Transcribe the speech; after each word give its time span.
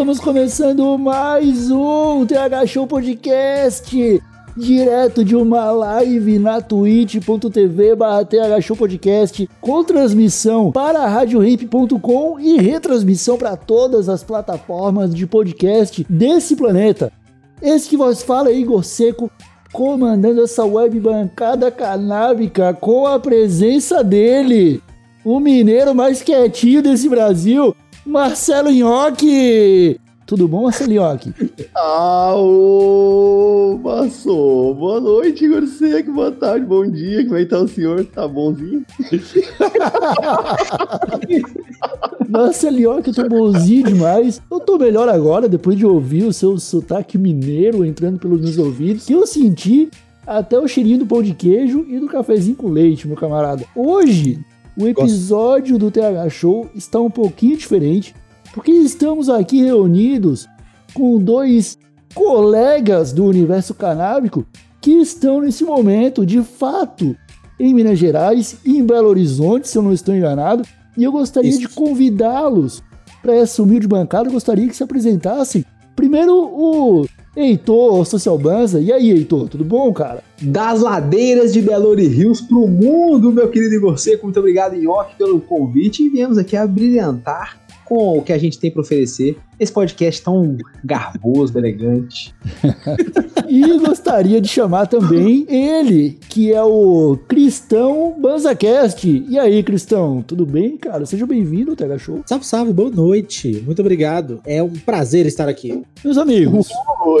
Estamos 0.00 0.18
começando 0.18 0.96
mais 0.96 1.70
um 1.70 2.24
TH 2.24 2.66
Show 2.66 2.86
Podcast, 2.86 4.22
direto 4.56 5.22
de 5.22 5.36
uma 5.36 5.70
live 5.72 6.38
na 6.38 6.58
twitch.tv 6.62 7.96
barra 7.96 8.26
Show 8.62 8.74
Podcast, 8.74 9.46
com 9.60 9.84
transmissão 9.84 10.72
para 10.72 11.06
radiohip.com 11.06 12.40
e 12.40 12.56
retransmissão 12.56 13.36
para 13.36 13.58
todas 13.58 14.08
as 14.08 14.24
plataformas 14.24 15.14
de 15.14 15.26
podcast 15.26 16.06
desse 16.08 16.56
planeta. 16.56 17.12
Esse 17.60 17.90
que 17.90 17.96
vos 17.98 18.22
fala 18.22 18.48
é 18.48 18.54
Igor 18.54 18.82
Seco, 18.82 19.30
comandando 19.70 20.42
essa 20.42 20.64
web 20.64 20.98
bancada 20.98 21.70
canábica 21.70 22.72
com 22.72 23.06
a 23.06 23.20
presença 23.20 24.02
dele, 24.02 24.82
o 25.22 25.38
mineiro 25.38 25.94
mais 25.94 26.22
quietinho 26.22 26.80
desse 26.80 27.06
Brasil, 27.06 27.76
Marcelo 28.04 28.70
Nhoque. 28.70 29.98
Tudo 30.26 30.46
bom, 30.46 30.62
Marcelo 30.62 30.92
Nhoque? 30.92 31.32
Aô, 31.74 33.80
passou. 33.82 34.74
Boa 34.74 35.00
noite, 35.00 35.44
Igor 35.44 35.66
Seco. 35.66 36.12
Boa 36.12 36.30
tarde, 36.30 36.66
bom 36.66 36.88
dia. 36.88 37.24
Como 37.24 37.36
é 37.36 37.40
que 37.40 37.46
tá 37.50 37.58
o 37.58 37.68
senhor? 37.68 38.04
Tá 38.06 38.28
bonzinho? 38.28 38.84
Nossa, 42.28 42.70
Nhoque, 42.70 43.10
eu 43.10 43.14
tô 43.14 43.28
bonzinho 43.28 43.86
demais. 43.86 44.40
Eu 44.50 44.60
tô 44.60 44.78
melhor 44.78 45.08
agora, 45.08 45.48
depois 45.48 45.76
de 45.76 45.84
ouvir 45.84 46.24
o 46.24 46.32
seu 46.32 46.58
sotaque 46.58 47.18
mineiro 47.18 47.84
entrando 47.84 48.18
pelos 48.18 48.40
meus 48.40 48.56
ouvidos. 48.56 49.06
Que 49.06 49.12
eu 49.12 49.26
senti 49.26 49.90
até 50.26 50.58
o 50.58 50.68
cheirinho 50.68 50.98
do 50.98 51.06
pão 51.06 51.22
de 51.22 51.34
queijo 51.34 51.84
e 51.88 51.98
do 51.98 52.06
cafezinho 52.06 52.56
com 52.56 52.68
leite, 52.68 53.06
meu 53.08 53.16
camarada. 53.16 53.64
Hoje, 53.74 54.38
o 54.80 54.88
episódio 54.88 55.76
do 55.76 55.90
TH 55.90 56.30
Show 56.30 56.70
está 56.74 56.98
um 56.98 57.10
pouquinho 57.10 57.56
diferente, 57.56 58.14
porque 58.54 58.72
estamos 58.72 59.28
aqui 59.28 59.62
reunidos 59.62 60.48
com 60.94 61.18
dois 61.18 61.78
colegas 62.14 63.12
do 63.12 63.26
universo 63.26 63.74
canábico 63.74 64.46
que 64.80 64.92
estão 64.92 65.42
nesse 65.42 65.64
momento, 65.64 66.24
de 66.24 66.42
fato, 66.42 67.14
em 67.58 67.74
Minas 67.74 67.98
Gerais 67.98 68.56
e 68.64 68.78
em 68.78 68.86
Belo 68.86 69.08
Horizonte, 69.08 69.68
se 69.68 69.76
eu 69.76 69.82
não 69.82 69.92
estou 69.92 70.16
enganado. 70.16 70.64
E 70.96 71.04
eu 71.04 71.12
gostaria 71.12 71.50
Isso. 71.50 71.60
de 71.60 71.68
convidá-los 71.68 72.82
para 73.20 73.34
essa 73.34 73.62
humilde 73.62 73.86
bancada. 73.86 74.28
Eu 74.28 74.32
gostaria 74.32 74.66
que 74.66 74.74
se 74.74 74.82
apresentassem. 74.82 75.62
Primeiro, 75.94 76.34
o 76.34 77.06
Heitor, 77.36 78.04
Social 78.04 78.38
Banza. 78.38 78.80
E 78.80 78.92
aí, 78.92 79.10
Heitor, 79.10 79.48
tudo 79.48 79.64
bom, 79.64 79.92
cara? 79.92 80.22
das 80.40 80.80
ladeiras 80.80 81.52
de 81.52 81.60
Belo 81.60 81.94
Rios 81.94 82.40
pro 82.40 82.66
mundo, 82.66 83.30
meu 83.30 83.48
querido 83.48 83.74
Igor 83.74 83.98
Seco. 83.98 84.24
Muito 84.24 84.40
obrigado, 84.40 84.74
Nhoque, 84.74 85.16
pelo 85.16 85.40
convite. 85.40 86.02
E 86.02 86.08
viemos 86.08 86.38
aqui 86.38 86.56
a 86.56 86.66
brilhantar 86.66 87.59
com 87.90 88.18
o 88.18 88.22
que 88.22 88.32
a 88.32 88.38
gente 88.38 88.56
tem 88.56 88.70
para 88.70 88.82
oferecer. 88.82 89.36
Esse 89.58 89.72
podcast 89.72 90.22
tão 90.22 90.56
garboso, 90.84 91.58
elegante. 91.58 92.32
E 93.50 93.78
gostaria 93.80 94.40
de 94.40 94.46
chamar 94.46 94.86
também 94.86 95.44
ele, 95.48 96.16
que 96.28 96.52
é 96.52 96.62
o 96.62 97.18
Cristão 97.26 98.14
BanzaCast. 98.16 99.24
E 99.28 99.36
aí, 99.36 99.60
Cristão, 99.64 100.22
tudo 100.24 100.46
bem, 100.46 100.76
cara? 100.76 101.04
Seja 101.04 101.26
bem-vindo 101.26 101.72
ao 101.72 101.76
TH 101.76 101.98
Show. 101.98 102.22
Salve, 102.26 102.46
salve, 102.46 102.72
boa 102.72 102.90
noite. 102.90 103.60
Muito 103.66 103.80
obrigado. 103.80 104.40
É 104.46 104.62
um 104.62 104.70
prazer 104.70 105.26
estar 105.26 105.48
aqui. 105.48 105.82
Meus 106.04 106.16
amigos, 106.16 106.68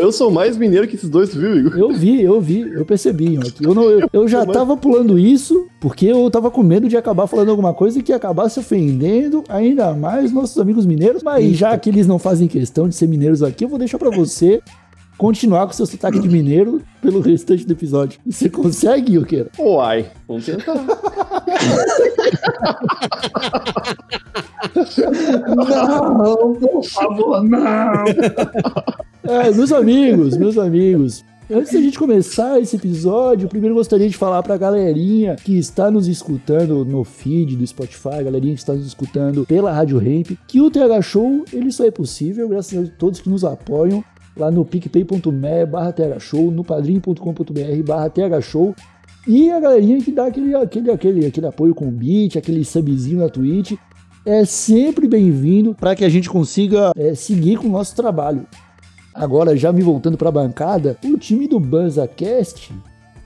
Eu 0.00 0.12
sou 0.12 0.30
mais 0.30 0.56
mineiro 0.56 0.86
que 0.86 0.94
esses 0.94 1.10
dois, 1.10 1.34
viu, 1.34 1.56
Igor? 1.58 1.76
eu 1.76 1.92
vi, 1.92 2.22
eu 2.22 2.40
vi, 2.40 2.60
eu 2.60 2.84
percebi. 2.84 3.36
ó, 3.36 3.42
que 3.42 3.66
Eu, 3.66 3.74
não, 3.74 3.82
eu, 3.82 4.08
eu 4.12 4.28
já 4.28 4.46
tava 4.46 4.76
pulando 4.76 5.18
isso 5.18 5.66
porque 5.80 6.06
eu 6.06 6.30
tava 6.30 6.48
com 6.48 6.62
medo 6.62 6.88
de 6.88 6.96
acabar 6.96 7.26
falando 7.26 7.50
alguma 7.50 7.74
coisa 7.74 8.00
que 8.00 8.12
ia 8.12 8.16
acabar 8.16 8.48
se 8.48 8.60
ofendendo 8.60 9.42
ainda 9.48 9.92
mais 9.94 10.30
nossos 10.30 10.59
amigos 10.60 10.86
mineiros. 10.86 11.22
Mas 11.22 11.56
já 11.56 11.76
que 11.78 11.90
eles 11.90 12.06
não 12.06 12.18
fazem 12.18 12.46
questão 12.48 12.88
de 12.88 12.94
ser 12.94 13.06
mineiros 13.08 13.42
aqui, 13.42 13.64
eu 13.64 13.68
vou 13.68 13.78
deixar 13.78 13.98
pra 13.98 14.10
você 14.10 14.60
continuar 15.16 15.66
com 15.66 15.72
seu 15.72 15.84
sotaque 15.84 16.18
de 16.18 16.28
mineiro 16.28 16.80
pelo 17.02 17.20
restante 17.20 17.66
do 17.66 17.72
episódio. 17.72 18.18
Você 18.24 18.48
consegue, 18.48 19.16
Yoqueira? 19.18 19.50
Uai, 19.58 20.06
vamos 20.26 20.46
tentar. 20.46 20.74
Não, 25.46 26.54
por 26.54 26.84
favor, 26.84 27.42
não! 27.42 28.04
É, 29.24 29.50
meus 29.52 29.72
amigos, 29.72 30.36
meus 30.36 30.58
amigos. 30.58 31.24
Antes 31.52 31.72
da 31.72 31.80
gente 31.80 31.98
começar 31.98 32.60
esse 32.60 32.76
episódio, 32.76 33.48
primeiro 33.48 33.74
gostaria 33.74 34.08
de 34.08 34.16
falar 34.16 34.40
pra 34.40 34.56
galerinha 34.56 35.34
que 35.34 35.58
está 35.58 35.90
nos 35.90 36.06
escutando 36.06 36.84
no 36.84 37.02
feed 37.02 37.56
do 37.56 37.66
Spotify, 37.66 38.22
galerinha 38.22 38.54
que 38.54 38.60
está 38.60 38.72
nos 38.72 38.86
escutando 38.86 39.44
pela 39.44 39.72
Rádio 39.72 39.98
Ramp, 39.98 40.38
que 40.46 40.60
o 40.60 40.70
TH 40.70 41.02
Show 41.02 41.44
ele 41.52 41.72
só 41.72 41.84
é 41.84 41.90
possível 41.90 42.48
graças 42.48 42.88
a 42.88 42.92
todos 42.92 43.20
que 43.20 43.28
nos 43.28 43.44
apoiam 43.44 44.04
lá 44.36 44.48
no 44.48 44.64
picpay.me 44.64 45.66
barra 45.66 45.92
thshow, 45.92 46.52
no 46.52 46.62
padrim.com.br 46.62 47.82
barra 47.84 48.10
thshow 48.10 48.72
e 49.26 49.50
a 49.50 49.58
galerinha 49.58 50.00
que 50.00 50.12
dá 50.12 50.26
aquele, 50.26 50.54
aquele, 50.54 50.92
aquele, 50.92 51.26
aquele 51.26 51.46
apoio 51.48 51.74
com 51.74 51.88
o 51.88 51.90
beat, 51.90 52.36
aquele 52.36 52.64
subzinho 52.64 53.18
na 53.18 53.28
Twitch, 53.28 53.72
é 54.24 54.44
sempre 54.44 55.08
bem-vindo 55.08 55.74
para 55.74 55.96
que 55.96 56.04
a 56.04 56.08
gente 56.08 56.30
consiga 56.30 56.92
é, 56.94 57.12
seguir 57.16 57.58
com 57.58 57.66
o 57.66 57.70
nosso 57.72 57.96
trabalho. 57.96 58.46
Agora, 59.14 59.56
já 59.56 59.72
me 59.72 59.82
voltando 59.82 60.16
para 60.16 60.28
a 60.28 60.32
bancada, 60.32 60.96
o 61.04 61.18
time 61.18 61.48
do 61.48 61.58
BanzaCast 61.58 62.72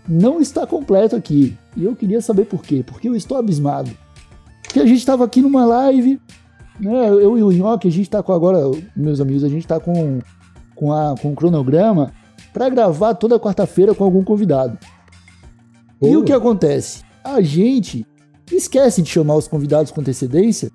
não 0.09 0.41
está 0.41 0.67
completo 0.67 1.15
aqui. 1.15 1.57
E 1.77 1.85
eu 1.85 1.95
queria 1.95 2.21
saber 2.21 2.47
por 2.47 2.63
quê. 2.63 2.83
Porque 2.87 3.09
eu 3.09 3.15
estou 3.15 3.37
abismado. 3.37 3.91
Porque 4.63 4.81
a 4.81 4.87
gente 4.87 4.99
estava 4.99 5.25
aqui 5.25 5.41
numa 5.41 5.65
live, 5.65 6.21
né? 6.81 7.09
Eu 7.09 7.39
e 7.39 7.43
o 7.43 7.53
Nhoque, 7.53 7.89
a 7.89 7.91
gente 7.91 8.03
está 8.03 8.23
com 8.23 8.33
agora, 8.33 8.59
meus 8.97 9.21
amigos, 9.21 9.45
a 9.45 9.49
gente 9.49 9.63
está 9.63 9.79
com, 9.79 10.21
com, 10.75 10.93
a, 10.93 11.15
com 11.21 11.33
o 11.33 11.35
cronograma 11.35 12.13
para 12.53 12.69
gravar 12.69 13.15
toda 13.15 13.39
quarta-feira 13.39 13.95
com 13.95 14.05
algum 14.05 14.25
convidado. 14.25 14.79
E 16.01 16.17
o 16.17 16.25
que 16.25 16.33
acontece? 16.33 17.03
A 17.23 17.41
gente 17.41 18.07
esquece 18.53 19.03
de 19.03 19.09
chamar 19.09 19.37
os 19.37 19.49
convidados 19.49 19.91
com 19.91 20.01
antecedência 20.01 20.71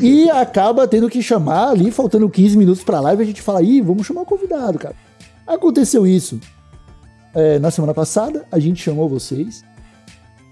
e 0.00 0.28
acaba 0.30 0.86
tendo 0.86 1.08
que 1.08 1.22
chamar 1.22 1.70
ali, 1.70 1.90
faltando 1.90 2.28
15 2.28 2.56
minutos 2.56 2.84
pra 2.84 3.00
live, 3.00 3.22
a 3.22 3.26
gente 3.26 3.42
fala, 3.42 3.62
ih, 3.62 3.80
vamos 3.80 4.06
chamar 4.06 4.22
o 4.22 4.26
convidado, 4.26 4.78
cara. 4.78 4.94
Aconteceu 5.46 6.06
isso 6.06 6.40
é, 7.34 7.58
na 7.58 7.70
semana 7.70 7.92
passada, 7.92 8.44
a 8.50 8.58
gente 8.58 8.82
chamou 8.82 9.08
vocês. 9.08 9.64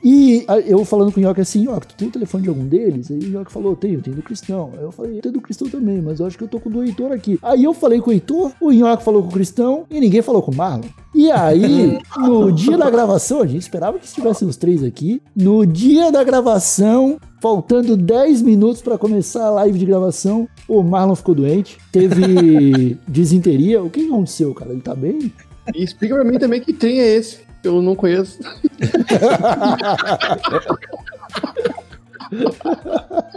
E 0.04 0.44
eu 0.66 0.84
falando 0.84 1.12
com 1.12 1.20
o 1.20 1.22
Nhoque 1.22 1.40
assim, 1.40 1.68
ó, 1.68 1.78
tu 1.78 1.94
tem 1.94 2.08
o 2.08 2.10
telefone 2.10 2.42
de 2.42 2.48
algum 2.48 2.66
deles? 2.66 3.08
Aí 3.08 3.20
o 3.20 3.30
Nhoque 3.30 3.52
falou, 3.52 3.76
tenho, 3.76 4.02
tenho 4.02 4.16
do 4.16 4.22
Cristão. 4.22 4.72
Aí 4.76 4.82
eu 4.82 4.90
falei, 4.90 5.20
tenho 5.20 5.34
do 5.34 5.40
Cristão 5.40 5.68
também, 5.68 6.02
mas 6.02 6.18
eu 6.18 6.26
acho 6.26 6.36
que 6.36 6.42
eu 6.42 6.48
tô 6.48 6.58
com 6.58 6.68
o 6.68 6.72
do 6.72 6.82
Heitor 6.82 7.12
aqui. 7.12 7.38
Aí 7.40 7.62
eu 7.62 7.72
falei 7.72 8.00
com 8.00 8.10
o 8.10 8.12
Heitor, 8.12 8.50
o 8.60 8.72
Nhoque 8.72 9.04
falou 9.04 9.22
com 9.22 9.28
o 9.28 9.32
Cristão 9.32 9.86
e 9.88 10.00
ninguém 10.00 10.20
falou 10.20 10.42
com 10.42 10.50
o 10.50 10.56
Marlon. 10.56 10.88
E 11.14 11.30
aí, 11.30 12.00
no 12.18 12.50
dia 12.50 12.76
da 12.76 12.90
gravação, 12.90 13.42
a 13.42 13.46
gente 13.46 13.60
esperava 13.60 13.96
que 13.96 14.06
estivessem 14.06 14.48
os 14.48 14.56
três 14.56 14.82
aqui. 14.82 15.22
No 15.36 15.64
dia 15.64 16.10
da 16.10 16.24
gravação, 16.24 17.20
faltando 17.42 17.96
10 17.96 18.40
minutos 18.40 18.80
pra 18.80 18.96
começar 18.96 19.46
a 19.46 19.50
live 19.50 19.76
de 19.76 19.84
gravação, 19.84 20.48
o 20.68 20.80
Marlon 20.80 21.16
ficou 21.16 21.34
doente, 21.34 21.76
teve 21.90 22.96
desinteria. 23.08 23.82
O 23.82 23.90
que 23.90 24.06
aconteceu, 24.06 24.54
cara? 24.54 24.70
Ele 24.70 24.80
tá 24.80 24.94
bem? 24.94 25.32
E 25.74 25.82
explica 25.82 26.14
pra 26.14 26.22
mim 26.24 26.38
também 26.38 26.60
que 26.60 26.72
trem 26.72 27.00
é 27.00 27.16
esse. 27.16 27.38
que 27.60 27.66
Eu 27.66 27.82
não 27.82 27.96
conheço. 27.96 28.38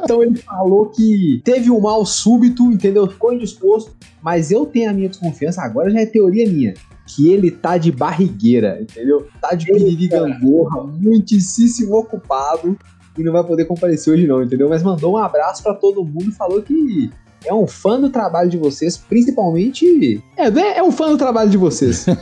Então 0.01 0.23
ele 0.23 0.37
falou 0.37 0.85
que 0.85 1.41
teve 1.43 1.69
um 1.69 1.81
mal 1.81 2.05
súbito, 2.05 2.71
entendeu? 2.71 3.05
Ficou 3.09 3.33
indisposto, 3.33 3.93
mas 4.21 4.51
eu 4.51 4.65
tenho 4.65 4.89
a 4.89 4.93
minha 4.93 5.09
desconfiança, 5.09 5.61
agora 5.61 5.89
já 5.89 5.99
é 5.99 6.05
teoria 6.05 6.47
minha, 6.47 6.73
que 7.05 7.29
ele 7.29 7.51
tá 7.51 7.77
de 7.77 7.91
barrigueira, 7.91 8.79
entendeu? 8.81 9.27
Tá 9.41 9.53
de 9.53 9.65
piriri 9.65 10.07
gangorra, 10.07 10.85
muitíssimo 10.85 11.93
ocupado 11.97 12.77
e 13.17 13.23
não 13.23 13.31
vai 13.31 13.43
poder 13.43 13.65
comparecer 13.65 14.13
hoje 14.13 14.27
não, 14.27 14.43
entendeu? 14.43 14.69
Mas 14.69 14.83
mandou 14.83 15.13
um 15.13 15.17
abraço 15.17 15.63
pra 15.63 15.73
todo 15.73 16.03
mundo 16.03 16.29
e 16.29 16.31
falou 16.31 16.61
que 16.61 17.09
é 17.45 17.53
um 17.53 17.67
fã 17.67 17.99
do 17.99 18.09
trabalho 18.09 18.49
de 18.49 18.57
vocês, 18.57 18.97
principalmente. 18.97 20.21
É, 20.35 20.49
né? 20.49 20.77
é 20.77 20.83
um 20.83 20.91
fã 20.91 21.09
do 21.09 21.17
trabalho 21.17 21.49
de 21.49 21.57
vocês. 21.57 22.05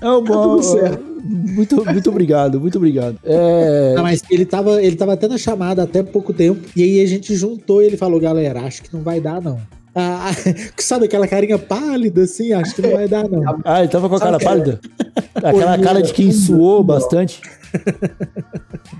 É 0.00 0.10
um 0.10 0.22
bom. 0.22 0.56
tudo 0.56 0.62
certo. 0.62 1.12
Muito, 1.24 1.84
muito 1.84 2.10
obrigado, 2.10 2.60
muito 2.60 2.76
obrigado. 2.78 3.16
É, 3.24 3.94
Não, 3.94 4.02
mas 4.02 4.22
ele 4.28 4.44
tava, 4.44 4.82
ele 4.82 4.96
tava 4.96 5.12
até 5.12 5.28
na 5.28 5.38
chamada 5.38 5.82
até 5.84 6.02
pouco 6.02 6.32
tempo. 6.32 6.68
E 6.74 6.82
aí 6.82 7.00
a 7.00 7.06
gente 7.06 7.34
juntou 7.36 7.80
e 7.80 7.86
ele 7.86 7.96
falou, 7.96 8.18
galera, 8.18 8.62
acho 8.62 8.82
que 8.82 8.92
não 8.92 9.02
vai 9.02 9.20
dar, 9.20 9.40
não. 9.40 9.60
Ah, 9.94 10.30
sabe 10.78 11.04
aquela 11.04 11.28
carinha 11.28 11.58
pálida 11.58 12.22
assim? 12.22 12.52
Acho 12.52 12.74
que 12.74 12.82
não 12.82 12.92
vai 12.92 13.06
dar, 13.06 13.28
não. 13.28 13.60
Ah, 13.64 13.80
ele 13.80 13.88
tava 13.88 14.08
com 14.08 14.16
a 14.16 14.20
cara 14.20 14.38
pálida? 14.38 14.80
Aquela 15.34 15.78
cara 15.78 16.02
de 16.02 16.12
quem 16.12 16.30
suou 16.30 16.82
bastante. 16.82 17.40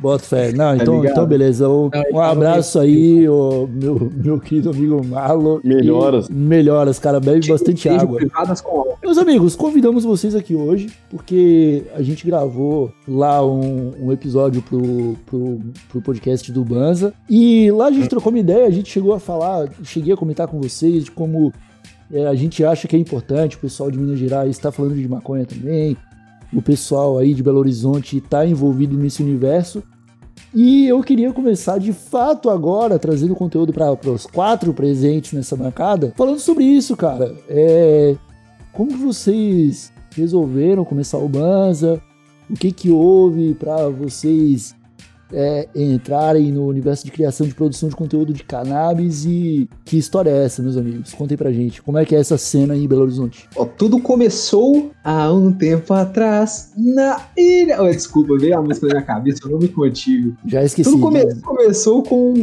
Bota 0.01 0.25
fé. 0.25 0.53
Não, 0.53 0.75
então, 0.75 0.97
ligado? 0.97 1.13
então 1.13 1.27
beleza. 1.27 1.69
Um, 1.69 1.87
um 1.87 1.91
tava 1.91 2.27
abraço 2.27 2.79
aí, 2.79 3.29
ô, 3.29 3.69
meu, 3.71 4.11
meu 4.15 4.41
querido 4.41 4.71
amigo 4.71 5.05
Marlon. 5.05 5.61
Melhoras. 5.63 6.29
E 6.29 6.33
Melhoras, 6.33 6.99
cara. 6.99 7.21
Bebe 7.21 7.47
bastante 7.47 7.89
água. 7.89 8.19
com. 8.63 8.97
Meus 9.03 9.19
amigos, 9.19 9.57
convidamos 9.57 10.05
vocês 10.05 10.35
aqui 10.35 10.55
hoje 10.55 10.91
porque 11.11 11.85
a 11.95 12.03
gente 12.03 12.27
gravou 12.27 12.93
lá 13.07 13.45
um, 13.45 13.93
um 14.01 14.13
episódio 14.13 14.63
pro, 14.63 15.17
pro, 15.27 15.61
pro 15.89 16.03
podcast 16.03 16.51
do 16.53 16.65
Banza. 16.65 17.13
E 17.29 17.71
lá 17.71 17.87
a 17.87 17.93
gente 17.93 18.09
trocou 18.09 18.33
uma 18.33 18.39
ideia, 18.39 18.67
a 18.67 18.71
gente 18.71 18.91
chegou 18.91 19.13
a 19.13 19.21
falar, 19.21 19.69
cheguei 19.83 20.15
a 20.15 20.17
comentar 20.17 20.47
com 20.47 20.61
vocês 20.61 21.05
de 21.05 21.11
como 21.11 21.53
é, 22.13 22.27
a 22.27 22.35
gente 22.35 22.65
acha 22.65 22.87
que 22.87 22.95
é 22.95 22.99
importante 22.99 23.57
o 23.57 23.61
pessoal 23.61 23.91
de 23.91 23.99
Minas 23.99 24.19
Gerais 24.19 24.51
está 24.51 24.71
falando 24.71 24.95
de 24.95 25.09
maconha 25.09 25.47
também, 25.47 25.97
o 26.53 26.61
pessoal 26.61 27.19
aí 27.19 27.35
de 27.35 27.43
Belo 27.43 27.59
Horizonte 27.59 28.19
está 28.19 28.47
envolvido 28.47 28.97
nesse 28.97 29.23
universo. 29.23 29.83
E 30.55 30.87
eu 30.87 31.03
queria 31.03 31.33
começar 31.33 31.79
de 31.79 31.93
fato 31.93 32.51
agora, 32.51 32.99
trazendo 32.99 33.35
conteúdo 33.35 33.73
para 33.73 33.93
os 34.11 34.27
quatro 34.27 34.75
presentes 34.75 35.33
nessa 35.33 35.57
bancada, 35.57 36.13
falando 36.17 36.39
sobre 36.39 36.65
isso, 36.65 36.95
cara. 36.95 37.35
É, 37.49 38.15
como 38.73 38.91
vocês 38.99 39.93
resolveram 40.15 40.85
começar 40.85 41.19
o 41.19 41.29
Banza? 41.29 42.03
O 42.51 42.55
que 42.55 42.71
que 42.71 42.91
houve 42.91 43.55
para 43.55 43.89
vocês 43.89 44.75
é, 45.33 45.69
entrarem 45.75 46.53
no 46.53 46.67
universo 46.67 47.05
de 47.05 47.11
criação 47.11 47.47
de 47.47 47.55
produção 47.55 47.89
de 47.89 47.97
conteúdo 47.97 48.33
de 48.33 48.43
cannabis 48.45 49.25
e 49.25 49.69
que 49.85 49.97
história 49.99 50.31
é 50.31 50.45
essa, 50.45 50.63
meus 50.63 50.77
amigos? 50.77 51.13
Contem 51.15 51.37
pra 51.37 51.53
gente. 51.53 51.83
Como 51.83 51.99
é 51.99 52.05
que 52.05 52.15
é 52.15 52.21
essa 52.21 52.37
cena 52.39 52.75
aí 52.75 52.85
em 52.85 52.89
Belo 52.89 53.03
Horizonte? 53.03 53.49
Ó, 53.57 53.65
tudo 53.65 54.01
começou 54.01 54.91
há 55.05 55.33
um 55.33 55.53
tempo 55.53 55.93
atrás 55.95 56.73
na 56.77 57.21
ilha. 57.37 57.83
Oh, 57.83 57.91
desculpa, 57.91 58.37
veio 58.39 58.59
a 58.59 58.63
música 58.63 58.87
na 58.87 58.95
minha 58.95 59.07
cabeça, 59.07 59.41
eu 59.45 59.51
não 59.51 59.59
me 59.59 59.69
contive. 59.69 60.35
Já 60.47 60.63
esqueci. 60.63 60.91
Tudo 60.91 61.03
come- 61.03 61.25
né? 61.25 61.35
começou 61.43 62.03
com 62.03 62.35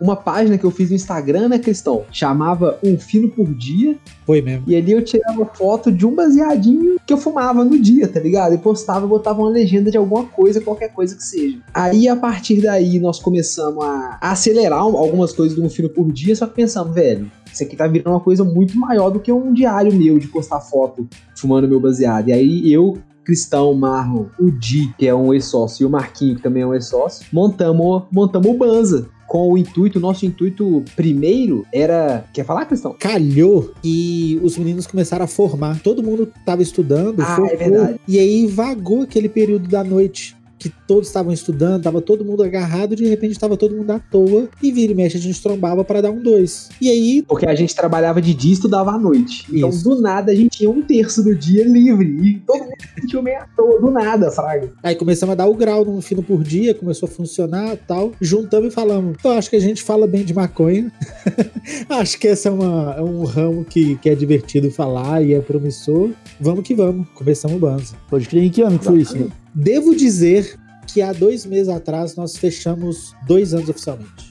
uma 0.00 0.16
página 0.16 0.58
que 0.58 0.64
eu 0.64 0.70
fiz 0.70 0.90
no 0.90 0.96
Instagram, 0.96 1.48
né, 1.48 1.58
Cristão? 1.58 2.04
Chamava 2.12 2.78
Um 2.82 2.98
Fino 2.98 3.28
por 3.30 3.52
Dia. 3.54 3.96
Foi 4.26 4.40
mesmo. 4.42 4.64
E 4.66 4.76
ali 4.76 4.92
eu 4.92 5.02
tirava 5.02 5.44
foto 5.46 5.90
de 5.90 6.06
um 6.06 6.14
baseadinho 6.14 6.96
que 7.06 7.12
eu 7.12 7.16
fumava 7.18 7.64
no 7.64 7.78
dia, 7.78 8.06
tá 8.06 8.20
ligado? 8.20 8.54
E 8.54 8.58
postava 8.58 9.04
e 9.04 9.08
botava 9.08 9.40
uma 9.40 9.50
legenda 9.50 9.90
de 9.90 9.96
alguma 9.96 10.24
coisa, 10.24 10.60
qualquer 10.60 10.92
coisa 10.92 11.16
que 11.16 11.22
seja. 11.24 11.58
Aí, 11.74 12.08
a 12.08 12.14
partir 12.30 12.60
daí, 12.60 12.98
nós 13.00 13.18
começamos 13.18 13.82
a 13.84 14.18
acelerar 14.20 14.86
um- 14.86 14.96
algumas 14.96 15.32
coisas 15.32 15.56
do 15.56 15.64
Um 15.64 15.68
Fino 15.68 15.88
por 15.88 16.10
Dia, 16.12 16.34
só 16.36 16.46
que 16.46 16.54
pensamos, 16.54 16.94
velho, 16.94 17.30
isso 17.52 17.62
aqui 17.64 17.74
tá 17.76 17.86
virando 17.86 18.10
uma 18.14 18.20
coisa 18.20 18.44
muito 18.44 18.78
maior 18.78 19.10
do 19.10 19.18
que 19.18 19.32
um 19.32 19.52
diário 19.52 19.92
meu 19.92 20.18
de 20.18 20.28
postar 20.28 20.60
foto 20.60 21.08
fumando 21.36 21.66
meu 21.68 21.80
baseado. 21.80 22.28
E 22.28 22.32
aí 22.32 22.72
eu, 22.72 22.98
Cristão, 23.24 23.74
Marlon, 23.74 24.26
o 24.38 24.50
Di, 24.50 24.92
que 24.98 25.06
é 25.06 25.14
um 25.14 25.34
ex-sócio, 25.34 25.82
e 25.82 25.86
o 25.86 25.90
Marquinho, 25.90 26.36
que 26.36 26.42
também 26.42 26.62
é 26.62 26.66
um 26.66 26.72
ex-sócio, 26.74 27.26
montamos, 27.32 28.02
montamos 28.12 28.48
o 28.48 28.54
Banza. 28.54 29.08
Com 29.28 29.52
o 29.52 29.56
intuito, 29.56 30.00
nosso 30.00 30.26
intuito 30.26 30.82
primeiro 30.96 31.64
era. 31.72 32.24
Quer 32.34 32.44
falar, 32.44 32.64
Cristão? 32.66 32.96
Calhou 32.98 33.72
e 33.84 34.40
os 34.42 34.58
meninos 34.58 34.88
começaram 34.88 35.24
a 35.24 35.28
formar. 35.28 35.80
Todo 35.82 36.02
mundo 36.02 36.32
tava 36.44 36.62
estudando, 36.62 37.20
Ah, 37.22 37.36
formou, 37.36 37.52
é 37.52 37.56
verdade. 37.56 38.00
e 38.08 38.18
aí 38.18 38.46
vagou 38.48 39.02
aquele 39.02 39.28
período 39.28 39.68
da 39.68 39.84
noite 39.84 40.36
que 40.60 40.68
todos 40.86 41.08
estavam 41.08 41.32
estudando, 41.32 41.82
tava 41.82 42.02
todo 42.02 42.22
mundo 42.24 42.42
agarrado, 42.44 42.94
de 42.94 43.06
repente 43.08 43.38
tava 43.38 43.56
todo 43.56 43.74
mundo 43.74 43.90
à 43.90 43.98
toa, 43.98 44.46
e 44.62 44.70
vira 44.70 44.92
e 44.92 44.94
mexe 44.94 45.16
a 45.16 45.20
gente 45.20 45.42
trombava 45.42 45.82
para 45.82 46.02
dar 46.02 46.10
um 46.10 46.22
dois. 46.22 46.68
E 46.80 46.90
aí 46.90 47.24
Porque 47.26 47.46
a 47.46 47.54
gente 47.54 47.74
trabalhava 47.74 48.20
de 48.20 48.34
dia 48.34 48.50
e 48.50 48.54
estudava 48.54 48.90
à 48.92 48.98
noite. 48.98 49.46
Então, 49.50 49.70
Isso. 49.70 49.82
do 49.88 50.00
nada, 50.02 50.30
a 50.30 50.34
gente 50.34 50.58
tinha 50.58 50.68
um 50.70 50.82
terço 50.82 51.22
do 51.24 51.34
dia 51.34 51.64
livre. 51.64 52.06
E 52.22 52.34
todo 52.46 52.58
mundo 52.58 52.74
se 52.78 53.00
sentiu 53.00 53.22
meio 53.22 53.38
à 53.38 53.46
toa, 53.56 53.80
do 53.80 53.90
nada, 53.90 54.30
Fraga. 54.30 54.70
Aí 54.82 54.94
começamos 54.94 55.32
a 55.32 55.36
dar 55.36 55.46
o 55.46 55.54
grau 55.54 55.82
num 55.84 56.02
fino 56.02 56.22
por 56.22 56.44
dia, 56.44 56.74
começou 56.74 57.08
a 57.08 57.10
funcionar 57.10 57.72
e 57.74 57.78
tal. 57.78 58.12
Juntamos 58.20 58.68
e 58.68 58.70
falamos: 58.74 59.16
eu 59.24 59.30
acho 59.32 59.48
que 59.48 59.56
a 59.56 59.60
gente 59.60 59.82
fala 59.82 60.06
bem 60.06 60.24
de 60.24 60.34
maconha. 60.34 60.92
acho 61.88 62.18
que 62.18 62.26
esse 62.28 62.46
é, 62.48 62.50
uma- 62.50 62.94
é 62.98 63.02
um 63.02 63.24
ramo 63.24 63.64
que, 63.64 63.96
que 63.96 64.10
é 64.10 64.14
divertido 64.14 64.70
falar 64.70 65.22
e 65.22 65.32
é 65.32 65.40
promissor. 65.40 66.10
Vamos 66.40 66.64
que 66.64 66.74
vamos. 66.74 67.08
Começamos 67.14 67.56
o 67.56 67.60
Banza. 67.60 67.94
Pode 68.08 68.28
crer 68.28 68.44
em 68.44 68.50
que 68.50 68.60
ano 68.62 68.78
que 68.78 68.84
foi 68.84 69.00
isso? 69.00 69.16
né? 69.16 69.28
Devo 69.54 69.94
dizer 69.94 70.56
que 70.86 71.02
há 71.02 71.12
dois 71.12 71.46
meses 71.46 71.68
atrás 71.68 72.16
nós 72.16 72.36
fechamos 72.36 73.14
dois 73.26 73.54
anos 73.54 73.68
oficialmente. 73.68 74.30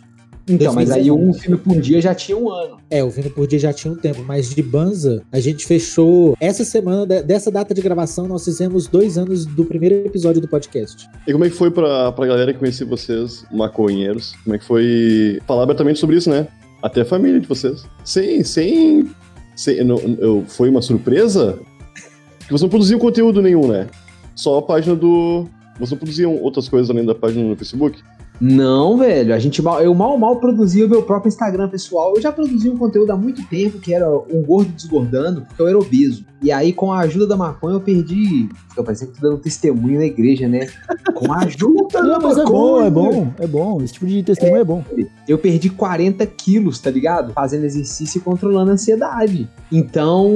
Então, 0.52 0.74
mas 0.74 0.90
aí 0.90 1.06
2019. 1.06 1.30
um 1.30 1.34
filme 1.40 1.58
por 1.58 1.80
dia 1.80 2.02
já 2.02 2.16
tinha 2.16 2.36
um 2.36 2.50
ano. 2.52 2.78
É, 2.90 3.04
o 3.04 3.10
Vindo 3.12 3.30
por 3.30 3.46
Dia 3.46 3.60
já 3.60 3.72
tinha 3.72 3.94
um 3.94 3.96
tempo, 3.96 4.24
mas 4.24 4.50
de 4.50 4.64
Banza, 4.64 5.22
a 5.32 5.40
gente 5.40 5.64
fechou. 5.64 6.36
Essa 6.42 6.66
semana, 6.66 7.06
de- 7.06 7.22
dessa 7.22 7.52
data 7.52 7.72
de 7.72 7.80
gravação, 7.84 8.28
nós 8.28 8.44
fizemos 8.46 8.88
dois 8.88 9.16
anos 9.16 9.46
do 9.46 9.64
primeiro 9.64 9.94
episódio 10.08 10.42
do 10.42 10.48
podcast. 10.48 11.08
E 11.28 11.32
como 11.32 11.46
é 11.46 11.50
que 11.52 11.56
foi 11.56 11.70
pra, 11.70 12.12
pra 12.12 12.26
galera 12.26 12.52
que 12.52 12.58
conhecia 12.58 12.84
vocês, 12.84 13.46
maconheiros? 13.52 14.34
Como 14.44 14.56
é 14.56 14.58
que 14.58 14.66
foi 14.66 15.40
falar 15.46 15.62
abertamente 15.64 16.00
sobre 16.00 16.16
isso, 16.18 16.32
né? 16.32 16.48
Até 16.82 17.02
a 17.02 17.06
família 17.06 17.40
de 17.40 17.48
vocês. 17.48 17.86
Sem. 18.04 18.44
sem. 18.44 19.08
sem 19.56 19.84
não, 19.84 20.00
eu, 20.18 20.44
foi 20.48 20.68
uma 20.68 20.82
surpresa? 20.82 21.60
Que 22.40 22.48
vocês 22.50 22.62
não 22.64 22.70
produziam 22.70 23.00
conteúdo 23.00 23.40
nenhum, 23.40 23.68
né? 23.68 23.86
Só 24.36 24.58
a 24.58 24.62
página 24.62 24.96
do. 24.96 25.48
Vocês 25.76 25.92
não 25.92 25.98
produziam 25.98 26.36
outras 26.36 26.68
coisas 26.68 26.90
além 26.90 27.06
da 27.06 27.16
página 27.16 27.44
no 27.44 27.56
Facebook? 27.56 28.02
Não, 28.40 28.98
velho. 28.98 29.34
A 29.34 29.40
gente 29.40 29.62
mal, 29.62 29.82
eu 29.82 29.94
mal 29.94 30.18
mal 30.18 30.38
produzia 30.38 30.86
o 30.86 30.90
meu 30.90 31.04
próprio 31.04 31.28
Instagram 31.30 31.68
pessoal. 31.68 32.14
Eu 32.16 32.22
já 32.22 32.32
produzia 32.32 32.72
um 32.72 32.78
conteúdo 32.78 33.12
há 33.12 33.18
muito 33.18 33.46
tempo 33.48 33.80
que 33.80 33.94
era 33.94 34.10
um 34.10 34.42
gordo 34.42 34.72
desgordando, 34.72 35.42
porque 35.42 35.62
eu 35.62 35.68
era 35.68 35.78
obeso. 35.78 36.24
E 36.42 36.54
aí, 36.54 36.72
com 36.72 36.94
a 36.94 37.00
ajuda 37.00 37.28
da 37.28 37.36
maconha, 37.36 37.76
eu 37.76 37.82
perdi. 37.82 38.48
Fica 38.70 38.82
parecendo 38.82 39.12
que 39.12 39.20
tô 39.20 39.28
dando 39.28 39.42
testemunho 39.42 40.00
na 40.00 40.06
igreja, 40.06 40.48
né? 40.48 40.68
Com 41.14 41.34
a 41.34 41.40
ajuda 41.40 42.00
Não, 42.02 42.10
da 42.12 42.20
mas 42.20 42.38
é 42.38 42.44
maconha. 42.44 42.50
bom, 42.50 42.82
é 42.86 42.90
bom, 42.90 43.34
é 43.40 43.48
bom. 43.48 43.82
Esse 43.82 43.94
tipo 43.94 44.08
de 44.08 44.24
testemunho 44.24 44.62
é, 44.62 44.64
bom. 44.64 44.84
Eu 45.28 45.38
perdi 45.38 45.70
40 45.70 46.26
quilos, 46.28 46.80
tá 46.80 46.90
ligado? 46.90 47.34
Fazendo 47.34 47.66
exercício 47.66 48.20
e 48.20 48.22
controlando 48.22 48.72
a 48.72 48.74
ansiedade. 48.76 49.50
Então, 49.70 50.30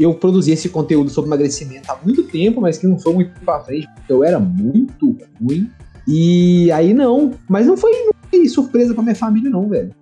eu 0.00 0.12
produzi 0.14 0.50
esse 0.50 0.68
conteúdo 0.68 1.10
sobre 1.10 1.28
emagrecimento 1.28 1.92
há 1.92 1.98
muito 2.04 2.24
tempo, 2.24 2.60
mas 2.60 2.76
que 2.76 2.88
não 2.88 2.98
foi 2.98 3.14
muito 3.14 3.30
pra 3.44 3.60
frente, 3.60 3.88
porque 3.94 4.12
eu 4.12 4.24
era 4.24 4.40
muito 4.40 5.16
ruim. 5.40 5.70
E 6.10 6.70
aí 6.72 6.92
não. 6.92 7.30
Mas 7.48 7.66
não 7.66 7.76
foi, 7.76 7.92
não 7.92 8.12
foi 8.28 8.48
surpresa 8.48 8.92
pra 8.92 9.02
minha 9.02 9.14
família, 9.14 9.48
não, 9.48 9.68
velho. 9.68 9.94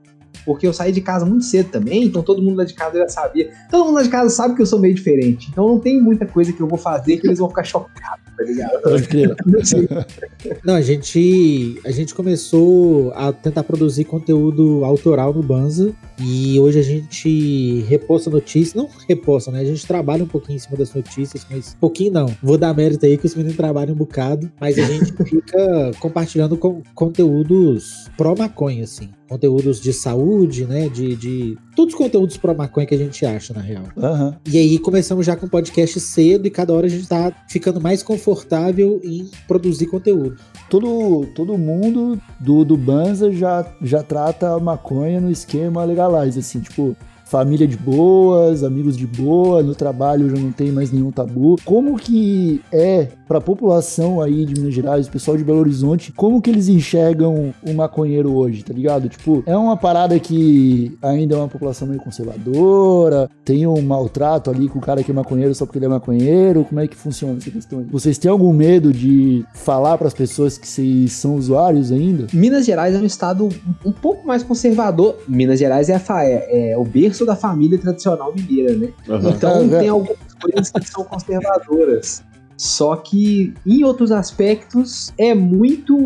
Porque 0.49 0.67
eu 0.67 0.73
saí 0.73 0.91
de 0.91 1.03
casa 1.03 1.27
muito 1.27 1.45
cedo 1.45 1.69
também, 1.69 2.05
então 2.05 2.23
todo 2.23 2.41
mundo 2.41 2.57
lá 2.57 2.65
de 2.65 2.73
casa 2.73 2.97
já 2.97 3.07
sabia. 3.07 3.51
Todo 3.71 3.85
mundo 3.85 3.97
lá 3.97 4.03
de 4.03 4.09
casa 4.09 4.31
sabe 4.31 4.55
que 4.55 4.63
eu 4.63 4.67
sou 4.67 4.79
meio 4.79 4.95
diferente. 4.95 5.51
Então 5.53 5.69
não 5.69 5.79
tem 5.79 6.01
muita 6.01 6.25
coisa 6.25 6.55
que 6.55 6.61
eu 6.63 6.67
vou 6.67 6.79
fazer 6.79 7.19
que 7.19 7.27
eles 7.27 7.39
vão 7.39 7.51
ficar 7.51 7.65
chocados, 7.69 8.25
tá 8.35 8.43
ligado? 8.43 9.07
Crer. 9.07 9.37
Não 10.65 10.75
a 10.75 10.81
gente, 10.81 11.79
a 11.85 11.91
gente 11.91 12.15
começou 12.15 13.13
a 13.13 13.31
tentar 13.31 13.63
produzir 13.63 14.05
conteúdo 14.05 14.85
autoral 14.87 15.35
no 15.35 15.43
Banza 15.43 15.93
e 16.19 16.59
hoje 16.59 16.79
a 16.79 16.83
gente 16.83 17.83
reposta 17.83 18.31
notícias, 18.31 18.75
não 18.75 18.89
reposta, 19.07 19.51
né? 19.51 19.61
A 19.61 19.65
gente 19.65 19.87
trabalha 19.87 20.25
um 20.25 20.29
pouquinho 20.29 20.57
em 20.57 20.61
cima 20.61 20.79
das 20.79 20.95
notícias, 20.95 21.47
mas 21.51 21.77
pouquinho 21.79 22.13
não. 22.13 22.35
Vou 22.43 22.57
dar 22.57 22.73
mérito 22.73 23.05
aí 23.05 23.19
que 23.19 23.27
os 23.27 23.35
meninos 23.35 23.57
trabalham 23.57 23.93
um 23.93 23.99
bocado, 23.99 24.51
mas 24.59 24.79
a 24.79 24.83
gente 24.83 25.13
fica 25.29 25.91
compartilhando 25.99 26.57
com, 26.57 26.83
conteúdos 26.95 28.09
pró-maconha, 28.17 28.85
assim. 28.85 29.11
Conteúdos 29.29 29.81
de 29.81 29.93
saúde, 29.93 30.65
né? 30.65 30.89
De, 30.89 31.15
de. 31.15 31.59
Todos 31.77 31.95
os 31.95 31.99
conteúdos 31.99 32.37
pró-maconha 32.37 32.87
que 32.87 32.95
a 32.95 32.99
gente 32.99 33.25
acha, 33.27 33.53
na 33.53 33.61
real. 33.61 33.85
Aham. 33.97 34.37
E 34.47 34.57
aí 34.57 34.79
começamos 34.79 35.27
já 35.27 35.37
com 35.37 35.47
podcast 35.47 36.01
cedo 36.01 36.47
e 36.47 36.51
cada 36.51 36.73
hora 36.73 36.87
a 36.87 36.91
gente 36.91 37.07
tá 37.07 37.33
ficando 37.49 37.81
mais 37.81 38.03
confortável 38.03 39.01
em 39.05 39.31
produzir 39.47 39.87
conteúdo. 39.87 40.37
Todo, 40.71 41.27
todo 41.35 41.59
mundo 41.59 42.21
do, 42.41 42.65
do 42.65 42.77
Banza 42.77 43.31
já, 43.31 43.67
já 43.83 44.03
trata 44.03 44.55
a 44.55 44.61
maconha 44.61 45.21
no 45.21 45.31
esquema 45.31 45.85
legalize, 45.85 46.39
assim, 46.39 46.61
tipo, 46.61 46.97
família 47.29 47.67
de 47.69 47.77
boas, 47.77 48.65
amigos 48.65 48.97
de 48.97 49.07
boa, 49.07 49.63
no 49.63 49.75
trabalho 49.75 50.31
já 50.31 50.37
não 50.41 50.51
tem 50.51 50.73
mais 50.73 50.91
nenhum 50.91 51.11
tabu. 51.11 51.57
Como 51.65 51.97
que 51.97 52.61
é 52.73 53.09
pra 53.29 53.39
população 53.41 54.23
aí 54.23 54.47
de 54.47 54.55
Minas 54.59 54.73
Gerais, 54.75 55.07
o 55.07 55.11
pessoal 55.11 55.37
de 55.37 55.45
Belo 55.45 55.59
Horizonte, 55.59 56.11
como 56.13 56.41
que 56.41 56.49
eles 56.49 56.69
enxergam 56.69 57.53
o 57.63 57.75
maconheiro 57.75 58.35
hoje, 58.35 58.65
tá 58.65 58.73
ligado? 58.73 59.09
Tipo, 59.11 59.43
é 59.45 59.55
uma 59.55 59.77
parada 59.77 60.19
que 60.19 60.97
ainda 61.03 61.35
é 61.35 61.39
uma 61.39 61.49
população 61.49 61.87
meio 61.87 62.01
conservadora, 62.01 63.29
tem 63.45 63.67
um 63.67 63.83
maltrato 63.83 64.51
ali 64.51 64.69
com 64.69 64.79
o 64.79 64.83
cara 64.83 65.03
que 65.03 65.11
é 65.11 65.15
maconheiro 65.15 65.55
só 65.55 65.67
porque 65.67 65.79
ele 65.79 65.85
é 65.85 65.89
maconheiro, 65.89 66.65
como 66.65 66.81
é 66.81 66.87
que 66.89 66.97
funciona 66.97 67.37
essa 67.37 67.51
questão? 67.51 67.85
Vocês 67.91 68.17
têm 68.17 68.31
algum 68.31 68.53
medo 68.53 68.93
de 68.93 69.45
falar 69.53 69.99
pras 69.99 70.15
pessoas 70.15 70.57
que 70.57 70.67
vocês 70.67 71.13
são 71.13 71.37
usuários 71.37 71.93
ainda? 71.93 72.27
Minas 72.33 72.65
Gerais 72.65 72.95
é 72.95 72.99
um 72.99 73.05
estado 73.05 73.49
um, 73.85 73.93
pouco 73.93 74.27
mais 74.27 74.43
conservador. 74.43 75.17
Minas 75.29 75.59
Gerais 75.59 75.91
é, 75.91 75.97
a 75.97 76.01
fa- 76.01 76.25
é- 76.25 76.71
é 76.71 76.79
o 76.79 76.85
berço 76.85 77.18
da 77.27 77.37
família 77.37 77.79
tradicional 77.79 78.35
mineira, 78.35 78.75
né? 78.75 78.89
Aham. 79.09 79.31
Então 79.31 79.69
tem 79.69 79.89
algumas 79.89 80.35
coisas 80.41 80.71
que 80.71 80.89
são 80.89 81.05
conservadoras. 81.05 82.23
Só 82.57 82.97
que 82.97 83.55
em 83.65 83.85
outros 83.85 84.11
aspectos 84.11 85.13
é 85.17 85.35
muito. 85.35 85.97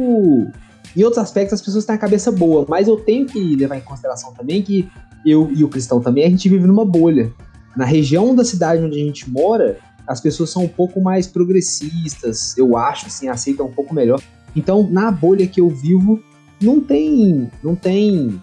Em 0.94 1.02
outros 1.02 1.22
aspectos 1.22 1.54
as 1.54 1.62
pessoas 1.64 1.84
têm 1.86 1.94
a 1.94 1.98
cabeça 1.98 2.30
boa, 2.30 2.66
mas 2.68 2.88
eu 2.88 2.96
tenho 2.98 3.26
que 3.26 3.56
levar 3.56 3.76
em 3.76 3.80
consideração 3.80 4.34
também 4.34 4.62
que 4.62 4.88
eu 5.24 5.50
e 5.50 5.64
o 5.64 5.68
cristão 5.68 6.00
também 6.00 6.24
a 6.24 6.28
gente 6.28 6.48
vive 6.48 6.66
numa 6.66 6.84
bolha. 6.84 7.32
Na 7.74 7.86
região 7.86 8.34
da 8.34 8.44
cidade 8.44 8.84
onde 8.84 9.00
a 9.00 9.04
gente 9.04 9.30
mora, 9.30 9.78
as 10.06 10.20
pessoas 10.20 10.50
são 10.50 10.64
um 10.64 10.68
pouco 10.68 11.00
mais 11.00 11.26
progressistas, 11.26 12.56
eu 12.58 12.76
acho, 12.76 13.06
assim, 13.06 13.28
aceitam 13.28 13.66
um 13.66 13.72
pouco 13.72 13.94
melhor. 13.94 14.20
Então, 14.54 14.86
na 14.90 15.10
bolha 15.10 15.46
que 15.46 15.60
eu 15.60 15.70
vivo, 15.70 16.22
não 16.60 16.80
tem, 16.80 17.50
não 17.62 17.74
tem 17.74 18.40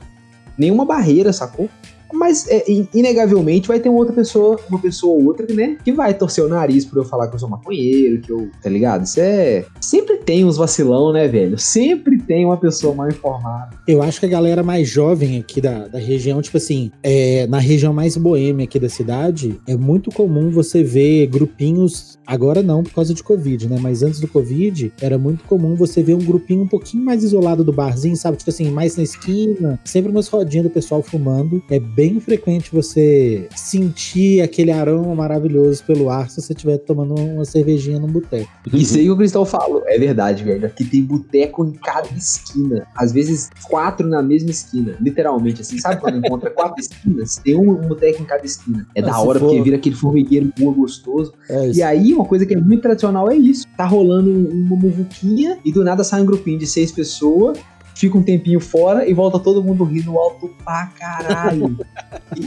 nenhuma 0.58 0.84
barreira, 0.84 1.32
sacou? 1.32 1.70
Mas 2.14 2.48
é, 2.48 2.64
in- 2.72 2.88
inegavelmente 2.94 3.68
vai 3.68 3.80
ter 3.80 3.90
uma 3.90 4.00
outra 4.00 4.14
pessoa, 4.14 4.60
uma 4.70 4.80
pessoa 4.80 5.16
ou 5.16 5.26
outra, 5.26 5.46
né, 5.54 5.78
que 5.84 5.92
vai 5.92 6.14
torcer 6.14 6.44
o 6.44 6.48
nariz 6.50 6.86
por 6.86 6.98
eu 6.98 7.06
falar 7.06 7.28
que 7.28 7.36
eu 7.36 7.40
sou 7.40 7.50
maconheiro, 7.50 8.22
que 8.22 8.32
eu, 8.32 8.50
tá 8.62 8.70
ligado? 8.70 9.06
Isso 9.06 9.20
é. 9.20 9.66
Sempre 9.82 10.18
tem 10.18 10.46
uns 10.46 10.58
vacilão, 10.58 11.12
né, 11.14 11.28
velho? 11.28 11.58
Sempre 11.58 12.18
tem 12.22 12.46
uma 12.46 12.58
pessoa 12.58 12.94
mal 12.94 13.08
informada. 13.10 13.70
Eu 13.88 14.02
acho 14.02 14.20
que 14.20 14.26
a 14.26 14.30
galera 14.30 14.64
mais 14.64 14.88
jovem 14.88 15.40
aqui 15.40 15.62
da, 15.62 15.88
da 15.88 16.00
região, 16.00 16.42
tipo 16.42 16.58
assim, 16.58 16.92
é, 17.04 17.48
na 17.48 17.60
região 17.60 17.94
mais 17.94 18.16
boêmia 18.18 18.66
aqui 18.66 18.80
da 18.80 18.90
cidade, 18.90 19.60
é 19.68 19.76
muito 19.76 20.12
comum 20.12 20.50
você 20.50 20.84
ver 20.84 21.28
grupinhos, 21.28 22.18
agora 22.26 22.62
não 22.62 22.84
por 22.84 22.94
causa 22.94 23.14
de 23.14 23.24
Covid, 23.24 23.68
né? 23.68 23.78
Mas 23.82 24.04
antes 24.04 24.20
do 24.20 24.28
Covid, 24.28 24.92
era 25.02 25.18
muito 25.18 25.44
comum 25.46 25.76
você 25.76 26.02
ver 26.04 26.14
um 26.16 26.20
grupinho 26.20 26.64
um 26.64 26.68
pouquinho 26.68 27.04
mais 27.04 27.24
isolado 27.24 27.64
do 27.64 27.72
barzinho, 27.74 28.16
sabe? 28.16 28.38
Tipo 28.38 28.50
assim, 28.50 28.70
mais 28.72 28.96
na 28.96 29.04
esquina, 29.04 29.80
sempre 29.84 30.12
umas 30.12 30.28
rodinhas 30.28 30.66
do 30.66 30.70
pessoal 30.70 31.02
fumando. 31.02 31.62
É 31.70 31.80
bem 32.00 32.18
frequente 32.22 32.70
você 32.72 33.50
sentir 33.54 34.40
aquele 34.40 34.72
aroma 34.72 35.14
maravilhoso 35.14 35.84
pelo 35.84 36.10
ar 36.10 36.30
se 36.30 36.40
você 36.42 36.54
estiver 36.54 36.78
tomando 36.78 37.14
uma 37.14 37.44
cervejinha 37.44 38.00
num 38.00 38.08
boteco. 38.08 38.50
Isso 38.74 38.96
aí 38.96 39.04
que 39.04 39.12
o 39.12 39.18
Cristão 39.18 39.44
falou, 39.44 39.84
é 39.86 40.00
verdade, 40.00 40.46
velho. 40.46 40.66
Aqui 40.66 40.86
tem 40.86 41.02
boteco 41.04 41.66
em 41.66 41.74
cada 41.74 42.08
esquina. 42.16 42.88
Às 42.96 43.12
vezes, 43.12 43.50
quatro 43.70 44.08
na 44.08 44.22
mesma 44.24 44.50
esquina. 44.50 44.96
Literalmente, 45.02 45.60
assim. 45.62 45.78
Sabe 45.78 46.00
quando 46.00 46.20
encontra 46.26 46.50
quatro 46.50 46.76
esquinas? 46.80 47.36
Tem 47.36 47.58
um, 47.58 47.72
um 47.72 47.88
boteco 47.90 48.22
em 48.22 48.26
cada 48.26 48.46
esquina. 48.46 48.88
É 48.96 49.02
Ah, 49.02 49.06
da 49.08 49.20
hora, 49.20 49.38
for- 49.38 49.48
porque 49.50 49.62
vira 49.62 49.76
aquele 49.76 49.96
formigueiro 49.96 50.54
boa, 50.58 50.74
gostoso. 50.74 51.34
É, 51.50 51.70
E 51.72 51.84
aí, 51.84 52.14
uma 52.14 52.24
coisa 52.24 52.46
que 52.46 52.54
é 52.54 52.58
muito 52.62 52.82
tradicional 52.82 53.30
é 53.30 53.36
isso. 53.36 53.66
Tá 53.76 53.86
rolando 53.86 54.30
uma 54.32 54.78
muvuquinha 54.78 55.60
e 55.66 55.72
do 55.74 55.84
nada 55.84 56.02
sai 56.06 56.22
um 56.22 56.26
grupinho 56.26 56.58
de 56.58 56.66
seis 56.66 56.94
pessoas, 56.94 57.58
fica 58.00 58.18
um 58.18 58.24
tempinho 58.24 58.62
fora 58.62 59.06
e 59.08 59.14
volta 59.14 59.38
todo 59.38 59.62
mundo 59.62 59.84
rindo 59.84 60.18
alto 60.18 60.50
pra 60.64 60.86
caralho. 60.98 61.78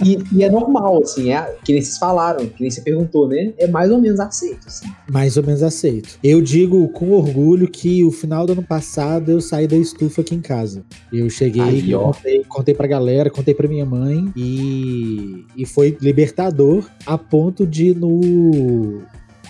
e, 0.03 0.19
e 0.33 0.43
é 0.43 0.51
normal, 0.51 1.03
assim, 1.03 1.31
é 1.31 1.57
que 1.63 1.75
nem 1.75 1.83
vocês 1.83 1.99
falaram, 1.99 2.47
que 2.47 2.63
nem 2.63 2.71
você 2.71 2.81
perguntou, 2.81 3.29
né? 3.29 3.53
É 3.59 3.67
mais 3.67 3.91
ou 3.91 4.01
menos 4.01 4.19
aceito, 4.19 4.67
assim. 4.67 4.87
Mais 5.11 5.37
ou 5.37 5.43
menos 5.45 5.63
aceito. 5.63 6.19
Eu 6.25 6.41
digo 6.41 6.89
com 6.89 7.11
orgulho 7.11 7.69
que 7.69 8.03
o 8.03 8.11
final 8.11 8.47
do 8.47 8.53
ano 8.53 8.63
passado 8.63 9.31
eu 9.31 9.43
saí 9.43 9.69
da 9.69 9.77
estufa 9.77 10.23
aqui 10.23 10.35
em 10.35 10.41
casa. 10.41 10.83
Eu 11.13 11.29
cheguei, 11.29 11.61
Aí, 11.61 11.93
contei, 11.93 12.45
contei 12.49 12.75
pra 12.75 12.87
galera, 12.87 13.29
contei 13.29 13.53
pra 13.53 13.69
minha 13.69 13.85
mãe 13.85 14.33
e, 14.35 15.45
e 15.55 15.67
foi 15.67 15.99
libertador 16.01 16.89
a 17.05 17.19
ponto 17.19 17.67
de 17.67 17.95
no 17.95 19.03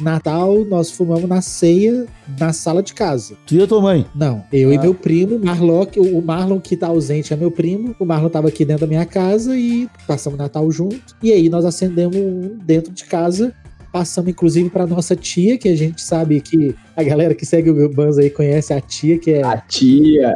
Natal 0.03 0.65
nós 0.65 0.91
fumamos 0.91 1.29
na 1.29 1.41
ceia 1.41 2.07
na 2.39 2.53
sala 2.53 2.83
de 2.83 2.95
casa. 2.95 3.35
Tu 3.47 3.55
e 3.57 3.63
a 3.63 3.67
tua 3.67 3.81
mãe? 3.81 4.07
Não, 4.15 4.43
eu 4.53 4.73
e 4.73 4.77
Ah. 4.77 4.81
meu 4.83 4.95
primo, 4.95 5.39
Marlon, 5.39 5.87
o 5.97 6.21
Marlon 6.23 6.61
que 6.61 6.77
tá 6.77 6.89
ausente 6.89 7.33
é 7.33 7.37
meu 7.37 7.51
primo, 7.51 7.95
o 7.99 8.05
Marlon 8.05 8.29
tava 8.29 8.49
aqui 8.49 8.65
dentro 8.65 8.83
da 8.83 8.87
minha 8.87 9.05
casa 9.07 9.57
e 9.57 9.89
passamos 10.07 10.39
o 10.39 10.43
Natal 10.43 10.71
junto. 10.71 11.17
E 11.23 11.31
aí 11.33 11.49
nós 11.49 11.65
acendemos 11.65 12.17
um 12.17 12.57
dentro 12.65 12.93
de 12.93 13.05
casa, 13.05 13.55
passamos 13.93 14.31
inclusive 14.31 14.71
pra 14.71 14.87
nossa 14.87 15.15
tia, 15.15 15.59
que 15.59 15.69
a 15.69 15.77
gente 15.77 16.01
sabe 16.01 16.41
que 16.41 16.75
a 16.97 17.03
galera 17.03 17.35
que 17.35 17.45
segue 17.45 17.71
o 17.71 17.89
Banza 17.89 18.23
aí 18.23 18.31
conhece 18.31 18.73
a 18.73 18.81
tia, 18.81 19.19
que 19.19 19.33
é. 19.33 19.43
A 19.45 19.59
tia. 19.59 20.35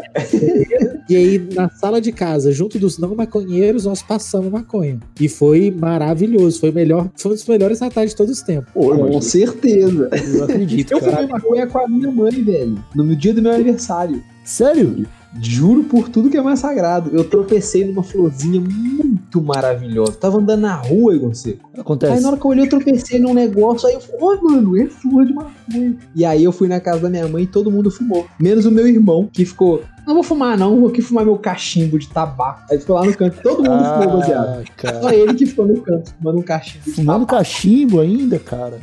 E 1.08 1.16
aí 1.16 1.38
na 1.54 1.68
sala 1.70 2.00
de 2.00 2.12
casa, 2.12 2.50
junto 2.52 2.78
dos 2.78 2.98
não 2.98 3.14
maconheiros, 3.14 3.84
nós 3.84 4.02
passamos 4.02 4.50
maconha. 4.50 4.98
E 5.20 5.28
foi 5.28 5.70
maravilhoso, 5.70 6.60
foi 6.60 6.70
o 6.70 6.74
melhor, 6.74 7.08
foi 7.16 7.32
um 7.32 7.34
dos 7.34 7.46
melhores 7.46 7.80
natais 7.80 8.10
de 8.10 8.16
todos 8.16 8.32
os 8.32 8.42
tempos. 8.42 8.72
Pô, 8.74 8.88
Com 8.88 8.94
imagina. 8.96 9.22
certeza. 9.22 10.10
Eu 10.34 10.44
acredito, 10.44 10.92
Eu 10.92 11.00
cara. 11.00 11.12
fumei 11.12 11.26
maconha 11.28 11.66
com 11.66 11.78
a 11.78 11.88
minha 11.88 12.10
mãe, 12.10 12.42
velho. 12.42 12.84
No 12.94 13.04
meu 13.04 13.16
dia 13.16 13.32
do 13.32 13.40
meu 13.40 13.52
aniversário. 13.52 14.22
Sério? 14.44 15.06
Juro 15.40 15.84
por 15.84 16.08
tudo 16.08 16.30
que 16.30 16.36
é 16.36 16.42
mais 16.42 16.60
sagrado. 16.60 17.10
Eu 17.12 17.24
tropecei 17.24 17.84
numa 17.84 18.02
florzinha 18.02 18.60
muito 18.60 19.42
maravilhosa. 19.42 20.12
Tava 20.12 20.38
andando 20.38 20.62
na 20.62 20.74
rua, 20.74 21.14
Igor 21.14 21.34
Seco. 21.34 21.68
Aí 21.74 21.80
Acontece. 21.80 22.22
na 22.22 22.28
hora 22.28 22.36
que 22.36 22.44
eu 22.44 22.50
olhei, 22.50 22.64
eu 22.64 22.68
tropecei 22.68 23.18
num 23.18 23.34
negócio. 23.34 23.86
Aí 23.88 23.94
eu 23.94 24.00
falei, 24.00 24.20
ó, 24.20 24.42
mano, 24.42 24.80
é 24.80 24.86
flor 24.86 25.26
de 25.26 25.32
maconha. 25.34 25.96
E 26.14 26.24
aí 26.24 26.42
eu 26.42 26.52
fui 26.52 26.68
na 26.68 26.80
casa 26.80 27.00
da 27.00 27.10
minha 27.10 27.28
mãe 27.28 27.44
e 27.44 27.46
todo 27.46 27.70
mundo 27.70 27.90
fumou. 27.90 28.26
Menos 28.40 28.64
o 28.64 28.70
meu 28.70 28.86
irmão, 28.86 29.28
que 29.32 29.44
ficou. 29.44 29.82
Não 30.06 30.14
vou 30.14 30.22
fumar, 30.22 30.56
não, 30.56 30.78
vou 30.78 30.88
aqui 30.88 31.02
fumar 31.02 31.24
meu 31.24 31.36
cachimbo 31.36 31.98
de 31.98 32.08
tabaco. 32.08 32.62
Aí 32.70 32.78
ficou 32.78 32.96
lá 32.96 33.04
no 33.04 33.16
canto, 33.16 33.42
todo 33.42 33.62
mundo 33.62 33.84
fumou 33.84 34.20
baseado. 34.20 34.60
Ah, 34.60 34.64
cara. 34.76 35.02
Só 35.02 35.10
ele 35.10 35.34
que 35.34 35.46
ficou 35.46 35.66
no 35.66 35.80
canto, 35.80 36.14
fumando 36.16 36.38
um 36.38 36.42
cachimbo 36.42 36.84
de 36.84 36.90
Fumando 36.92 37.26
cachimbo 37.26 38.00
ainda, 38.00 38.38
cara. 38.38 38.78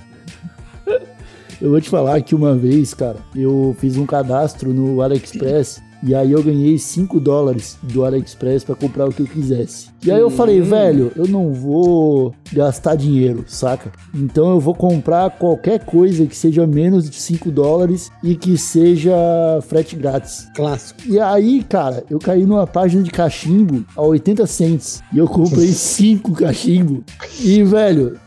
Eu 1.61 1.69
vou 1.69 1.79
te 1.79 1.89
falar 1.89 2.21
que 2.21 2.35
uma 2.35 2.55
vez, 2.55 2.93
cara, 2.93 3.15
eu 3.33 3.73
fiz 3.79 3.95
um 3.95 4.05
cadastro 4.05 4.73
no 4.73 5.01
AliExpress 5.01 5.81
e 6.05 6.13
aí 6.13 6.31
eu 6.31 6.43
ganhei 6.43 6.77
5 6.77 7.19
dólares 7.19 7.77
do 7.81 8.03
AliExpress 8.03 8.63
pra 8.63 8.75
comprar 8.75 9.07
o 9.07 9.13
que 9.13 9.21
eu 9.21 9.27
quisesse. 9.27 9.87
E 10.05 10.11
aí 10.11 10.19
eu 10.19 10.29
falei, 10.29 10.59
velho, 10.59 11.11
eu 11.15 11.25
não 11.27 11.53
vou 11.53 12.35
gastar 12.51 12.95
dinheiro, 12.95 13.45
saca? 13.47 13.91
Então 14.13 14.51
eu 14.51 14.59
vou 14.59 14.75
comprar 14.75 15.29
qualquer 15.31 15.85
coisa 15.85 16.25
que 16.25 16.35
seja 16.35 16.67
menos 16.67 17.09
de 17.09 17.15
5 17.15 17.49
dólares 17.49 18.11
e 18.21 18.35
que 18.35 18.57
seja 18.57 19.15
frete 19.61 19.95
grátis. 19.95 20.47
Clássico. 20.55 20.99
E 21.07 21.19
aí, 21.19 21.63
cara, 21.63 22.03
eu 22.09 22.19
caí 22.19 22.45
numa 22.45 22.67
página 22.67 23.01
de 23.01 23.11
cachimbo 23.11 23.85
a 23.95 24.01
80 24.01 24.45
cents. 24.45 25.01
E 25.13 25.17
eu 25.17 25.27
comprei 25.27 25.67
cinco 25.73 26.33
cachimbo. 26.33 27.03
E, 27.39 27.63
velho, 27.63 28.19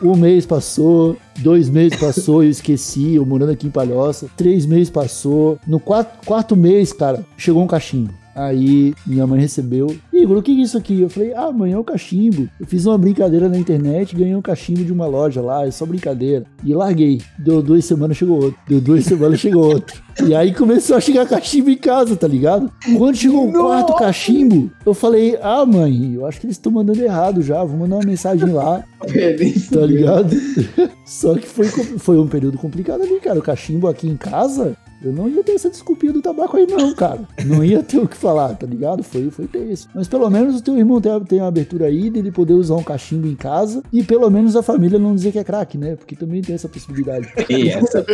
um 0.00 0.16
mês 0.16 0.46
passou, 0.46 1.16
dois 1.38 1.68
meses 1.68 1.98
passou, 1.98 2.42
eu 2.42 2.50
esqueci, 2.50 3.14
eu 3.14 3.26
morando 3.26 3.52
aqui 3.52 3.66
em 3.66 3.70
Palhoça. 3.70 4.28
Três 4.36 4.66
meses 4.66 4.90
passou. 4.90 5.58
No 5.66 5.78
quarto, 5.80 6.24
quarto 6.26 6.56
mês, 6.56 6.92
cara, 6.92 7.24
chegou 7.36 7.62
um 7.62 7.66
cachimbo. 7.66 8.21
Aí 8.34 8.94
minha 9.06 9.26
mãe 9.26 9.40
recebeu. 9.40 9.94
Igor, 10.12 10.38
o 10.38 10.42
que 10.42 10.52
é 10.52 10.62
isso 10.62 10.78
aqui? 10.78 11.00
Eu 11.00 11.10
falei, 11.10 11.34
ah, 11.34 11.50
mãe, 11.52 11.72
é 11.72 11.78
um 11.78 11.84
cachimbo. 11.84 12.48
Eu 12.58 12.66
fiz 12.66 12.86
uma 12.86 12.96
brincadeira 12.96 13.48
na 13.48 13.58
internet, 13.58 14.16
ganhei 14.16 14.34
um 14.34 14.42
cachimbo 14.42 14.84
de 14.84 14.92
uma 14.92 15.06
loja 15.06 15.40
lá, 15.40 15.66
é 15.66 15.70
só 15.70 15.84
brincadeira. 15.84 16.44
E 16.64 16.74
larguei. 16.74 17.20
Deu 17.38 17.62
duas 17.62 17.84
semanas, 17.84 18.16
chegou 18.16 18.42
outro. 18.42 18.58
Deu 18.66 18.80
duas 18.80 19.04
semanas, 19.04 19.38
chegou 19.40 19.64
outro. 19.64 20.02
E 20.26 20.34
aí 20.34 20.52
começou 20.54 20.96
a 20.96 21.00
chegar 21.00 21.26
cachimbo 21.26 21.70
em 21.70 21.76
casa, 21.76 22.14
tá 22.16 22.28
ligado? 22.28 22.70
Quando 22.96 23.16
chegou 23.16 23.48
o 23.48 23.52
quarto 23.52 23.94
cachimbo, 23.94 24.70
eu 24.84 24.94
falei, 24.94 25.38
ah, 25.42 25.64
mãe, 25.64 26.14
eu 26.14 26.26
acho 26.26 26.40
que 26.40 26.46
eles 26.46 26.56
estão 26.56 26.70
mandando 26.70 27.02
errado 27.02 27.42
já, 27.42 27.64
vou 27.64 27.78
mandar 27.78 27.96
uma 27.96 28.06
mensagem 28.06 28.50
lá, 28.50 28.84
tá 29.70 29.86
ligado? 29.86 30.34
Só 31.04 31.34
que 31.34 31.46
foi, 31.46 31.66
foi 31.66 32.18
um 32.18 32.26
período 32.26 32.58
complicado 32.58 33.02
ali, 33.02 33.18
cara. 33.20 33.38
O 33.38 33.42
cachimbo 33.42 33.88
aqui 33.88 34.08
em 34.08 34.16
casa, 34.16 34.76
eu 35.04 35.12
não 35.12 35.28
ia 35.28 35.42
ter 35.42 35.52
essa 35.52 35.70
desculpinha 35.70 36.12
do 36.12 36.22
tabaco 36.22 36.56
aí, 36.56 36.66
não, 36.66 36.94
cara. 36.94 37.20
Não 37.44 37.64
ia 37.64 37.82
ter 37.82 37.98
o 37.98 38.08
que 38.08 38.16
falar, 38.16 38.54
tá 38.54 38.66
ligado? 38.66 39.02
Foi, 39.02 39.30
foi 39.30 39.46
tenso. 39.46 39.88
Mas 39.94 40.08
pelo 40.08 40.28
menos 40.30 40.60
o 40.60 40.62
teu 40.62 40.76
irmão 40.78 41.00
tem, 41.00 41.20
tem 41.24 41.38
uma 41.40 41.48
abertura 41.48 41.86
aí 41.86 42.10
dele 42.10 42.30
poder 42.30 42.54
usar 42.54 42.74
um 42.76 42.82
cachimbo 42.82 43.26
em 43.26 43.34
casa 43.34 43.82
e 43.92 44.02
pelo 44.02 44.28
menos 44.30 44.56
a 44.56 44.62
família 44.62 44.98
não 44.98 45.14
dizer 45.14 45.32
que 45.32 45.38
é 45.38 45.44
crack, 45.44 45.76
né? 45.76 45.96
Porque 45.96 46.16
também 46.16 46.42
tem 46.42 46.54
essa 46.54 46.68
possibilidade. 46.68 47.28
E 47.48 47.68
essa, 47.68 48.04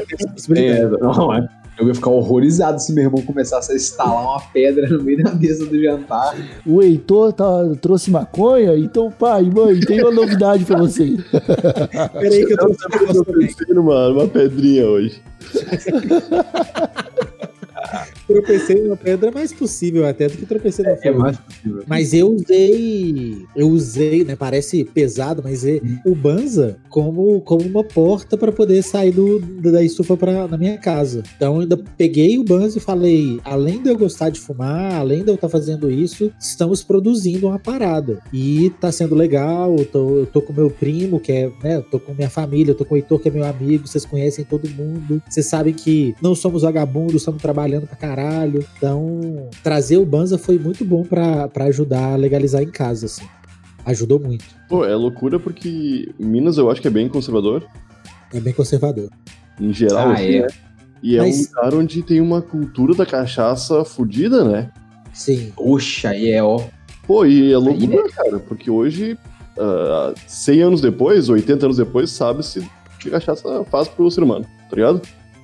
é, 0.57 0.87
não, 0.87 1.35
é. 1.35 1.49
Eu 1.79 1.87
ia 1.87 1.95
ficar 1.95 2.11
horrorizado 2.11 2.81
se 2.81 2.93
meu 2.93 3.05
irmão 3.05 3.23
começasse 3.23 3.73
a 3.73 3.77
instalar 3.77 4.23
uma 4.23 4.41
pedra 4.53 4.89
no 4.89 5.03
meio 5.03 5.23
da 5.23 5.33
mesa 5.33 5.65
do 5.65 5.81
jantar. 5.81 6.37
O 6.67 6.83
Heitor 6.83 7.33
tá, 7.33 7.47
trouxe 7.81 8.11
maconha, 8.11 8.77
então, 8.77 9.11
pai, 9.11 9.45
mãe, 9.45 9.79
tem 9.81 10.03
uma 10.03 10.11
novidade 10.11 10.65
pra 10.65 10.79
vocês. 10.79 11.21
Peraí 12.13 12.47
que 12.47 12.53
eu 12.53 12.59
tô 12.59 12.75
Eu 13.15 13.25
pensei 13.25 13.75
numa, 13.75 14.09
numa 14.09 14.27
pedrinha 14.27 14.87
hoje. 14.87 15.23
tropecei 18.29 18.83
numa 18.83 18.97
pedra 18.97 19.29
é 19.31 19.33
mais 19.33 19.53
possível 19.53 20.07
até 20.07 20.29
do 20.29 20.37
que 20.37 20.47
tropecei 20.47 20.85
na 20.85 20.93
É 20.93 20.97
flor. 20.97 21.17
mais 21.19 21.37
possível. 21.39 21.83
Mas 21.87 22.13
eu 22.13 22.31
usei. 22.31 23.45
Eu 23.57 23.69
usei, 23.69 24.25
né? 24.25 24.37
Parece 24.37 24.85
pesado, 24.85 25.43
mas 25.43 25.65
é 25.65 25.81
o 26.05 26.15
Banza 26.15 26.77
como, 26.89 27.41
como 27.41 27.63
uma 27.65 27.83
porta 27.83 28.37
para 28.37 28.53
poder 28.53 28.83
sair 28.83 29.11
do, 29.13 29.41
da 29.41 29.83
estufa 29.83 30.17
pra, 30.17 30.47
na 30.47 30.57
minha 30.59 30.77
casa. 30.79 31.23
Então 31.37 31.57
eu 31.57 31.61
ainda 31.63 31.77
peguei 31.97 32.39
o 32.39 32.45
Banza 32.45 32.79
e 32.79 32.81
falei: 32.81 33.41
além 33.45 33.83
de 33.83 33.89
eu 33.89 33.97
gostar 33.99 34.31
de 34.31 34.39
fumar, 34.41 34.95
além 34.95 35.23
de 35.25 35.31
eu 35.31 35.35
estar 35.35 35.49
fazendo 35.49 35.91
isso, 35.91 36.31
estamos 36.39 36.83
produzindo 36.83 37.49
uma 37.49 37.59
parada. 37.59 38.21
E 38.33 38.71
tá 38.81 38.93
sendo 38.93 39.15
legal. 39.15 39.75
Eu 39.77 39.85
tô, 39.87 40.19
eu 40.19 40.27
tô 40.27 40.43
com 40.43 40.53
meu 40.53 40.71
primo, 40.71 41.19
que 41.19 41.33
é, 41.33 41.51
né? 41.63 41.77
Eu 41.77 41.83
tô 41.83 41.99
com 41.99 42.13
minha 42.15 42.31
família, 42.31 42.73
eu 42.73 42.77
tô 42.77 42.85
com 42.85 42.95
o 42.95 42.99
Heitor, 42.99 43.19
que 43.19 43.29
é 43.29 43.33
meu 43.33 43.45
amigo, 43.45 43.87
vocês 43.87 44.05
conhecem 44.05 44.45
todo 44.45 44.69
mundo. 44.69 45.23
Vocês 45.29 45.47
sabem 45.47 45.73
que 45.73 46.15
não 46.23 46.35
somos 46.35 46.63
vagabundos, 46.63 47.17
estamos 47.17 47.41
trabalhando 47.41 47.87
pra 47.87 47.97
caralho. 47.97 48.18
Então, 48.77 49.49
trazer 49.63 49.97
o 49.97 50.05
Banza 50.07 50.39
foi 50.39 50.59
muito 50.59 50.85
bom 50.85 51.03
pra 51.05 51.49
pra 51.49 51.65
ajudar 51.67 52.13
a 52.13 52.17
legalizar 52.17 52.63
em 52.63 52.71
casa, 52.71 53.07
assim. 53.07 53.27
Ajudou 53.85 54.19
muito. 54.21 54.45
Pô, 54.69 54.85
é 54.85 54.95
loucura 54.95 55.39
porque 55.41 56.11
Minas 56.19 56.59
eu 56.59 56.71
acho 56.71 56.81
que 56.83 56.89
é 56.89 56.91
bem 56.91 57.09
conservador, 57.09 57.65
É 58.35 58.41
bem 58.41 58.53
conservador. 58.53 59.09
em 59.61 59.73
geral. 59.73 60.09
Ah, 60.11 60.13
assim, 60.15 60.25
é. 60.37 60.41
né? 60.43 60.47
E 61.03 61.17
é 61.17 61.21
Mas- 61.21 61.37
um 61.37 61.43
lugar 61.57 61.75
onde 61.75 62.03
tem 62.03 62.21
uma 62.21 62.43
cultura 62.43 62.95
da 62.95 63.07
cachaça 63.07 63.85
fodida, 63.85 64.45
né? 64.45 64.71
Sim. 65.13 65.53
Oxa, 65.57 66.11
aí 66.11 66.31
é, 66.31 66.43
ó. 66.43 66.61
Pô, 67.07 67.25
e 67.25 67.45
é 67.53 67.57
Aí, 67.57 67.63
loucura, 67.63 68.09
cara, 68.11 68.39
porque 68.41 68.71
hoje, 68.71 69.17
ah, 69.59 70.13
100 70.27 70.61
anos 70.63 70.81
depois, 70.81 71.29
80 71.29 71.67
anos 71.67 71.77
depois, 71.79 72.11
sabe-se 72.11 72.59
o 72.59 72.69
que 73.01 73.09
a 73.09 73.13
cachaça 73.13 73.65
faz 73.71 73.89
pro 73.89 74.11
ser 74.11 74.23
humano, 74.23 74.45
tá 74.69 74.77
ligado? 74.77 75.01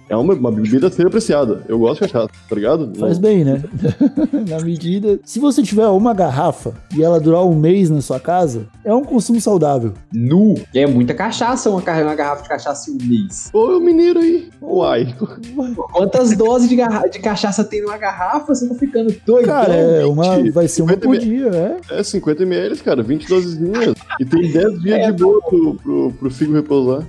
É 0.08 0.16
uma, 0.16 0.34
uma 0.34 0.52
bebida 0.52 0.88
a 0.88 0.90
ser 0.90 1.06
apreciada. 1.06 1.62
Eu 1.68 1.78
gosto 1.78 2.04
de 2.04 2.12
cachaça, 2.12 2.30
tá 2.48 2.54
ligado? 2.54 2.92
Faz 2.98 3.14
Não- 3.18 3.22
bem, 3.22 3.44
né? 3.44 3.62
na 4.48 4.60
medida. 4.60 5.18
Se 5.24 5.38
você 5.40 5.62
tiver 5.62 5.86
uma 5.88 6.12
garrafa 6.12 6.72
e 6.96 7.02
ela 7.02 7.18
durar 7.18 7.44
um 7.44 7.54
mês 7.54 7.88
na 7.90 8.00
sua 8.00 8.20
casa, 8.20 8.66
é 8.84 8.92
um 8.94 9.02
consumo 9.04 9.40
saudável. 9.40 9.92
Nu. 10.12 10.54
É 10.74 10.86
muita 10.86 11.14
cachaça, 11.14 11.70
uma, 11.70 11.80
uma 11.80 12.14
garrafa 12.14 12.42
de 12.42 12.48
cachaça 12.48 12.90
em 12.90 12.94
um 12.94 12.98
mês. 13.08 13.50
Ô, 13.52 13.78
o 13.78 13.80
mineiro 13.80 14.18
aí. 14.20 14.48
Uai. 14.60 15.14
Quantas 15.92 16.36
doses 16.36 16.68
de, 16.68 16.76
garra- 16.76 17.06
de 17.06 17.18
cachaça 17.18 17.64
tem 17.64 17.80
numa 17.82 17.96
garrafa? 17.96 18.54
Você 18.54 18.68
tá 18.68 18.74
ficando 18.74 19.14
doido. 19.26 19.46
Cara, 19.46 19.74
é 19.74 20.04
uma, 20.04 20.24
vai 20.52 20.68
ser 20.68 20.82
uma 20.82 20.92
50 20.92 21.00
por 21.06 21.18
dia, 21.18 21.48
é. 21.90 22.00
É 22.00 22.02
50 22.02 22.42
ml, 22.42 22.76
cara, 22.78 23.02
20 23.02 23.26
dosezinhas. 23.28 23.94
E 24.20 24.24
tem 24.24 24.52
10 24.52 24.80
dias 24.80 24.98
É, 24.98 25.10
de 25.12 25.22
boa 25.22 25.40
pro, 25.42 25.74
pro, 25.76 26.12
pro 26.12 26.30
figo 26.30 26.52
repousar. 26.54 27.04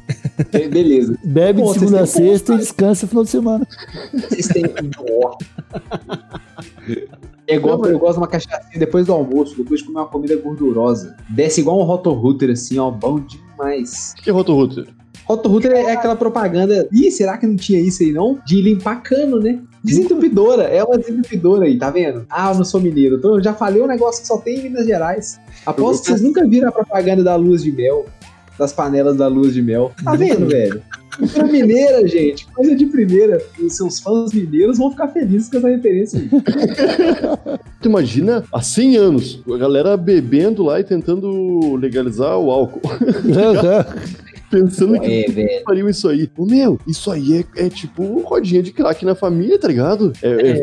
Beleza. 0.51 1.17
Bebe 1.23 1.61
Pô, 1.61 1.73
de 1.73 1.79
segunda 1.79 2.01
a 2.01 2.05
sexta 2.05 2.53
e 2.53 2.57
descansa 2.57 3.05
no 3.05 3.09
final 3.09 3.23
de 3.23 3.29
semana. 3.29 3.67
Vocês 4.13 4.47
têm. 4.47 4.63
Ó. 5.21 5.37
É 7.47 7.55
igual, 7.55 7.85
eu 7.85 7.99
gosto 7.99 8.13
de 8.13 8.19
uma 8.19 8.27
cachaçinha 8.27 8.79
depois 8.79 9.05
do 9.05 9.13
almoço, 9.13 9.55
depois 9.55 9.79
de 9.79 9.85
comer 9.85 9.99
uma 9.99 10.07
comida 10.07 10.35
gordurosa. 10.35 11.15
Desce 11.29 11.61
igual 11.61 11.79
um 11.79 11.83
rotorruter, 11.83 12.49
assim, 12.49 12.79
ó, 12.79 12.89
bom 12.89 13.19
demais. 13.19 14.13
O 14.17 14.23
que 14.23 14.29
é 14.29 14.33
Roto-Router? 14.33 14.87
Rotorruter 15.25 15.71
é 15.71 15.91
aquela 15.91 16.15
propaganda. 16.15 16.87
Ih, 16.91 17.09
será 17.11 17.37
que 17.37 17.47
não 17.47 17.55
tinha 17.55 17.79
isso 17.79 18.03
aí 18.03 18.11
não? 18.11 18.39
De 18.45 18.61
limpar 18.61 19.01
cano, 19.01 19.39
né? 19.39 19.59
Desentupidora, 19.83 20.63
é 20.63 20.83
uma 20.83 20.97
desentupidora 20.97 21.65
aí, 21.65 21.77
tá 21.77 21.89
vendo? 21.91 22.25
Ah, 22.29 22.51
eu 22.51 22.57
não 22.57 22.63
sou 22.63 22.81
mineiro. 22.81 23.17
Então 23.17 23.35
eu 23.35 23.43
já 23.43 23.53
falei 23.53 23.81
um 23.81 23.87
negócio 23.87 24.21
que 24.21 24.27
só 24.27 24.37
tem 24.37 24.59
em 24.59 24.63
Minas 24.63 24.85
Gerais. 24.85 25.39
Aposto 25.65 26.01
que 26.01 26.07
vocês 26.09 26.21
nunca 26.21 26.47
viram 26.47 26.69
a 26.69 26.71
propaganda 26.71 27.23
da 27.23 27.35
luz 27.35 27.63
de 27.63 27.71
mel. 27.71 28.05
Das 28.57 28.71
panelas 28.71 29.17
da 29.17 29.27
luz 29.27 29.53
de 29.53 29.62
mel. 29.62 29.91
Tá 30.03 30.15
vendo, 30.15 30.47
velho? 30.47 30.81
Cultura 31.17 31.47
mineira, 31.47 32.05
gente. 32.07 32.45
Coisa 32.47 32.75
de 32.75 32.85
primeira. 32.85 33.41
Os 33.59 33.75
seus 33.75 34.00
fãs 34.00 34.33
mineiros 34.33 34.77
vão 34.77 34.91
ficar 34.91 35.07
felizes 35.09 35.50
com 35.50 35.57
essa 35.57 35.69
referência 35.69 36.19
aí. 36.19 36.29
Tu 37.81 37.88
imagina 37.89 38.43
há 38.51 38.62
100 38.62 38.97
anos, 38.97 39.43
a 39.47 39.57
galera 39.57 39.95
bebendo 39.95 40.63
lá 40.63 40.79
e 40.79 40.83
tentando 40.83 41.75
legalizar 41.75 42.38
o 42.38 42.50
álcool. 42.51 42.81
Pensando 44.50 45.00
que 45.00 45.25
É, 45.38 45.62
fariam 45.63 45.89
isso 45.89 46.07
aí. 46.07 46.29
Ô, 46.38 46.45
meu, 46.45 46.79
isso 46.88 47.12
aí 47.12 47.45
é, 47.57 47.65
é 47.65 47.69
tipo 47.69 48.21
rodinha 48.21 48.62
de 48.63 48.71
crack 48.71 49.03
na 49.05 49.15
família, 49.15 49.59
tá 49.59 49.67
ligado? 49.67 50.13
É, 50.21 50.59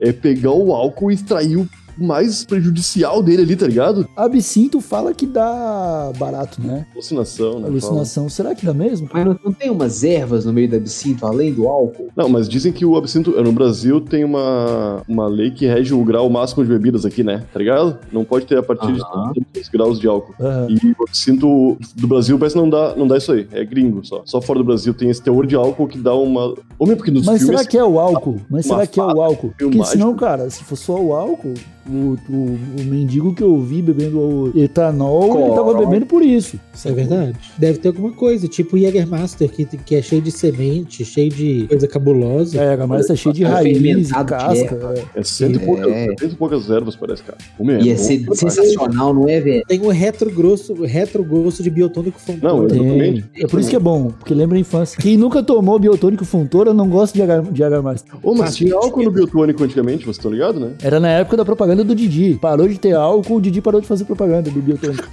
é, 0.00 0.08
é 0.08 0.12
pegar 0.12 0.50
o 0.52 0.72
álcool 0.72 1.10
e 1.10 1.14
extrair 1.14 1.56
o 1.56 1.68
mais 1.96 2.44
prejudicial 2.44 3.22
dele 3.22 3.42
ali, 3.42 3.56
tá 3.56 3.66
ligado? 3.66 4.08
Absinto 4.16 4.80
fala 4.80 5.14
que 5.14 5.26
dá 5.26 6.12
barato, 6.18 6.60
né? 6.60 6.86
Alucinação, 6.92 7.60
né? 7.60 7.68
Alucinação. 7.68 8.28
Será 8.28 8.54
que 8.54 8.64
dá 8.64 8.74
mesmo? 8.74 9.08
Mas 9.12 9.24
não, 9.24 9.38
não 9.44 9.52
tem 9.52 9.70
umas 9.70 10.02
ervas 10.04 10.44
no 10.44 10.52
meio 10.52 10.68
do 10.68 10.76
absinto, 10.76 11.26
além 11.26 11.52
do 11.52 11.66
álcool? 11.68 12.08
Não, 12.16 12.28
mas 12.28 12.48
dizem 12.48 12.72
que 12.72 12.84
o 12.84 12.96
absinto. 12.96 13.30
No 13.44 13.52
Brasil 13.52 14.00
tem 14.00 14.24
uma, 14.24 15.02
uma 15.08 15.26
lei 15.26 15.50
que 15.50 15.66
rege 15.66 15.92
o 15.94 16.04
grau 16.04 16.28
máximo 16.30 16.64
de 16.64 16.70
bebidas 16.70 17.04
aqui, 17.04 17.22
né? 17.22 17.44
Tá 17.52 17.58
ligado? 17.58 17.98
Não 18.12 18.24
pode 18.24 18.46
ter 18.46 18.58
a 18.58 18.62
partir 18.62 18.92
de 18.92 19.00
tantos 19.00 19.68
graus 19.68 20.00
de 20.00 20.06
álcool. 20.08 20.34
E 20.68 20.90
o 20.98 21.04
absinto 21.06 21.76
do 21.94 22.06
Brasil 22.06 22.38
parece 22.38 22.54
que 22.54 22.60
não 22.60 22.70
dá, 22.70 22.94
não 22.96 23.06
dá 23.06 23.16
isso 23.18 23.32
aí. 23.32 23.46
É 23.52 23.64
gringo 23.64 24.04
só. 24.04 24.22
Só 24.24 24.40
fora 24.40 24.58
do 24.58 24.64
Brasil 24.64 24.94
tem 24.94 25.10
esse 25.10 25.22
teor 25.22 25.46
de 25.46 25.54
álcool 25.54 25.86
que 25.86 25.98
dá 25.98 26.14
uma. 26.14 26.54
Homem, 26.78 26.96
porque 26.96 27.10
nos 27.10 27.26
Mas 27.26 27.38
filmes. 27.38 27.58
será 27.58 27.68
que 27.68 27.78
é 27.78 27.84
o 27.84 27.98
álcool? 27.98 28.40
Mas 28.48 28.66
será 28.66 28.86
que 28.86 28.98
é 28.98 29.02
o 29.02 29.22
álcool? 29.22 29.52
Porque 29.58 29.84
senão, 29.84 30.14
cara, 30.14 30.48
se 30.50 30.64
for 30.64 30.76
só 30.76 31.00
o 31.00 31.12
álcool, 31.14 31.54
o, 31.88 32.16
o, 32.28 32.58
o 32.80 32.84
mendigo 32.84 33.34
que 33.34 33.42
eu 33.42 33.58
vi 33.60 33.82
bebendo 33.82 34.18
o 34.18 34.52
etanol, 34.58 35.38
ele 35.40 35.54
tava 35.54 35.74
bebendo 35.78 36.06
por 36.06 36.22
isso. 36.22 36.58
Isso 36.72 36.88
é 36.88 36.92
verdade. 36.92 37.36
Deve 37.58 37.78
ter 37.78 37.88
alguma 37.88 38.12
coisa, 38.12 38.48
tipo 38.48 38.76
o 38.76 38.78
Jägermaster, 38.78 39.48
que, 39.50 39.64
que 39.64 39.94
é 39.96 40.02
cheio 40.02 40.22
de 40.22 40.30
semente, 40.30 41.04
cheio 41.04 41.30
de 41.30 41.66
coisa 41.68 41.86
cabulosa. 41.86 42.60
É, 42.60 42.74
a 42.74 42.86
mais 42.86 43.06
tá 43.06 43.14
cheio 43.14 43.34
de 43.34 43.44
É 43.44 43.48
raiz 43.48 44.10
e 44.10 44.24
casca. 44.24 44.94
é. 45.14 45.20
É 45.20 45.22
cento, 45.22 45.58
É. 45.58 45.62
E 45.62 45.66
poucas, 45.66 45.94
cento 46.20 46.32
e 46.32 46.36
poucas 46.36 46.70
ervas, 46.70 46.96
parece, 46.96 47.22
cara. 47.22 47.38
Homem, 47.58 47.90
é 47.90 47.96
sensacional, 47.96 49.14
não 49.14 49.28
é, 49.28 49.40
velho? 49.40 49.64
Tem 49.66 49.80
um 49.80 49.88
retro 49.88 50.30
grosso, 50.30 50.74
retro 50.84 51.24
de 51.60 51.70
biotônico 51.70 52.18
fontura. 52.18 52.52
Não, 52.52 52.66
Tem. 52.66 52.78
Exatamente. 52.80 53.24
É 53.36 53.46
por 53.46 53.60
isso 53.60 53.70
que 53.70 53.76
é 53.76 53.80
bom, 53.80 54.10
porque 54.10 54.34
lembra 54.34 54.56
a 54.56 54.60
infância. 54.60 54.98
Quem 55.00 55.16
nunca 55.16 55.42
tomou 55.42 55.78
biotônico 55.78 56.24
Funtora 56.24 56.72
não 56.72 56.88
gosta 56.88 57.16
de 57.16 57.62
H+. 57.62 57.94
Ô, 58.22 58.34
mas 58.34 58.56
tinha 58.56 58.74
álcool 58.74 59.02
no 59.04 59.10
biotônico 59.10 59.62
antigamente, 59.62 60.04
vocês 60.04 60.16
estão 60.16 60.30
ligados, 60.30 60.60
né? 60.60 60.72
Era 60.82 60.98
na 60.98 61.08
época 61.10 61.36
da 61.36 61.44
propaganda 61.44 61.73
do 61.82 61.94
Didi. 61.94 62.38
Parou 62.40 62.68
de 62.68 62.78
ter 62.78 62.94
álcool, 62.94 63.36
o 63.36 63.40
Didi 63.40 63.60
parou 63.60 63.80
de 63.80 63.86
fazer 63.86 64.04
propaganda 64.04 64.50
do 64.50 64.60
biotônico. 64.60 65.08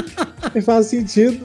Faz 0.62 0.86
sentido. 0.86 1.38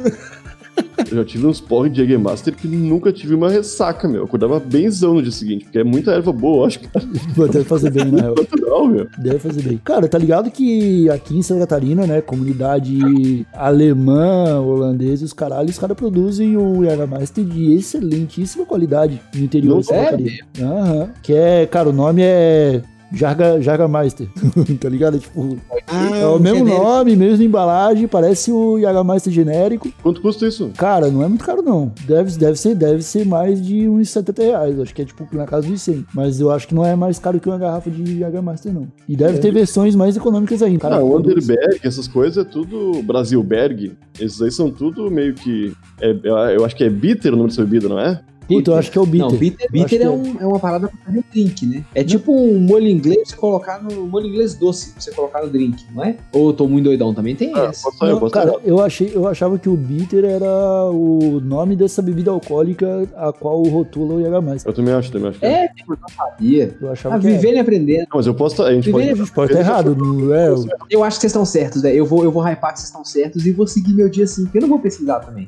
Eu 1.10 1.18
já 1.18 1.26
tive 1.26 1.48
uns 1.48 1.60
porre 1.60 1.90
de 1.90 1.98
Jägermaster 1.98 2.54
que 2.56 2.68
nunca 2.68 3.12
tive 3.12 3.34
uma 3.34 3.50
ressaca, 3.50 4.08
meu. 4.08 4.22
Eu 4.22 4.26
acordava 4.26 4.60
benzão 4.60 5.16
no 5.16 5.24
dia 5.24 5.32
seguinte, 5.32 5.66
porque 5.66 5.80
é 5.80 5.84
muita 5.84 6.12
erva 6.12 6.32
boa, 6.32 6.64
eu 6.64 6.66
acho 6.68 6.80
que 6.80 6.88
tá 6.88 7.00
Deve 7.52 7.64
fazer 7.64 7.90
bem, 7.92 8.12
na 8.12 8.22
real. 8.22 8.36
natural, 8.36 8.88
meu. 8.88 9.08
Deve 9.18 9.40
fazer 9.40 9.62
bem. 9.64 9.82
Cara, 9.84 10.08
tá 10.08 10.18
ligado 10.18 10.52
que 10.52 11.10
aqui 11.10 11.38
em 11.38 11.42
Santa 11.42 11.62
Catarina, 11.62 12.06
né, 12.06 12.22
comunidade 12.22 13.46
alemã, 13.54 14.60
holandesa, 14.60 15.26
os 15.26 15.34
caralhos, 15.34 15.72
os 15.72 15.80
caras 15.80 15.98
produzem 15.98 16.56
o 16.58 16.84
Jägermeister 16.84 17.44
de 17.44 17.74
excelentíssima 17.74 18.66
qualidade 18.66 19.20
no 19.34 19.44
interior 19.44 19.74
Não 19.76 19.80
de 19.80 19.86
Santa 19.88 20.00
é? 20.00 20.06
Catarina. 20.06 20.38
Aham. 20.62 21.10
Que 21.24 21.34
é, 21.34 21.66
cara, 21.66 21.90
o 21.90 21.94
nome 21.94 22.22
é 22.24 22.82
Jarga, 23.12 23.60
Jargameister, 23.62 24.28
tá 24.80 24.88
ligado? 24.90 25.18
É 25.18 25.20
tipo, 25.20 25.58
Ah, 25.88 26.18
é 26.18 26.26
o 26.28 26.38
mesmo 26.40 26.60
genérico. 26.60 26.84
nome, 26.84 27.16
mesma 27.16 27.44
embalagem, 27.44 28.08
parece 28.08 28.52
o 28.52 28.80
Jägermeister 28.80 29.34
genérico. 29.34 29.92
Quanto 30.04 30.22
custa 30.22 30.46
isso? 30.48 30.72
Cara, 30.78 31.10
não 31.10 31.24
é 31.24 31.28
muito 31.28 31.44
caro, 31.44 31.62
não. 31.62 31.92
Deve, 32.06 32.38
deve, 32.38 32.58
ser, 32.60 32.76
deve 32.76 33.02
ser 33.02 33.26
mais 33.26 33.60
de 33.66 33.88
uns 33.90 34.10
70 34.10 34.44
reais. 34.44 34.80
Acho 34.80 34.94
que 34.94 35.02
é 35.02 35.06
tipo 35.06 35.28
na 35.36 35.46
casa 35.46 35.68
dos 35.68 35.82
100. 35.82 36.06
Mas 36.14 36.40
eu 36.40 36.52
acho 36.52 36.68
que 36.68 36.76
não 36.76 36.86
é 36.86 36.96
mais 36.96 37.18
caro 37.18 37.40
que 37.40 37.50
uma 37.50 37.58
garrafa 37.58 37.90
de 37.90 38.20
Jägermeister, 38.20 38.72
não. 38.74 38.88
E 39.08 39.16
deve 39.16 39.40
ter 39.40 39.52
versões 39.52 39.96
mais 39.96 40.16
econômicas 40.16 40.62
ainda. 40.62 40.80
Cara, 40.80 40.98
ah, 40.98 41.04
o 41.04 41.18
Underberg, 41.18 41.80
essas 41.84 42.08
coisas 42.08 42.46
é 42.46 42.48
tudo 42.48 43.02
Brasilberg. 43.04 43.94
Esses 44.20 44.42
aí 44.42 44.52
são 44.52 44.70
tudo 44.70 45.10
meio 45.10 45.34
que. 45.34 45.74
é- 46.00 46.56
eu 46.56 46.64
acho 46.66 46.76
que 46.76 46.84
é 46.84 46.90
bitter 46.90 47.34
o 47.34 47.38
nome 47.38 47.50
dessa 47.50 47.64
bebida, 47.64 47.90
não 47.90 48.00
é? 48.00 48.22
Puta, 48.50 48.72
eu 48.72 48.76
acho 48.76 48.92
que 48.92 48.98
é 48.98 49.02
o 49.02 49.06
Bitter. 49.06 49.30
Não, 49.32 49.38
bitter, 49.38 49.66
Eu 49.68 49.72
bitter 49.72 49.88
que 50.00 50.04
é, 50.04 50.08
é. 50.08 50.10
um- 50.10 50.36
é 50.42 50.46
uma 50.46 50.60
parada 50.60 50.88
pra 50.88 50.98
fazer 51.06 51.24
drink, 51.32 51.66
né? 51.66 51.86
É 51.96 52.04
tipo 52.04 52.32
um 52.34 52.60
molho 52.60 52.88
inglês 52.88 53.32
colocar 53.34 53.82
no 53.82 54.08
molho 54.08 54.28
inglês 54.28 54.56
doce, 54.56 54.92
pra 54.92 55.02
você 55.02 55.12
colocar 55.12 55.42
no 55.44 55.50
drink, 55.50 55.86
não 55.94 56.04
é? 56.04 56.16
Ou 56.34 56.48
eu 56.50 56.54
tô 56.54 56.68
muito 56.68 56.86
doidão, 56.86 57.14
também 57.14 57.36
tem 57.36 57.54
Ah, 57.56 57.66
essa. 57.66 57.88
eu 58.02 58.08
Não, 58.10 58.20
posso 58.20 58.34
cara, 58.34 58.56
eu, 58.64 58.82
achei, 58.82 59.12
eu 59.14 59.28
achava 59.28 59.58
que 59.60 59.70
o 59.70 59.78
Bitter 59.78 60.26
era 60.26 60.90
o 60.92 61.40
nome 61.44 61.76
dessa 61.76 62.02
bebida 62.02 62.32
alcoólica 62.32 63.08
a 63.16 63.32
qual 63.32 63.62
rotula 63.64 64.16
o 64.16 64.22
Jägermeister. 64.22 64.70
Eu 64.72 64.76
também 64.76 64.94
acho, 64.94 65.12
também 65.12 65.30
acho. 65.30 65.40
que 65.40 65.46
É, 65.46 65.68
tipo, 65.70 65.94
eu 65.94 65.98
não 66.02 66.10
sabia. 66.10 66.76
Eu 66.82 66.92
achava 66.92 67.16
A 67.16 67.20
que 67.20 67.28
era. 67.28 67.36
vivendo 67.36 67.56
e 67.56 67.60
aprendendo. 67.60 68.00
Não, 68.00 68.08
mas 68.16 68.28
eu 68.28 68.34
posso. 68.34 68.64
A 68.64 68.74
gente 68.74 68.86
Viver- 68.86 68.98
pode. 69.00 69.10
A 69.12 69.16
gente 69.16 69.32
pode 69.32 69.52
estar 69.54 69.64
errado, 69.64 69.96
não 69.96 70.34
é? 70.34 70.50
Eu 70.90 71.04
acho 71.04 71.18
que 71.18 71.22
vocês 71.22 71.32
estão 71.32 71.46
certos, 71.46 71.82
velho. 71.82 71.96
Eu 71.98 72.06
vou, 72.06 72.24
eu 72.24 72.32
vou 72.32 72.42
hypar 72.44 72.74
que 72.74 72.80
vocês 72.80 72.90
estão 72.90 73.06
certos 73.06 73.46
e 73.46 73.52
vou 73.52 73.68
seguir 73.68 73.94
meu 73.94 74.10
dia 74.10 74.24
assim, 74.24 74.44
porque 74.46 74.58
eu 74.58 74.62
não 74.62 74.70
vou 74.70 74.80
pesquisar 74.80 75.20
também. 75.20 75.48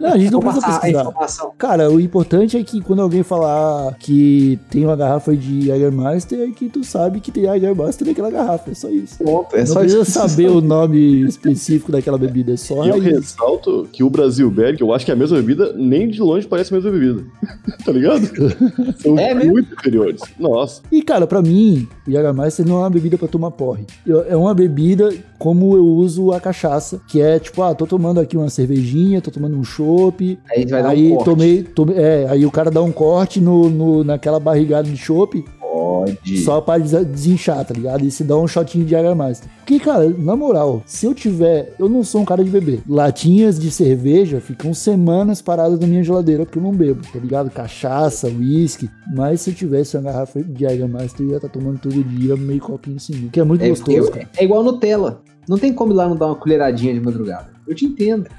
Não, 0.00 0.08
a 0.12 0.18
gente 0.18 0.30
não 0.30 0.40
Vou 0.40 0.52
precisa 0.52 0.66
passar 0.66 0.76
a 0.76 1.10
pesquisar. 1.12 1.50
Cara, 1.58 1.90
o 1.90 2.00
importante 2.00 2.56
é 2.56 2.62
que 2.62 2.80
quando 2.80 3.02
alguém 3.02 3.22
falar 3.22 3.94
que 3.98 4.58
tem 4.70 4.84
uma 4.84 4.96
garrafa 4.96 5.34
de 5.36 5.62
Jägermeister, 5.66 6.40
é 6.40 6.50
que 6.50 6.68
tu 6.68 6.82
sabe 6.84 7.20
que 7.20 7.30
tem 7.30 7.44
Jägermeister 7.44 8.06
naquela 8.06 8.30
garrafa. 8.30 8.70
É 8.70 8.74
só 8.74 8.88
isso. 8.88 9.18
Pronto, 9.18 9.54
é 9.54 9.60
não 9.60 9.66
só 9.66 9.80
precisa 9.80 10.02
isso. 10.02 10.10
saber 10.12 10.48
o 10.50 10.60
nome 10.60 11.22
específico 11.22 11.92
daquela 11.92 12.18
bebida, 12.18 12.52
é 12.52 12.56
só 12.56 12.84
E 12.84 12.88
eu 12.88 12.98
ressalto 12.98 13.88
que 13.92 14.02
o 14.02 14.10
Brasil 14.10 14.50
Berg, 14.50 14.80
eu 14.80 14.92
acho 14.92 15.04
que 15.04 15.10
é 15.10 15.14
a 15.14 15.16
mesma 15.16 15.36
bebida, 15.38 15.72
nem 15.76 16.08
de 16.08 16.20
longe 16.20 16.46
parece 16.46 16.72
a 16.72 16.76
mesma 16.76 16.90
bebida. 16.90 17.24
tá 17.84 17.92
ligado? 17.92 18.22
São 19.02 19.18
É 19.18 19.34
mesmo? 19.34 19.52
muito 19.52 19.68
superiores. 19.70 20.20
Nossa. 20.38 20.82
E, 20.90 21.02
cara, 21.02 21.26
pra 21.26 21.42
mim, 21.42 21.88
Jägermeister 22.06 22.66
não 22.66 22.76
é 22.76 22.78
uma 22.80 22.90
bebida 22.90 23.16
pra 23.18 23.28
tomar 23.28 23.50
porre. 23.52 23.84
Eu- 24.06 24.24
É 24.28 24.36
uma 24.36 24.54
bebida 24.54 25.12
como 25.38 25.76
eu 25.76 25.84
uso 25.86 26.32
a 26.32 26.40
cachaça, 26.40 27.00
que 27.08 27.20
é 27.20 27.38
tipo, 27.38 27.62
ah, 27.62 27.74
tô 27.74 27.86
tomando 27.86 28.20
aqui 28.20 28.36
uma 28.36 28.48
cervejinha, 28.50 29.20
tô 29.20 29.30
tomando 29.30 29.56
um 29.56 29.64
chopp, 29.64 30.38
Aí 30.50 30.64
vai 30.66 30.82
dar 30.82 30.88
aí 30.90 31.06
um 31.12 31.14
corte. 31.16 31.24
tomei, 31.30 31.62
tomei- 31.62 31.96
é, 31.96 32.26
aí 32.28 32.44
o 32.46 32.50
cara 32.50 32.70
dá 32.70 32.82
um 32.82 32.92
corte 32.92 33.40
no, 33.40 33.68
no- 33.68 34.04
naquela 34.04 34.38
barrigada 34.40 34.88
de 34.88 34.96
chopp, 34.96 35.44
Pode. 35.72 36.38
só 36.38 36.60
pra 36.60 36.78
des- 36.78 37.06
desinchar, 37.06 37.64
tá 37.64 37.72
ligado? 37.74 38.04
E 38.04 38.10
se 38.10 38.22
dá 38.24 38.36
um 38.36 38.46
shotinho 38.46 38.84
de 38.84 38.90
Jägermeister. 38.90 39.48
Porque, 39.58 39.78
cara, 39.80 40.08
na 40.18 40.36
moral, 40.36 40.82
se 40.84 41.06
eu 41.06 41.14
tiver, 41.14 41.72
eu 41.78 41.88
não 41.88 42.04
sou 42.04 42.20
um 42.20 42.24
cara 42.24 42.44
de 42.44 42.50
beber. 42.50 42.82
Latinhas 42.88 43.58
de 43.58 43.70
cerveja 43.70 44.40
ficam 44.40 44.74
semanas 44.74 45.40
paradas 45.40 45.78
na 45.78 45.86
minha 45.86 46.02
geladeira 46.02 46.44
porque 46.44 46.58
eu 46.58 46.62
não 46.62 46.72
bebo, 46.72 47.00
tá 47.12 47.18
ligado? 47.18 47.50
Cachaça, 47.50 48.28
uísque. 48.28 48.90
Mas 49.14 49.40
se 49.40 49.50
eu 49.50 49.54
tivesse 49.54 49.96
uma 49.96 50.02
garrafa 50.04 50.42
de 50.42 50.60
Jägermeister, 50.60 51.24
eu 51.26 51.30
ia 51.30 51.36
estar 51.36 51.48
tomando 51.48 51.78
todo 51.78 52.02
dia 52.04 52.36
meio 52.36 52.60
copinho 52.60 52.96
assim, 52.96 53.28
que 53.32 53.40
é 53.40 53.44
muito 53.44 53.62
É, 53.64 53.68
gostoso, 53.68 53.96
eu- 53.96 54.10
cara. 54.10 54.28
é 54.36 54.44
igual 54.44 54.62
Nutella. 54.62 55.22
Não 55.48 55.58
tem 55.58 55.72
como 55.72 55.92
ir 55.92 55.96
lá 55.96 56.08
não 56.08 56.16
dar 56.16 56.26
uma 56.26 56.36
colheradinha 56.36 56.92
de 56.94 57.00
madrugada. 57.00 57.51
Eu 57.66 57.74
te 57.74 57.84
entendo. 57.86 58.26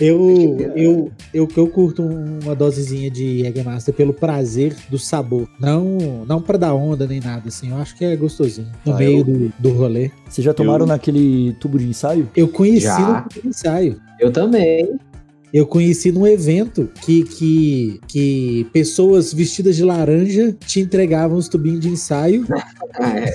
Eu, 0.00 0.56
eu, 0.76 1.10
eu, 1.34 1.48
eu 1.56 1.66
curto 1.68 2.02
uma 2.04 2.54
dosezinha 2.54 3.10
de 3.10 3.40
Jägermeister 3.40 3.92
pelo 3.92 4.14
prazer 4.14 4.74
do 4.88 4.96
sabor. 4.98 5.48
Não, 5.60 6.24
não 6.24 6.40
pra 6.40 6.56
dar 6.56 6.72
onda 6.72 7.04
nem 7.06 7.20
nada, 7.20 7.48
assim. 7.48 7.70
Eu 7.70 7.76
acho 7.78 7.96
que 7.96 8.04
é 8.04 8.14
gostosinho. 8.16 8.68
No 8.86 8.94
Ah, 8.94 8.96
meio 8.98 9.18
eu- 9.18 9.24
do, 9.24 9.52
do 9.58 9.70
rolê. 9.72 10.10
Vocês 10.28 10.44
já 10.44 10.54
tomaram 10.54 10.84
Eu- 10.84 10.86
naquele 10.88 11.52
tubo 11.60 11.78
de 11.78 11.86
ensaio? 11.88 12.30
Eu 12.34 12.46
conheci 12.48 12.86
Já. 12.86 13.26
no 13.42 13.50
ensaio. 13.50 14.00
Eu 14.20 14.32
também. 14.32 14.98
Eu 15.52 15.66
conheci 15.66 16.12
num 16.12 16.26
evento 16.26 16.88
que, 17.04 17.22
que, 17.24 18.00
que 18.06 18.66
pessoas 18.72 19.32
vestidas 19.32 19.76
de 19.76 19.84
laranja 19.84 20.54
te 20.66 20.80
entregavam 20.80 21.38
os 21.38 21.48
tubinhos 21.48 21.80
de 21.80 21.88
ensaio. 21.88 22.44
Ah, 23.00 23.16
é. 23.16 23.32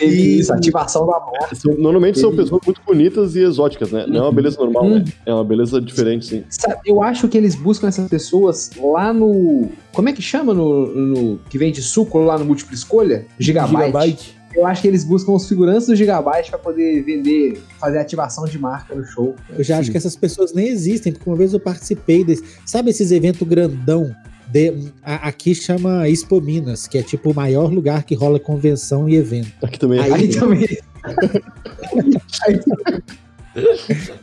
E- 0.00 0.40
isso, 0.40 0.52
ativação 0.52 1.06
da 1.06 1.20
morte. 1.20 1.54
São- 1.56 1.74
normalmente 1.76 2.18
são 2.18 2.34
pessoas 2.34 2.60
muito 2.66 2.80
bonitas 2.84 3.36
e 3.36 3.40
exóticas, 3.40 3.92
né? 3.92 4.04
Não 4.08 4.16
é 4.16 4.22
uma 4.22 4.32
beleza 4.32 4.56
normal, 4.58 4.84
Uhum. 4.84 4.94
né? 4.98 5.04
É 5.26 5.32
uma 5.32 5.44
beleza 5.44 5.80
diferente, 5.80 6.26
sim. 6.26 6.42
Sabe, 6.48 6.76
eu 6.86 7.00
acho 7.00 7.28
que 7.28 7.36
eles 7.38 7.54
buscam 7.54 7.86
essas 7.86 8.08
pessoas 8.08 8.70
lá 8.82 9.12
no. 9.12 9.68
Como 9.92 10.08
é 10.08 10.12
que 10.12 10.22
chama 10.22 10.52
no, 10.54 10.86
no- 10.92 11.38
que 11.50 11.56
vende 11.58 11.80
suco 11.82 12.18
lá 12.18 12.36
no 12.38 12.44
múltipla 12.46 12.74
escolha? 12.74 13.26
Gigabyte. 13.38 14.34
Eu 14.54 14.66
acho 14.66 14.82
que 14.82 14.88
eles 14.88 15.04
buscam 15.04 15.32
os 15.32 15.48
figurantes 15.48 15.86
do 15.86 15.94
Gigabyte 15.94 16.50
pra 16.50 16.58
poder 16.58 17.02
vender, 17.02 17.60
fazer 17.78 17.98
ativação 17.98 18.44
de 18.46 18.58
marca 18.58 18.94
no 18.94 19.04
show. 19.04 19.36
Eu 19.56 19.62
já 19.62 19.78
acho 19.78 19.90
que 19.90 19.96
essas 19.96 20.16
pessoas 20.16 20.52
nem 20.52 20.68
existem, 20.68 21.12
porque 21.12 21.28
uma 21.30 21.36
vez 21.36 21.52
eu 21.52 21.60
participei 21.60 22.24
desse. 22.24 22.42
Sabe 22.66 22.90
esses 22.90 23.10
eventos 23.12 23.46
grandão? 23.46 24.14
De, 24.52 24.74
a- 25.04 25.28
aqui 25.28 25.54
chama 25.54 26.08
Expo 26.08 26.40
Minas, 26.40 26.88
que 26.88 26.98
é 26.98 27.02
tipo 27.04 27.30
o 27.30 27.34
maior 27.34 27.72
lugar 27.72 28.02
que 28.02 28.16
rola 28.16 28.40
convenção 28.40 29.08
e 29.08 29.14
evento. 29.14 29.52
Aqui 29.62 29.78
também 29.78 30.00
é. 30.00 30.02
Aí- 30.02 30.12
Aí 30.12 30.28
também. 30.28 30.78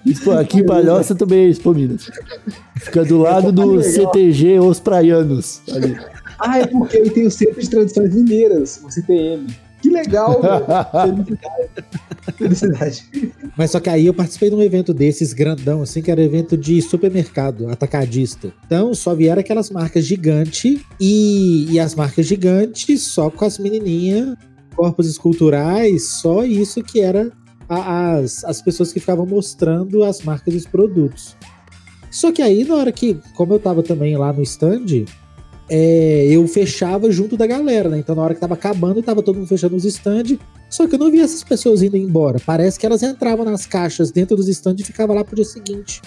Isso, 0.06 0.32
aqui 0.32 0.60
em 0.60 0.66
Palhoça 0.66 1.14
também 1.16 1.46
é 1.46 1.50
Expo 1.50 1.74
Minas. 1.74 2.10
Fica 2.78 3.04
do 3.04 3.18
lado 3.20 3.52
do. 3.52 3.82
CTG 3.84 4.60
Os 4.60 4.80
Praianos. 4.80 5.62
Ali. 5.72 5.98
Ah, 6.40 6.60
é 6.60 6.68
porque 6.68 6.98
aí 6.98 7.10
tem 7.10 7.26
o 7.26 7.32
Centro 7.32 7.60
de 7.62 7.70
Tradições 7.70 8.14
Mineiras, 8.14 8.80
o 8.84 8.90
CTM. 8.92 9.48
Que 9.88 9.94
legal. 9.94 10.42
Felicidade. 11.02 11.72
Felicidade. 12.38 13.34
Mas 13.58 13.72
só 13.72 13.80
que 13.80 13.90
aí 13.90 14.06
eu 14.06 14.14
participei 14.14 14.50
de 14.50 14.56
um 14.56 14.62
evento 14.62 14.94
desses 14.94 15.32
grandão, 15.34 15.82
assim, 15.82 16.02
que 16.02 16.12
era 16.12 16.22
evento 16.22 16.58
de 16.58 16.82
supermercado, 16.82 17.70
atacadista. 17.70 18.52
Então 18.66 18.94
só 18.94 19.16
vieram 19.16 19.40
aquelas 19.40 19.70
marcas 19.70 20.06
gigantes 20.06 20.82
e, 21.00 21.68
e 21.72 21.80
as 21.80 21.96
marcas 21.96 22.26
gigantes 22.26 23.02
só 23.04 23.30
com 23.30 23.46
as 23.46 23.58
menininhas, 23.58 24.36
corpos 24.76 25.08
esculturais, 25.08 26.10
só 26.10 26.44
isso 26.44 26.84
que 26.84 27.00
era 27.00 27.32
a- 27.70 28.16
as, 28.16 28.44
as 28.44 28.62
pessoas 28.62 28.92
que 28.92 29.00
ficavam 29.00 29.26
mostrando 29.26 30.04
as 30.04 30.22
marcas 30.22 30.54
e 30.54 30.58
os 30.58 30.66
produtos. 30.66 31.36
Só 32.12 32.32
que 32.32 32.42
aí, 32.42 32.64
na 32.64 32.76
hora 32.76 32.92
que, 32.92 33.18
como 33.36 33.54
eu 33.54 33.60
tava 33.60 33.84
também 33.84 34.16
lá 34.18 34.32
no 34.34 34.42
stand, 34.44 35.06
é, 35.70 36.28
eu 36.30 36.48
fechava 36.48 37.12
junto 37.12 37.36
da 37.36 37.46
galera, 37.46 37.90
né? 37.90 38.00
Então 38.00 38.16
na 38.16 38.22
hora 38.22 38.34
que 38.34 38.40
tava 38.40 38.54
acabando, 38.54 39.02
tava 39.02 39.22
todo 39.22 39.36
mundo 39.36 39.48
fechando 39.48 39.76
os 39.76 39.86
stands. 39.86 40.38
Só 40.70 40.88
que 40.88 40.96
eu 40.96 41.00
não 41.00 41.12
via 41.12 41.24
essas 41.24 41.44
pessoas 41.44 41.82
indo 41.82 41.98
embora. 41.98 42.40
Parece 42.46 42.80
que 42.80 42.86
elas 42.86 43.04
entravam 43.04 43.46
nas 43.46 43.66
caixas 43.66 44.12
dentro 44.12 44.36
dos 44.36 44.48
stands 44.48 44.82
e 44.82 44.86
ficavam 44.86 45.16
lá 45.16 45.24
pro 45.24 45.36
dia 45.36 45.46
seguinte. 45.46 46.02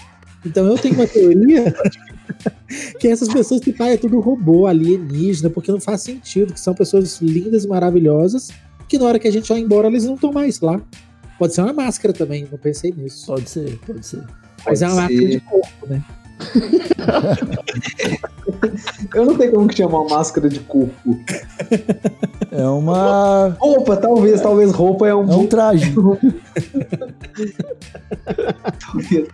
Então 0.44 0.66
eu 0.66 0.78
tenho 0.78 0.94
uma 0.94 1.06
teoria 1.06 1.74
que 2.98 3.08
essas 3.08 3.28
pessoas 3.28 3.60
que 3.60 3.72
pai 3.72 3.94
é 3.94 3.96
tudo 3.96 4.20
robô, 4.20 4.66
alienígena, 4.66 5.50
porque 5.50 5.70
não 5.70 5.80
faz 5.80 6.02
sentido, 6.02 6.54
que 6.54 6.60
são 6.60 6.74
pessoas 6.74 7.20
lindas 7.20 7.64
e 7.64 7.68
maravilhosas, 7.68 8.50
que 8.88 8.98
na 8.98 9.04
hora 9.04 9.18
que 9.18 9.28
a 9.28 9.32
gente 9.32 9.48
vai 9.48 9.60
embora, 9.60 9.88
eles 9.88 10.04
não 10.04 10.14
estão 10.14 10.32
mais 10.32 10.60
lá. 10.60 10.80
Pode 11.38 11.54
ser 11.54 11.62
uma 11.62 11.72
máscara 11.72 12.12
também, 12.12 12.46
não 12.50 12.58
pensei 12.58 12.92
nisso. 12.96 13.26
Pode 13.26 13.48
ser, 13.48 13.78
pode 13.86 14.06
ser. 14.06 14.22
Mas 14.64 14.82
é 14.82 14.86
uma 14.86 15.02
Pode 15.02 15.14
máscara 15.14 15.32
ser. 15.32 15.40
de 15.40 15.40
corpo, 15.40 15.86
né? 15.86 16.04
Eu 19.14 19.26
não 19.26 19.36
tenho 19.36 19.52
como 19.52 19.68
que 19.68 19.76
chamar 19.76 20.00
uma 20.00 20.16
máscara 20.16 20.48
de 20.48 20.60
corpo. 20.60 21.18
É 22.50 22.64
uma. 22.66 23.48
Roupa, 23.58 23.96
talvez, 23.96 24.40
talvez 24.40 24.72
roupa 24.72 25.06
é 25.08 25.14
um 25.14 25.30
É 25.30 25.36
um 25.36 25.46
traje. 25.46 25.92
talvez. 28.80 29.28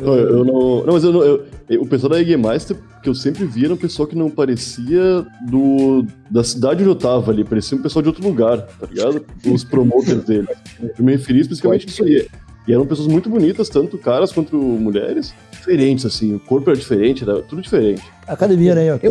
Não, 0.00 0.14
eu, 0.14 0.44
não. 0.44 0.84
Não, 0.86 0.92
mas 0.92 1.02
eu 1.04 1.12
não. 1.12 1.22
eu- 1.22 1.44
eu- 1.68 1.82
o 1.82 1.86
pessoal 1.86 2.10
da 2.10 2.20
Eggemeister, 2.20 2.76
que 3.02 3.08
eu 3.08 3.14
sempre 3.14 3.44
vi, 3.46 3.64
era 3.64 3.74
um 3.74 3.76
pessoal 3.76 4.06
que 4.06 4.14
não 4.16 4.30
parecia 4.30 5.26
do. 5.48 6.04
da 6.30 6.44
cidade 6.44 6.82
onde 6.82 6.90
eu 6.90 6.94
tava 6.96 7.32
ali. 7.32 7.42
Parecia 7.42 7.76
um 7.76 7.82
pessoal 7.82 8.02
de 8.02 8.08
outro 8.08 8.22
lugar, 8.22 8.62
tá 8.62 8.86
ligado? 8.86 9.24
Os 9.46 9.64
promoters 9.64 10.24
dele. 10.24 10.46
Eu 10.80 11.04
me 11.04 11.12
referi 11.12 11.40
especificamente 11.40 11.86
disso 11.86 12.04
aí. 12.04 12.28
E 12.66 12.72
eram 12.72 12.86
pessoas 12.86 13.08
muito 13.08 13.28
bonitas, 13.28 13.68
tanto 13.68 13.98
caras 13.98 14.32
quanto 14.32 14.56
mulheres. 14.56 15.34
Diferentes, 15.52 16.06
assim. 16.06 16.34
O 16.34 16.40
corpo 16.40 16.70
era 16.70 16.78
diferente, 16.78 17.22
era 17.22 17.42
tudo 17.42 17.60
diferente. 17.60 18.02
Academia, 18.26 18.74
né? 18.74 18.94
ó? 18.94 18.98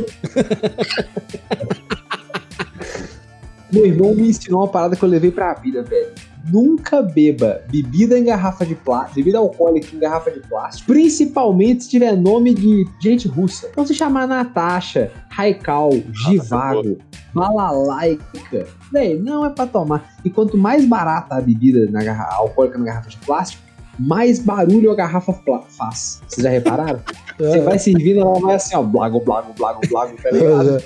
Meu 3.72 3.86
irmão 3.86 4.14
me 4.16 4.30
ensinou 4.30 4.62
uma 4.62 4.68
parada 4.68 4.96
que 4.96 5.04
eu 5.04 5.10
levei 5.10 5.32
pra 5.32 5.54
vida, 5.56 5.84
velho. 5.84 6.12
Nunca 6.44 7.02
beba 7.02 7.62
bebida 7.72 8.18
em 8.20 8.26
garrafa 8.26 8.66
de 8.66 8.76
plástico, 8.76 9.16
bebida 9.16 9.38
alcoólica 9.38 9.96
em 9.96 10.00
garrafa 10.00 10.30
de 10.30 10.42
plástico, 10.42 10.92
principalmente 10.92 11.86
se 11.86 11.90
tiver 11.90 12.18
nome 12.18 12.54
de 12.54 12.86
gente 13.00 13.28
russa. 13.28 13.68
Então 13.72 13.86
se 13.86 13.94
chamar 13.94 14.28
Natasha, 14.28 15.12
Raikal, 15.30 15.92
Givago, 16.12 16.98
Balalaica, 17.34 18.68
velho, 18.92 19.24
não 19.24 19.46
é 19.46 19.50
pra 19.50 19.66
tomar. 19.66 20.16
E 20.24 20.30
quanto 20.30 20.58
mais 20.58 20.86
barata 20.86 21.36
a 21.36 21.42
bebida 21.42 21.90
na 21.90 22.04
garrafa, 22.04 22.36
alcoólica 22.36 22.78
na 22.78 22.86
garrafa 22.86 23.10
de 23.10 23.18
plástico, 23.18 23.64
mais 24.00 24.40
barulho 24.40 24.92
a 24.92 24.96
garrafa 24.96 25.34
faz. 25.70 26.22
Vocês 26.28 26.44
já 26.44 26.50
repararam? 26.50 27.00
Você 27.38 27.62
vai 27.62 27.80
servindo, 27.80 28.20
ela 28.20 28.40
vai 28.40 28.56
assim, 28.56 28.76
ó, 28.76 28.84
blago, 28.84 29.20
blago, 29.20 29.54
blago, 29.58 29.82
blago, 29.90 30.16
tá 30.22 30.30
ligado? 30.30 30.84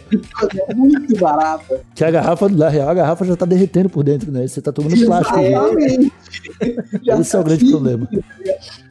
É 0.70 0.74
muito 0.74 1.20
barata. 1.20 1.82
Que 1.94 2.06
a 2.06 2.12
garrafa, 2.12 2.48
na 2.48 2.70
real, 2.70 2.90
a 2.90 2.94
garrafa 2.94 3.26
já 3.26 3.36
tá 3.36 3.46
derretendo 3.46 3.90
por 3.90 4.04
dentro, 4.04 4.32
né? 4.32 4.48
Você 4.48 4.62
tá 4.62 4.72
tomando 4.72 4.96
plástico. 5.06 5.40
Exatamente. 5.40 6.14
Já 7.04 7.20
Esse 7.20 7.36
é 7.36 7.40
o 7.40 7.44
tá 7.44 7.50
grande 7.50 7.66
assim. 7.66 7.72
problema. 7.72 8.10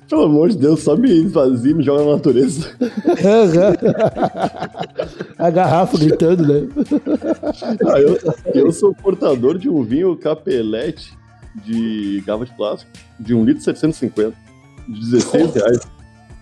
Pelo 0.08 0.22
amor 0.22 0.50
de 0.50 0.58
Deus, 0.58 0.82
só 0.82 0.96
me 0.96 1.10
esvazia 1.10 1.72
e 1.72 1.74
me 1.74 1.82
joga 1.82 2.04
na 2.04 2.12
natureza. 2.12 2.70
a 5.38 5.50
garrafa 5.50 5.98
gritando, 5.98 6.46
né? 6.46 6.68
Ah, 7.86 7.98
eu, 7.98 8.18
eu 8.54 8.72
sou 8.72 8.94
portador 8.94 9.58
de 9.58 9.68
um 9.68 9.82
vinho 9.82 10.16
capelete 10.16 11.16
de 11.64 12.22
garrafa 12.26 12.46
de 12.46 12.56
plástico 12.56 12.90
de 13.18 13.34
1 13.34 13.44
litro 13.44 13.60
e 13.60 13.64
750. 13.64 14.36
De 14.88 15.00
16 15.00 15.54
reais. 15.54 15.80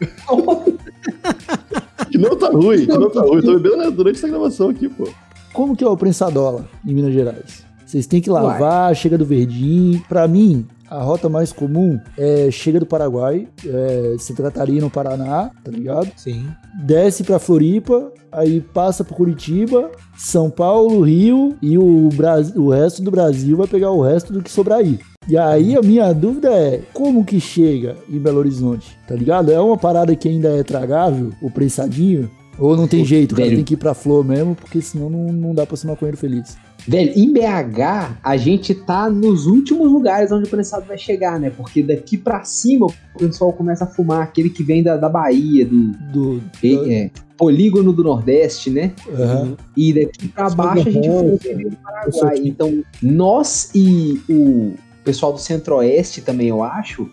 que 2.11 2.18
não 2.18 2.37
tá 2.37 2.48
ruim, 2.48 2.87
que 2.87 2.98
não 2.98 3.11
tá 3.11 3.22
ruim. 3.22 3.42
Tô 3.42 3.59
bebendo 3.59 3.77
né, 3.79 3.90
durante 3.90 4.16
essa 4.16 4.29
gravação 4.29 4.68
aqui, 4.68 4.88
pô. 4.88 5.09
Como 5.53 5.77
que 5.77 5.85
é 5.85 5.88
o 5.88 5.96
prensadola 5.96 6.68
em 6.85 6.92
Minas 6.92 7.14
Gerais? 7.14 7.64
Vocês 7.87 8.07
têm 8.07 8.20
que 8.20 8.29
lavar, 8.29 8.94
chega 8.96 9.16
do 9.16 9.24
verdinho. 9.24 10.03
Pra 10.09 10.27
mim, 10.27 10.66
a 10.88 11.03
rota 11.03 11.29
mais 11.29 11.53
comum 11.53 11.99
é 12.16 12.51
chega 12.51 12.79
do 12.79 12.87
Paraguai, 12.87 13.49
é, 13.66 14.16
Santa 14.18 14.42
Catarina, 14.44 14.83
no 14.83 14.90
Paraná, 14.90 15.51
tá 15.62 15.70
ligado? 15.70 16.11
Sim. 16.16 16.47
Desce 16.83 17.25
pra 17.25 17.38
Floripa, 17.38 18.12
aí 18.31 18.61
passa 18.61 19.05
por 19.05 19.16
Curitiba, 19.16 19.90
São 20.16 20.51
Paulo, 20.51 21.03
Rio 21.03 21.57
e 21.62 21.79
o, 21.79 22.09
Brasil, 22.14 22.62
o 22.62 22.70
resto 22.70 23.03
do 23.03 23.11
Brasil 23.11 23.57
vai 23.57 23.66
pegar 23.66 23.90
o 23.90 24.03
resto 24.03 24.33
do 24.33 24.42
que 24.42 24.51
sobrar 24.51 24.81
aí. 24.81 24.99
E 25.27 25.38
aí 25.38 25.75
a 25.75 25.81
minha 25.81 26.12
dúvida 26.12 26.51
é, 26.51 26.83
como 26.92 27.25
que 27.25 27.40
chega 27.40 27.97
em 28.09 28.18
Belo 28.18 28.38
Horizonte? 28.38 28.97
Tá 29.09 29.14
ligado? 29.14 29.51
É 29.51 29.59
uma 29.59 29.79
parada 29.79 30.14
que 30.14 30.29
ainda 30.29 30.49
é 30.51 30.62
tragável, 30.62 31.31
o 31.40 31.51
prensadinho? 31.51 32.31
Ou 32.59 32.77
não 32.77 32.87
tem 32.87 33.05
jeito, 33.05 33.33
o 33.33 33.37
cara 33.37 33.49
tem 33.49 33.64
que 33.64 33.75
ir 33.75 33.79
pra 33.79 33.94
flor 33.94 34.25
mesmo, 34.25 34.55
porque 34.55 34.81
senão 34.81 35.11
não, 35.11 35.33
não 35.33 35.55
dá 35.55 35.66
pra 35.66 35.77
ser 35.77 35.87
maconheiro 35.87 36.16
feliz. 36.16 36.57
Velho, 36.87 37.12
em 37.16 37.33
BH, 37.33 38.18
a 38.23 38.37
gente 38.37 38.75
tá 38.75 39.09
nos 39.09 39.47
últimos 39.47 39.90
lugares 39.90 40.31
onde 40.31 40.47
o 40.47 40.51
prensado 40.51 40.87
vai 40.87 40.99
chegar, 40.99 41.40
né? 41.40 41.51
Porque 41.51 41.83
daqui 41.83 42.18
pra 42.18 42.44
cima 42.44 42.87
o 42.87 43.18
pessoal 43.18 43.53
começa 43.53 43.85
a 43.85 43.87
fumar 43.87 44.23
aquele 44.23 44.51
que 44.51 44.62
vem 44.62 44.83
da, 44.83 44.97
da 44.97 45.09
Bahia, 45.09 45.64
do 45.64 45.92
Do, 46.12 46.42
é, 46.62 47.11
polígono 47.37 47.92
do 47.92 48.05
Nordeste, 48.05 48.70
né? 48.70 48.92
Aham. 49.09 49.57
E 49.77 49.92
daqui 49.92 50.29
pra 50.29 50.49
Sou 50.49 50.57
baixo 50.57 50.88
a 50.88 50.90
gente 50.90 51.09
do 51.09 51.14
roça, 51.14 51.35
entender 51.35 51.70
do 51.70 51.77
Paraguai. 51.77 52.40
Então, 52.44 52.85
nós 53.03 53.70
e 53.75 54.20
o 54.29 54.75
pessoal 55.03 55.33
do 55.33 55.38
Centro-Oeste 55.38 56.20
também, 56.20 56.49
eu 56.49 56.62
acho, 56.62 57.11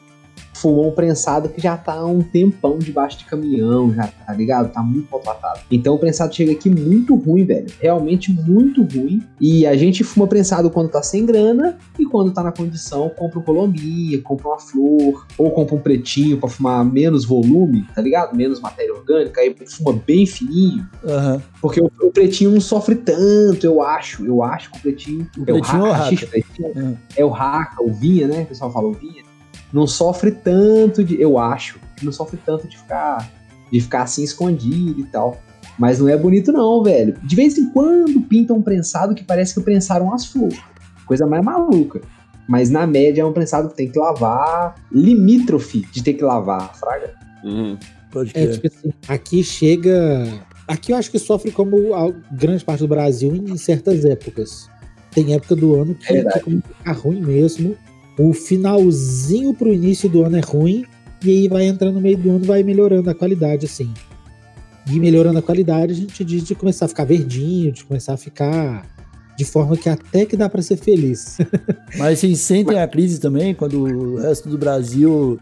fumou 0.62 0.90
um 0.90 0.92
prensado 0.92 1.50
que 1.50 1.60
já 1.60 1.76
tá 1.76 1.94
há 1.94 2.06
um 2.06 2.22
tempão 2.22 2.78
debaixo 2.78 3.18
de 3.20 3.26
caminhão, 3.26 3.94
já, 3.94 4.08
tá 4.08 4.34
ligado? 4.34 4.72
Tá 4.72 4.82
muito 4.82 5.10
maltratado. 5.12 5.62
Então 5.72 5.96
o 5.96 5.98
prensado 5.98 6.34
chega 6.34 6.52
aqui 6.52 6.70
muito 6.70 7.16
ruim, 7.16 7.44
velho. 7.46 7.68
Realmente 7.80 8.32
muito 8.32 8.84
ruim. 8.84 9.24
E 9.40 9.66
a 9.66 9.76
gente 9.76 10.04
fuma 10.04 10.28
prensado 10.28 10.70
quando 10.70 10.90
tá 10.90 11.02
sem 11.02 11.26
grana 11.26 11.78
e 11.98 12.06
quando 12.06 12.32
tá 12.32 12.44
na 12.44 12.52
condição, 12.52 13.10
compra 13.10 13.40
um 13.40 13.42
colombia, 13.42 14.22
compra 14.22 14.50
uma 14.50 14.60
flor, 14.60 15.26
ou 15.38 15.52
compra 15.52 15.76
um 15.76 15.80
pretinho 15.80 16.38
pra 16.38 16.50
fumar 16.50 16.86
menos 16.86 17.26
volume, 17.26 17.86
tá 17.96 18.02
ligado? 18.02 18.36
Menos 18.36 18.60
matéria 18.60 18.94
orgânica, 18.94 19.42
aí 19.42 19.56
fuma 19.68 19.94
bem 19.94 20.26
fininho. 20.26 20.88
Aham. 21.04 21.42
Porque 21.60 21.82
o, 21.82 21.92
o 22.02 22.12
pretinho 22.12 22.52
não 22.52 22.62
sofre 22.62 22.96
tanto, 22.96 23.66
eu 23.66 23.82
acho. 23.82 24.26
Eu 24.26 24.44
acho 24.44 24.72
que 24.72 24.78
o 24.78 24.82
pretinho. 24.82 25.28
O 25.38 25.46
pretinho 25.46 25.86
é 25.86 25.90
o 25.90 25.92
rachixe, 25.92 26.26
raca. 26.26 26.32
pretinho 26.32 26.72
Uhum. 26.76 26.98
é 27.18 27.26
o 27.26 27.30
raca, 27.30 27.84
o 27.84 27.92
vinha, 27.92 28.28
né? 28.28 28.42
O 28.44 28.46
pessoal 28.46 28.72
fala 28.72 28.88
o 28.88 28.94
vinha. 28.94 29.31
Não 29.74 29.88
sofre 29.88 30.32
tanto 30.32 31.04
de. 31.04 31.20
Eu 31.22 31.38
acho. 31.38 31.80
que 31.98 32.06
Não 32.06 32.12
sofre 32.12 32.38
tanto 32.46 32.68
de 32.68 32.78
ficar. 32.78 33.30
De 33.72 33.80
ficar 33.80 34.04
assim 34.04 34.24
escondido 34.24 35.00
e 35.00 35.06
tal. 35.06 35.40
Mas 35.80 36.00
não 36.00 36.10
é 36.10 36.18
bonito, 36.18 36.52
não, 36.52 36.84
velho. 36.84 37.16
De 37.24 37.36
vez 37.36 37.58
em 37.58 37.70
quando 37.72 38.22
pinta 38.22 38.54
um 38.54 38.62
prensado 38.62 39.16
que 39.16 39.24
parece 39.24 39.54
que 39.54 39.62
prensaram 39.62 40.14
as 40.14 40.26
flores. 40.26 40.60
Coisa 41.06 41.26
mais 41.26 41.44
maluca. 41.44 42.02
Mas 42.48 42.70
na 42.70 42.86
média 42.86 43.22
é 43.22 43.26
um 43.26 43.32
prensado 43.32 43.70
que 43.70 43.76
tem 43.76 43.90
que 43.90 43.98
lavar. 43.98 44.76
Limítrofe 44.92 45.86
de 45.92 46.04
ter 46.04 46.14
que 46.14 46.24
lavar, 46.24 46.76
Fraga. 46.76 47.14
Uhum. 47.44 47.78
Pode 48.12 48.30
É, 48.32 48.34
crer. 48.46 48.52
tipo 48.60 48.68
assim, 48.68 48.90
aqui 49.08 49.44
chega. 49.44 50.26
Aqui 50.68 50.92
eu 50.92 50.98
acho 50.98 51.10
que 51.10 51.18
sofre 51.20 51.50
como 51.52 51.94
a 51.94 52.12
grande 52.32 52.64
parte 52.64 52.82
do 52.82 52.88
Brasil 52.88 53.34
em 53.36 53.58
certas 53.58 54.04
épocas. 54.06 54.70
Tem 55.12 55.34
época 55.34 55.56
do 55.56 55.76
ano 55.76 55.96
que, 55.96 56.10
É 56.10 56.14
verdade. 56.16 56.40
que 56.40 56.44
começa 56.46 56.64
a 56.68 56.78
ficar 56.78 56.92
ruim 56.94 57.22
mesmo. 57.22 57.76
O 58.24 58.34
finalzinho 58.34 59.52
pro 59.52 59.74
início 59.74 60.08
do 60.08 60.24
ano 60.24 60.38
é 60.38 60.42
ruim. 60.42 60.86
E 61.24 61.30
aí 61.32 61.48
vai 61.48 61.66
entrando 61.66 61.96
no 61.96 62.02
meio 62.02 62.18
do 62.18 62.30
ano 62.30 62.46
vai 62.46 62.62
melhorando 62.62 63.10
a 63.10 63.16
qualidade, 63.16 63.66
assim. 63.66 63.92
E 64.92 65.00
melhorando 65.00 65.40
a 65.40 65.42
qualidade, 65.42 65.92
a 65.92 65.96
gente 65.96 66.24
diz 66.24 66.44
de 66.44 66.54
começar 66.54 66.86
a 66.86 66.88
ficar 66.88 67.04
verdinho, 67.04 67.72
de 67.72 67.84
começar 67.84 68.14
a 68.14 68.18
ficar 68.18 68.86
de 69.36 69.44
forma 69.44 69.76
que 69.76 69.90
até 69.90 70.24
que 70.24 70.38
dá 70.38 70.48
pra 70.48 70.62
ser 70.62 70.78
feliz. 70.78 71.40
Mas 71.98 72.20
vocês 72.20 72.40
sentem 72.42 72.80
a 72.80 72.88
crise 72.88 73.20
também, 73.20 73.56
quando 73.56 73.82
o 73.82 74.18
resto 74.18 74.50
do 74.50 74.58
Brasil 74.58 75.40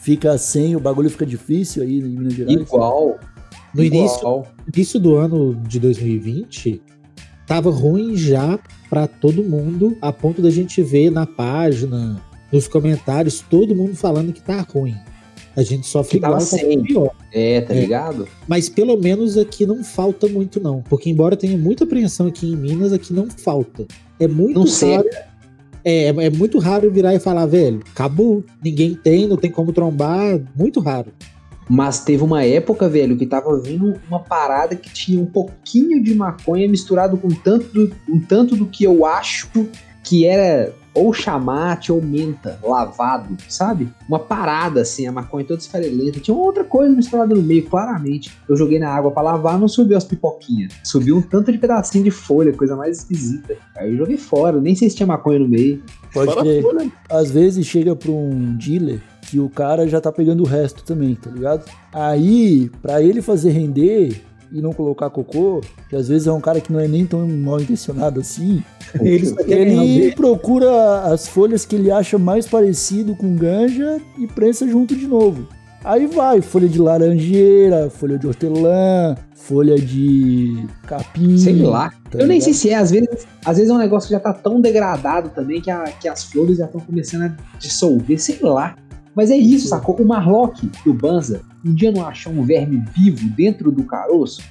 fica 0.00 0.38
sem, 0.38 0.74
o 0.74 0.80
bagulho 0.80 1.10
fica 1.10 1.26
difícil 1.26 1.82
aí 1.82 1.98
em 1.98 2.02
Minas 2.02 2.32
Gerais? 2.32 2.58
Igual. 2.58 3.18
No 3.74 3.84
início, 3.84 4.18
igual. 4.18 4.46
início 4.74 4.98
do 4.98 5.16
ano 5.16 5.54
de 5.68 5.78
2020 5.78 6.80
tava 7.46 7.70
ruim 7.70 8.16
já 8.16 8.58
pra 8.88 9.06
todo 9.06 9.42
mundo, 9.42 9.96
a 10.00 10.12
ponto 10.12 10.40
da 10.42 10.50
gente 10.50 10.82
ver 10.82 11.10
na 11.10 11.26
página, 11.26 12.20
nos 12.52 12.68
comentários, 12.68 13.40
todo 13.40 13.74
mundo 13.74 13.94
falando 13.94 14.32
que 14.32 14.42
tá 14.42 14.60
ruim. 14.60 14.94
A 15.56 15.62
gente 15.62 15.86
sofre 15.86 16.18
igual, 16.18 16.40
sem. 16.40 16.82
pior. 16.82 17.10
É, 17.32 17.60
tá 17.60 17.72
É. 17.74 17.80
ligado? 17.80 18.26
Mas 18.48 18.68
pelo 18.68 18.96
menos 18.96 19.38
aqui 19.38 19.64
não 19.64 19.84
falta 19.84 20.26
muito, 20.26 20.60
não. 20.60 20.82
Porque 20.82 21.08
embora 21.08 21.36
tenha 21.36 21.56
muita 21.56 21.84
apreensão 21.84 22.26
aqui 22.26 22.50
em 22.52 22.56
Minas, 22.56 22.92
aqui 22.92 23.12
não 23.12 23.28
falta. 23.30 23.86
É 24.18 24.26
muito 24.26 24.58
Não 24.58 24.66
raro. 24.66 25.08
É, 25.84 26.06
é 26.06 26.30
muito 26.30 26.58
raro 26.58 26.90
virar 26.90 27.14
e 27.14 27.20
falar, 27.20 27.46
velho, 27.46 27.80
acabou. 27.92 28.42
Ninguém 28.64 28.94
tem, 28.94 29.28
não 29.28 29.36
tem 29.36 29.50
como 29.50 29.72
trombar. 29.72 30.40
Muito 30.56 30.80
raro. 30.80 31.12
Mas 31.68 32.00
teve 32.00 32.22
uma 32.22 32.44
época, 32.44 32.88
velho, 32.88 33.16
que 33.16 33.26
tava 33.26 33.58
vindo 33.58 33.94
uma 34.08 34.20
parada 34.20 34.76
que 34.76 34.92
tinha 34.92 35.20
um 35.20 35.26
pouquinho 35.26 36.02
de 36.02 36.14
maconha 36.14 36.68
misturado 36.68 37.16
com 37.16 37.28
tanto 37.28 37.66
do, 37.66 37.94
um 38.08 38.20
tanto 38.20 38.56
do 38.56 38.66
que 38.66 38.84
eu 38.84 39.06
acho 39.06 39.48
que 40.02 40.26
era 40.26 40.74
ou 40.94 41.12
chamate 41.12 41.90
ou 41.90 42.00
menta 42.00 42.58
lavado, 42.62 43.36
sabe? 43.48 43.88
Uma 44.08 44.20
parada 44.20 44.82
assim, 44.82 45.06
a 45.06 45.12
maconha 45.12 45.44
toda 45.44 45.58
esfarelenta. 45.58 46.20
Tinha 46.20 46.34
uma 46.34 46.44
outra 46.44 46.62
coisa 46.62 46.94
misturada 46.94 47.34
no 47.34 47.42
meio, 47.42 47.64
claramente. 47.64 48.32
Eu 48.48 48.56
joguei 48.56 48.78
na 48.78 48.94
água 48.94 49.10
pra 49.10 49.22
lavar, 49.22 49.58
não 49.58 49.66
subiu 49.66 49.96
as 49.96 50.04
pipoquinhas. 50.04 50.72
Subiu 50.84 51.16
um 51.16 51.22
tanto 51.22 51.50
de 51.50 51.58
pedacinho 51.58 52.04
de 52.04 52.12
folha, 52.12 52.52
coisa 52.52 52.76
mais 52.76 52.98
esquisita. 52.98 53.56
Aí 53.76 53.90
eu 53.90 53.96
joguei 53.96 54.16
fora, 54.16 54.60
nem 54.60 54.76
sei 54.76 54.88
se 54.88 54.96
tinha 54.96 55.06
maconha 55.06 55.40
no 55.40 55.48
meio. 55.48 55.82
Pode 56.12 56.32
crer. 56.36 56.64
Às 57.10 57.32
vezes 57.32 57.66
chega 57.66 57.96
pra 57.96 58.12
um 58.12 58.56
dealer 58.56 59.00
que 59.30 59.38
o 59.40 59.48
cara 59.48 59.86
já 59.88 60.00
tá 60.00 60.10
pegando 60.12 60.42
o 60.42 60.46
resto 60.46 60.82
também, 60.84 61.14
tá 61.14 61.30
ligado? 61.30 61.64
Aí, 61.92 62.70
pra 62.82 63.02
ele 63.02 63.20
fazer 63.22 63.50
render 63.50 64.20
e 64.52 64.60
não 64.60 64.72
colocar 64.72 65.10
cocô, 65.10 65.60
que 65.90 65.96
às 65.96 66.08
vezes 66.08 66.26
é 66.28 66.32
um 66.32 66.40
cara 66.40 66.60
que 66.60 66.72
não 66.72 66.78
é 66.78 66.86
nem 66.86 67.04
tão 67.04 67.26
mal 67.26 67.60
intencionado 67.60 68.20
assim, 68.20 68.62
ele 69.02 69.34
render. 69.46 70.14
procura 70.14 71.00
as 71.12 71.26
folhas 71.26 71.64
que 71.66 71.74
ele 71.74 71.90
acha 71.90 72.18
mais 72.18 72.46
parecido 72.46 73.16
com 73.16 73.34
ganja 73.34 74.00
e 74.18 74.26
prensa 74.28 74.66
junto 74.68 74.94
de 74.94 75.06
novo. 75.08 75.48
Aí 75.82 76.06
vai, 76.06 76.40
folha 76.40 76.66
de 76.68 76.78
laranjeira, 76.80 77.90
folha 77.90 78.18
de 78.18 78.26
hortelã, 78.26 79.14
folha 79.34 79.76
de 79.78 80.64
capim. 80.86 81.36
Sei 81.36 81.56
lá. 81.56 81.90
tá 82.10 82.18
eu 82.20 82.26
nem 82.26 82.40
sei 82.40 82.54
se 82.54 82.70
é, 82.70 82.76
às 82.76 82.90
vezes, 82.90 83.26
às 83.44 83.56
vezes 83.58 83.70
é 83.70 83.74
um 83.74 83.78
negócio 83.78 84.06
que 84.08 84.14
já 84.14 84.20
tá 84.20 84.32
tão 84.32 84.60
degradado 84.62 85.28
também 85.28 85.60
que, 85.60 85.70
a- 85.70 85.84
que 86.00 86.08
as 86.08 86.24
flores 86.24 86.56
já 86.56 86.64
estão 86.64 86.80
começando 86.80 87.22
a 87.24 87.58
dissolver, 87.58 88.18
sei 88.18 88.38
lá. 88.40 88.76
Mas 89.14 89.30
é 89.30 89.36
isso, 89.36 89.68
sacou? 89.68 89.96
O 89.96 90.06
Marlock 90.06 90.70
do 90.84 90.92
Banza 90.92 91.42
um 91.64 91.72
dia 91.72 91.90
não 91.90 92.06
achou 92.06 92.32
um 92.32 92.42
verme 92.42 92.84
vivo 92.94 93.28
dentro 93.30 93.70
do 93.72 93.84
caroço? 93.84 94.42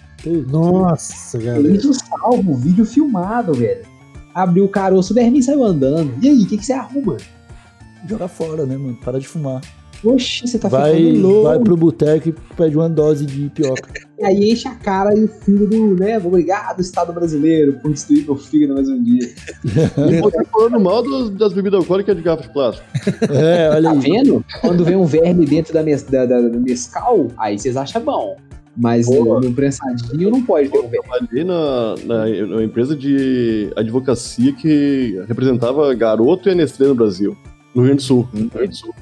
Nossa, 0.48 1.38
galera. 1.38 1.76
Isso 1.76 1.94
salva 1.94 2.50
um 2.50 2.56
vídeo 2.56 2.86
filmado, 2.86 3.54
velho. 3.54 3.86
Abriu 4.34 4.66
o 4.66 4.70
caroço, 4.70 5.14
o 5.14 5.16
verme 5.16 5.44
saiu 5.44 5.64
andando. 5.64 6.14
E 6.22 6.30
aí, 6.30 6.44
o 6.44 6.48
que, 6.48 6.58
que 6.58 6.66
você 6.66 6.74
arruma? 6.74 7.18
Joga 8.08 8.28
fora, 8.28 8.66
né, 8.66 8.76
mano? 8.76 8.96
Para 8.96 9.20
de 9.20 9.28
fumar. 9.28 9.62
Oxi, 10.04 10.48
você 10.48 10.60
tá 10.60 10.68
vai, 10.68 10.96
ficando 10.96 11.22
louco. 11.28 11.44
vai 11.44 11.60
pro 11.60 11.78
boteco 11.78 12.30
e 12.30 12.36
pede 12.58 12.76
uma 12.76 12.90
dose 12.90 13.26
de 13.26 13.50
pioca. 13.50 13.90
E 14.20 14.26
aí 14.26 14.52
enche 14.52 14.70
a 14.70 14.76
cara 14.76 15.14
e 15.18 15.26
o 15.26 15.28
filho 15.28 15.68
do, 15.68 15.96
né? 15.96 16.18
Obrigado, 16.18 16.80
Estado 16.80 17.12
brasileiro, 17.12 17.74
por 17.82 17.92
destruir 17.92 18.24
meu 18.24 18.38
fígado 18.38 18.74
mais 18.76 18.88
um 18.88 19.04
dia. 19.04 19.20
E 19.66 20.22
você 20.22 20.46
falando 20.46 20.80
mal 20.80 21.04
dos- 21.04 21.30
das 21.32 21.52
bebidas 21.52 21.80
alcoólicas 21.82 22.16
de 22.16 22.22
garrafa 22.22 22.44
de 22.44 22.54
plástico. 22.54 22.86
É, 23.34 23.70
olha 23.72 23.90
Tá 23.90 23.92
aí. 23.92 24.00
vendo? 24.00 24.46
Quando 24.62 24.86
vem 24.86 24.96
um 24.96 25.04
verme 25.06 25.46
dentro 25.46 25.74
da, 25.74 25.84
mes, 25.84 26.04
da, 26.04 26.26
da, 26.26 26.40
da 26.40 26.58
Nescau, 26.60 27.28
aí 27.38 27.60
vocês 27.60 27.76
acham 27.76 28.02
bom. 28.02 28.38
Mas 28.78 29.08
Boa. 29.08 29.42
no, 29.42 29.52
prensadinho 29.52 30.30
não 30.32 30.42
pode 30.42 30.70
ter 30.70 30.80
um 30.80 30.88
verme. 30.88 31.06
trabalhei 31.06 31.44
na, 31.44 31.96
na, 32.06 32.26
numa 32.48 32.64
empresa 32.64 32.96
de 32.96 33.72
advocacia 33.76 34.54
que 34.54 35.22
representava 35.28 35.94
garoto 35.94 36.50
e 36.50 36.56
Nestlé 36.56 36.88
no 36.88 36.96
Brasil, 36.96 37.36
no 37.76 37.82
Rio 37.82 37.90
Grande 37.90 37.98
do 37.98 38.04
Sul. 38.04 38.28
No 38.34 38.40
Rio 38.40 38.50
Grande 38.54 38.70
do 38.70 38.76
Sul. 38.78 38.94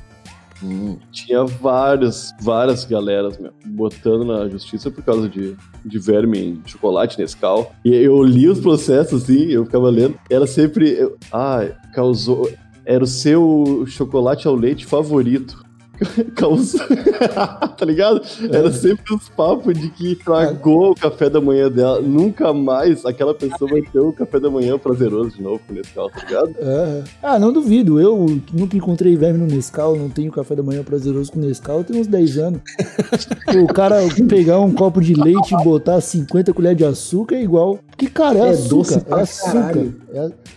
Tinha 1.12 1.44
várias, 1.46 2.34
várias 2.42 2.86
galeras 2.86 3.38
meu, 3.38 3.52
botando 3.66 4.24
na 4.26 4.48
justiça 4.50 4.90
por 4.92 5.04
causa 5.04 5.28
de, 5.28 5.56
de 5.86 6.00
verme 6.00 6.40
em 6.40 6.62
chocolate, 6.66 7.20
Nescau. 7.20 7.72
E 7.84 7.94
eu 7.94 8.22
li 8.24 8.48
os 8.48 8.60
processos 8.60 9.24
assim, 9.24 9.46
eu 9.52 9.66
ficava 9.66 9.90
lendo. 9.90 10.16
Era 10.30 10.46
sempre. 10.48 10.90
eu- 10.92 11.18
ah, 11.32 11.66
causou. 11.94 12.50
Era 12.86 13.04
o 13.04 13.08
seu 13.08 13.84
chocolate 13.88 14.48
ao 14.48 14.56
leite 14.56 14.86
favorito. 14.86 15.64
Causou. 16.36 16.82
tá 17.78 17.86
ligado? 17.86 18.22
Era 18.52 18.72
sempre 18.72 19.14
os 19.14 19.30
papos 19.30 19.74
de 19.74 19.90
que 19.90 20.14
estragou 20.14 20.92
o 20.92 20.96
café 20.96 21.30
da 21.30 21.40
manhã 21.40 21.70
dela. 21.70 22.02
Nunca 22.02 22.54
mais 22.54 23.06
aquela 23.06 23.34
pessoa 23.34 23.70
vai 23.70 23.82
ter 23.82 24.00
o 24.00 24.12
café 24.14 24.40
da 24.40 24.50
manhã 24.50 24.78
prazeroso 24.78 25.32
de 25.32 25.42
novo 25.42 25.62
com 25.68 25.74
Nescau, 25.74 26.10
tá 26.10 26.20
ligado? 26.22 26.56
É. 26.60 27.04
Ah, 27.22 27.40
não 27.40 27.52
duvido. 27.54 28.00
Eu 28.00 28.42
nunca 28.54 28.76
encontrei 28.76 29.16
verme 29.16 29.40
no 29.40 29.46
Nescau, 29.48 29.96
não 29.96 30.10
tenho 30.10 30.32
café 30.32 30.56
da 30.56 30.64
manhã 30.64 30.84
prazeroso 30.84 31.32
com 31.32 31.40
Nescau, 31.40 31.80
eu 31.80 31.84
tenho 31.84 32.00
uns 32.00 32.08
10 32.08 32.38
anos. 32.38 32.62
o 33.64 33.68
cara 33.68 33.98
pegar 34.28 34.60
um 34.60 34.72
copo 34.72 35.02
de 35.02 35.14
leite 35.14 35.54
e 35.54 35.64
botar 35.64 36.00
50 36.02 36.54
colheres 36.54 36.78
de 36.78 36.86
açúcar 36.86 37.36
é 37.36 37.44
igual. 37.44 37.80
Que 37.98 38.08
cara, 38.10 38.40
é, 38.40 38.48
É 38.48 38.50
açúcar. 38.50 38.76
doce 38.76 38.94
é 38.96 39.14
açúcar. 39.14 39.52
caralho. 39.52 39.96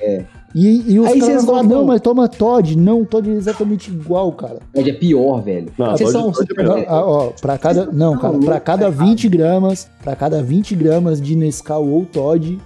É. 0.00 0.24
É. 0.54 0.58
E, 0.58 0.92
e 0.92 1.00
os 1.00 1.06
Aí 1.08 1.18
caras 1.20 1.34
vocês 1.34 1.44
falam, 1.44 1.68
vão- 1.68 1.78
não, 1.80 1.84
mas 1.86 2.00
toma 2.00 2.28
Todd. 2.28 2.76
Não, 2.78 3.04
Todd 3.04 3.28
é 3.28 3.34
exatamente 3.34 3.90
igual, 3.90 4.30
cara. 4.32 4.58
Pode 4.72 4.88
é 4.88 4.92
pior, 4.92 5.42
velho. 5.42 5.66
Não, 5.78 5.90
Vocês 5.96 6.10
são 6.10 6.24
pode 6.32 6.36
super- 6.36 6.56
melhor. 6.56 6.76
Não, 6.78 6.84
ah, 6.88 7.04
ó, 7.06 7.26
pra 7.40 7.58
cada. 7.58 7.86
Não, 7.92 8.16
cara, 8.18 8.38
pra 8.38 8.60
cada 8.60 8.90
20 8.90 9.28
gramas, 9.28 9.88
pra 10.02 10.14
cada 10.14 10.42
20 10.42 10.74
gramas 10.76 11.20
de 11.20 11.34
Nescau 11.34 11.86
ou 11.88 12.04
Todd, 12.04 12.58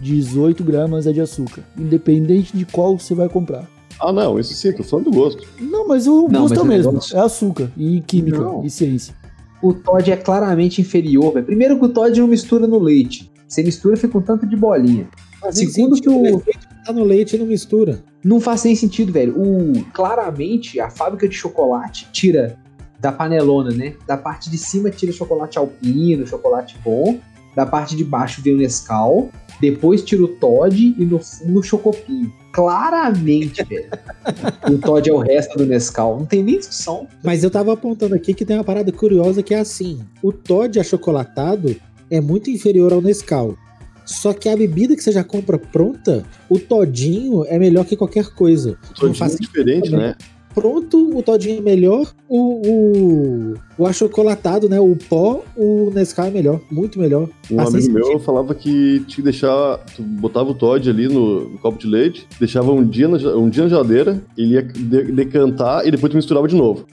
18 0.00 0.62
gramas 0.64 1.06
é 1.06 1.12
de 1.12 1.20
açúcar. 1.20 1.62
Independente 1.78 2.56
de 2.56 2.64
qual 2.64 2.98
você 2.98 3.14
vai 3.14 3.28
comprar. 3.28 3.68
Ah, 4.00 4.12
não, 4.12 4.38
isso 4.38 4.52
sim, 4.54 4.72
tô 4.72 4.82
falando 4.82 5.10
do 5.10 5.16
gosto. 5.16 5.42
Não, 5.60 5.86
mas 5.86 6.06
o 6.06 6.28
Não, 6.28 6.42
gosto 6.42 6.54
é 6.54 6.56
mas 6.56 6.58
o 6.58 6.62
o 6.62 6.66
mesmo. 6.66 6.92
negócio- 6.92 7.16
É 7.16 7.20
açúcar 7.20 7.70
e 7.76 8.00
química 8.00 8.38
Não. 8.38 8.64
e 8.64 8.70
ciência. 8.70 9.14
O 9.62 9.72
Todd 9.72 10.10
é 10.10 10.16
claramente 10.16 10.80
inferior, 10.80 11.32
velho. 11.32 11.46
Primeiro 11.46 11.78
que 11.78 11.84
o 11.84 11.88
Todd 11.88 12.20
não 12.20 12.26
mistura 12.26 12.66
no 12.66 12.78
leite. 12.78 13.30
Você 13.46 13.62
mistura, 13.62 13.96
fica 13.96 14.18
um 14.18 14.20
tanto 14.20 14.46
de 14.46 14.56
bolinha. 14.56 15.06
Segundo 15.52 16.00
que 16.00 16.08
o- 16.08 16.42
Tá 16.84 16.92
no 16.92 17.02
leite 17.04 17.34
e 17.36 17.38
não 17.38 17.46
mistura. 17.46 18.02
Não 18.22 18.38
faz 18.40 18.62
nem 18.64 18.76
sentido, 18.76 19.10
velho. 19.12 19.34
O, 19.40 19.84
claramente, 19.92 20.78
a 20.80 20.90
fábrica 20.90 21.26
de 21.28 21.34
chocolate 21.34 22.06
tira 22.12 22.58
da 23.00 23.10
panelona, 23.10 23.70
né? 23.70 23.94
Da 24.06 24.16
parte 24.18 24.50
de 24.50 24.58
cima 24.58 24.90
tira 24.90 25.10
chocolate 25.12 25.58
alpino, 25.58 26.26
chocolate 26.26 26.76
bom. 26.84 27.18
Da 27.56 27.64
parte 27.64 27.96
de 27.96 28.04
baixo 28.04 28.42
vem 28.42 28.54
o 28.54 28.58
Nescau. 28.58 29.30
Depois 29.60 30.02
tira 30.02 30.24
o 30.24 30.28
Todd 30.28 30.94
e 30.98 31.04
no 31.04 31.18
fundo 31.18 31.60
o 31.60 31.62
Chocopinho. 31.62 32.30
Claramente, 32.52 33.62
velho. 33.68 33.88
O 34.70 34.78
Todd 34.78 35.08
é 35.08 35.12
o 35.12 35.18
resto 35.18 35.56
do 35.58 35.64
Nescau. 35.66 36.18
Não 36.18 36.26
tem 36.26 36.42
nem 36.42 36.58
discussão. 36.58 37.06
Mas 37.22 37.44
eu 37.44 37.50
tava 37.50 37.72
apontando 37.72 38.14
aqui 38.14 38.34
que 38.34 38.44
tem 38.44 38.56
uma 38.56 38.64
parada 38.64 38.90
curiosa 38.92 39.42
que 39.42 39.54
é 39.54 39.60
assim: 39.60 40.00
o 40.22 40.32
Todd 40.32 40.78
achocolatado 40.78 41.74
é 42.10 42.20
muito 42.20 42.50
inferior 42.50 42.92
ao 42.92 43.00
Nescau. 43.00 43.56
Só 44.04 44.32
que 44.32 44.48
a 44.48 44.56
bebida 44.56 44.94
que 44.94 45.02
você 45.02 45.12
já 45.12 45.24
compra 45.24 45.58
pronta, 45.58 46.24
o 46.48 46.58
todinho 46.58 47.44
é 47.46 47.58
melhor 47.58 47.84
que 47.84 47.96
qualquer 47.96 48.26
coisa. 48.34 48.76
Todinho 48.94 49.14
faz 49.14 49.34
é 49.34 49.38
diferente, 49.38 49.90
também. 49.90 50.08
né? 50.08 50.14
Pronto, 50.54 51.18
o 51.18 51.20
todinho 51.20 51.58
é 51.58 51.60
melhor, 51.60 52.12
o, 52.28 52.62
o, 52.68 53.54
o 53.76 53.86
achocolatado, 53.88 54.68
né? 54.68 54.78
O 54.78 54.94
pó, 55.08 55.42
o 55.56 55.90
Nescau 55.92 56.26
é 56.26 56.30
melhor, 56.30 56.60
muito 56.70 56.96
melhor. 56.96 57.28
Um 57.50 57.56
Faz 57.56 57.74
amigo 57.74 57.92
meu 57.94 58.20
falava 58.20 58.54
que 58.54 59.00
tinha 59.00 59.16
que 59.16 59.22
deixar. 59.22 59.78
Tu 59.96 60.00
botava 60.02 60.50
o 60.50 60.54
Todd 60.54 60.88
ali 60.88 61.08
no, 61.08 61.48
no 61.48 61.58
copo 61.58 61.76
de 61.76 61.88
leite, 61.88 62.24
deixava 62.38 62.70
um 62.70 62.86
dia 62.86 63.08
na, 63.08 63.16
um 63.36 63.48
dia 63.48 63.64
na 63.64 63.68
geladeira, 63.68 64.22
ele 64.38 64.54
ia 64.54 64.62
de- 64.62 65.10
decantar 65.10 65.84
e 65.88 65.90
depois 65.90 66.12
tu 66.12 66.16
misturava 66.16 66.46
de 66.46 66.54
novo. 66.54 66.86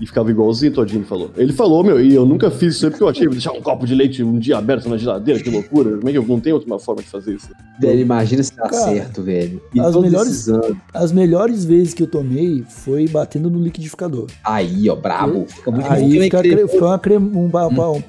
E 0.00 0.06
ficava 0.06 0.30
igualzinho 0.30 0.72
o 0.72 0.74
Todinho, 0.74 1.04
falou. 1.04 1.30
Ele 1.36 1.52
falou, 1.52 1.84
meu, 1.84 2.00
e 2.00 2.12
eu 2.14 2.26
nunca 2.26 2.50
fiz 2.50 2.74
isso 2.74 2.86
aí 2.86 2.90
porque 2.90 3.04
eu 3.04 3.08
achei, 3.08 3.28
deixar 3.28 3.52
um 3.52 3.60
copo 3.60 3.86
de 3.86 3.94
leite 3.94 4.22
um 4.22 4.38
dia 4.38 4.58
aberto 4.58 4.88
na 4.88 4.96
geladeira, 4.96 5.40
que 5.40 5.48
loucura. 5.50 5.96
Como 5.96 6.08
é 6.08 6.12
que 6.12 6.18
eu 6.18 6.24
não 6.26 6.40
tenho 6.40 6.56
outra 6.56 6.78
forma 6.78 7.02
de 7.02 7.08
fazer 7.08 7.34
isso? 7.34 7.48
Velho, 7.80 8.00
imagina 8.00 8.42
se 8.42 8.54
dá 8.56 8.68
Cara, 8.68 8.74
certo, 8.84 9.22
velho. 9.22 9.62
E 9.72 9.78
as 9.80 9.94
melhores-. 9.94 10.46
As 10.92 11.12
melhores 11.12 11.64
vezes 11.64 11.94
que 11.94 12.02
eu 12.02 12.06
tomei 12.06 12.64
foi 12.68 13.06
batendo 13.06 13.48
no 13.48 13.60
liquidificador. 13.62 14.26
Aí, 14.42 14.88
ó, 14.90 14.96
brabo. 14.96 15.46
Fica 15.46 15.70
muito 15.70 15.90
Aí 15.90 16.02
bom. 16.02 16.22
fica, 16.22 16.42
cre- 16.42 16.68
fica 16.68 16.84
uma 16.84 16.98
creme, 16.98 17.30
um, 17.36 17.50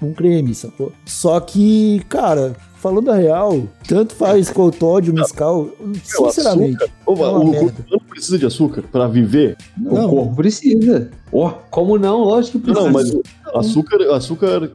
um 0.02 0.13
creme, 0.13 0.56
sacou? 0.56 0.91
Só 1.06 1.39
que, 1.39 2.02
cara, 2.10 2.56
falando 2.84 3.10
a 3.10 3.15
real, 3.15 3.63
tanto 3.88 4.13
faz 4.13 4.50
com 4.50 4.63
o 4.63 4.72
Todd 4.72 5.10
o 5.10 5.13
Mescal, 5.13 5.69
sinceramente. 6.04 6.84
Ô, 7.06 7.13
É 7.13 7.15
uma 7.15 7.39
o 7.39 7.48
merda. 7.48 7.60
corpo 7.72 7.84
não 7.89 8.00
precisa 8.00 8.38
de 8.38 8.46
açúcar 8.46 8.84
pra 8.91 9.08
viver. 9.08 9.56
O 9.86 9.96
Não, 9.96 10.10
corpo 10.10 10.36
precisa. 10.36 11.10
Ó, 11.32 11.50
como 11.72 11.98
não? 11.98 12.19
Lógico 12.26 12.60
que 12.60 12.65
precisa. 12.65 12.86
Não, 12.86 12.91
mas 12.93 13.10
o 13.12 13.24
açúcar, 13.53 13.97
açúcar, 14.13 14.71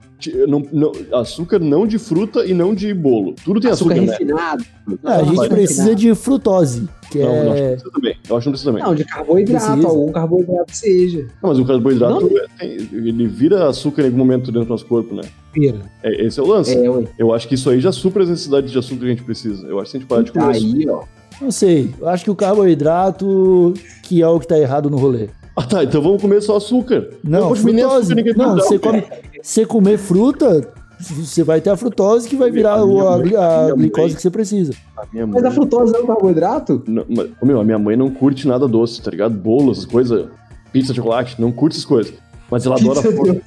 não, 0.47 0.63
não, 0.73 0.93
açúcar 1.13 1.59
não 1.59 1.87
de 1.87 1.99
fruta 1.99 2.45
e 2.45 2.55
não 2.55 2.75
de 2.75 2.93
bolo. 2.95 3.35
Tudo 3.45 3.61
tem 3.61 3.71
açúcar, 3.71 3.95
açúcar, 3.95 4.07
né? 4.07 4.13
refinado. 4.13 4.65
a 5.05 5.23
gente 5.23 5.49
precisa 5.49 5.83
refinado. 5.83 6.01
de 6.01 6.15
frutose, 6.15 6.89
que 7.11 7.19
Não, 7.19 7.45
não, 7.45 7.53
acho 7.53 7.55
que 7.55 7.61
é... 7.61 7.71
precisa 7.71 7.91
também. 7.91 8.17
Eu 8.29 8.37
acho 8.37 8.45
que 8.45 8.49
não 8.49 8.53
precisa 8.53 8.71
também. 8.71 8.83
Não, 8.85 8.95
de 8.95 9.05
carboidrato, 9.05 9.67
Precisa. 9.67 9.89
algum 9.89 10.13
carboidrato 10.13 10.77
seja. 10.77 11.27
Não, 11.43 11.51
mas 11.51 11.59
o 11.59 11.65
carboidrato, 11.65 12.21
Não. 12.21 12.39
é- 12.61 12.67
ele 12.67 13.27
vira 13.27 13.69
açúcar 13.69 14.03
em 14.03 14.07
algum 14.07 14.19
momento 14.19 14.47
dentro 14.47 14.67
do 14.67 14.71
nosso 14.71 14.87
corpo, 14.87 15.15
né? 15.15 15.23
Vira. 15.55 15.81
É, 16.03 16.27
esse 16.27 16.39
é 16.39 16.43
o 16.43 16.47
lance. 16.47 16.77
É, 16.77 16.89
ué. 16.89 17.05
Eu 17.19 17.33
acho 17.35 17.49
que 17.49 17.55
isso 17.55 17.71
aí 17.71 17.81
já 17.81 17.93
supra 17.93 18.23
as 18.23 18.29
necessidades 18.29 18.71
de 18.71 18.79
açúcar 18.79 19.01
que 19.01 19.07
a 19.07 19.11
gente 19.11 19.25
precisa. 19.25 19.67
Eu 19.67 19.79
acho 19.81 19.87
que 19.87 19.91
se 19.91 19.97
a 19.97 20.01
gente 20.01 20.09
parar 20.09 20.23
de 20.23 20.33
comer 20.33 20.51
açúcar... 20.51 20.77
Aí, 20.79 20.89
ó. 20.89 21.05
Não 21.41 21.53
sei, 21.53 21.95
eu 22.01 22.09
acho 22.09 22.25
que 22.25 22.31
o 22.31 22.35
carboidrato 22.35 23.73
que 24.03 24.23
é 24.23 24.27
o 24.27 24.41
que 24.41 24.47
tá 24.49 24.59
errado 24.59 24.91
no 24.91 24.97
rolê. 24.97 25.29
Ah, 25.59 25.67
tá, 25.67 25.83
então 25.85 26.01
vamos 26.01 26.23
comer 26.23 26.41
só 26.41 26.57
açúcar. 26.57 27.09
Não, 27.25 27.55
frutose. 27.55 28.13
açúcar, 28.13 28.35
Não, 28.37 28.55
você 28.57 28.79
come... 28.79 29.05
Você 29.43 29.67
comer 29.67 29.99
fruta, 29.99 30.73
você 31.01 31.43
vai 31.43 31.61
ter 31.61 31.71
a 31.71 31.77
frutose 31.77 32.29
que 32.29 32.37
vai 32.37 32.51
virar 32.51 32.75
A 32.75 32.85
o- 32.85 32.89
minha 32.89 33.03
a, 33.09 33.19
mãe- 33.19 33.35
a 33.37 33.67
a 33.67 33.73
glicose 33.75 34.07
mãe- 34.09 34.15
que 34.17 34.23
você 34.23 34.31
precisa. 34.31 34.73
A 34.97 35.03
minha 35.13 35.27
Mas 35.27 35.43
mãe... 35.43 35.51
a 35.51 35.55
frutose 35.55 35.97
é 35.97 35.99
um 35.99 36.07
carboidrato? 36.07 36.83
Não, 36.87 37.05
mas, 37.09 37.29
ô, 37.41 37.47
meu, 37.47 37.61
a 37.61 37.65
minha 37.65 37.79
mãe 37.79 37.97
não 37.97 38.11
curte 38.11 38.47
nada 38.47 38.69
doce, 38.69 39.03
tá 39.03 39.11
ligado? 39.11 39.35
Bolo, 39.35 39.73
essas 39.73 39.85
coisas, 39.87 40.27
pizza, 40.73 40.93
chocolate, 40.95 41.41
não 41.41 41.51
curte 41.53 41.75
essas 41.77 41.85
coisas. 41.87 42.13
Mas 42.51 42.65
ela 42.67 42.77
adora 42.77 43.01
fruta. 43.03 43.41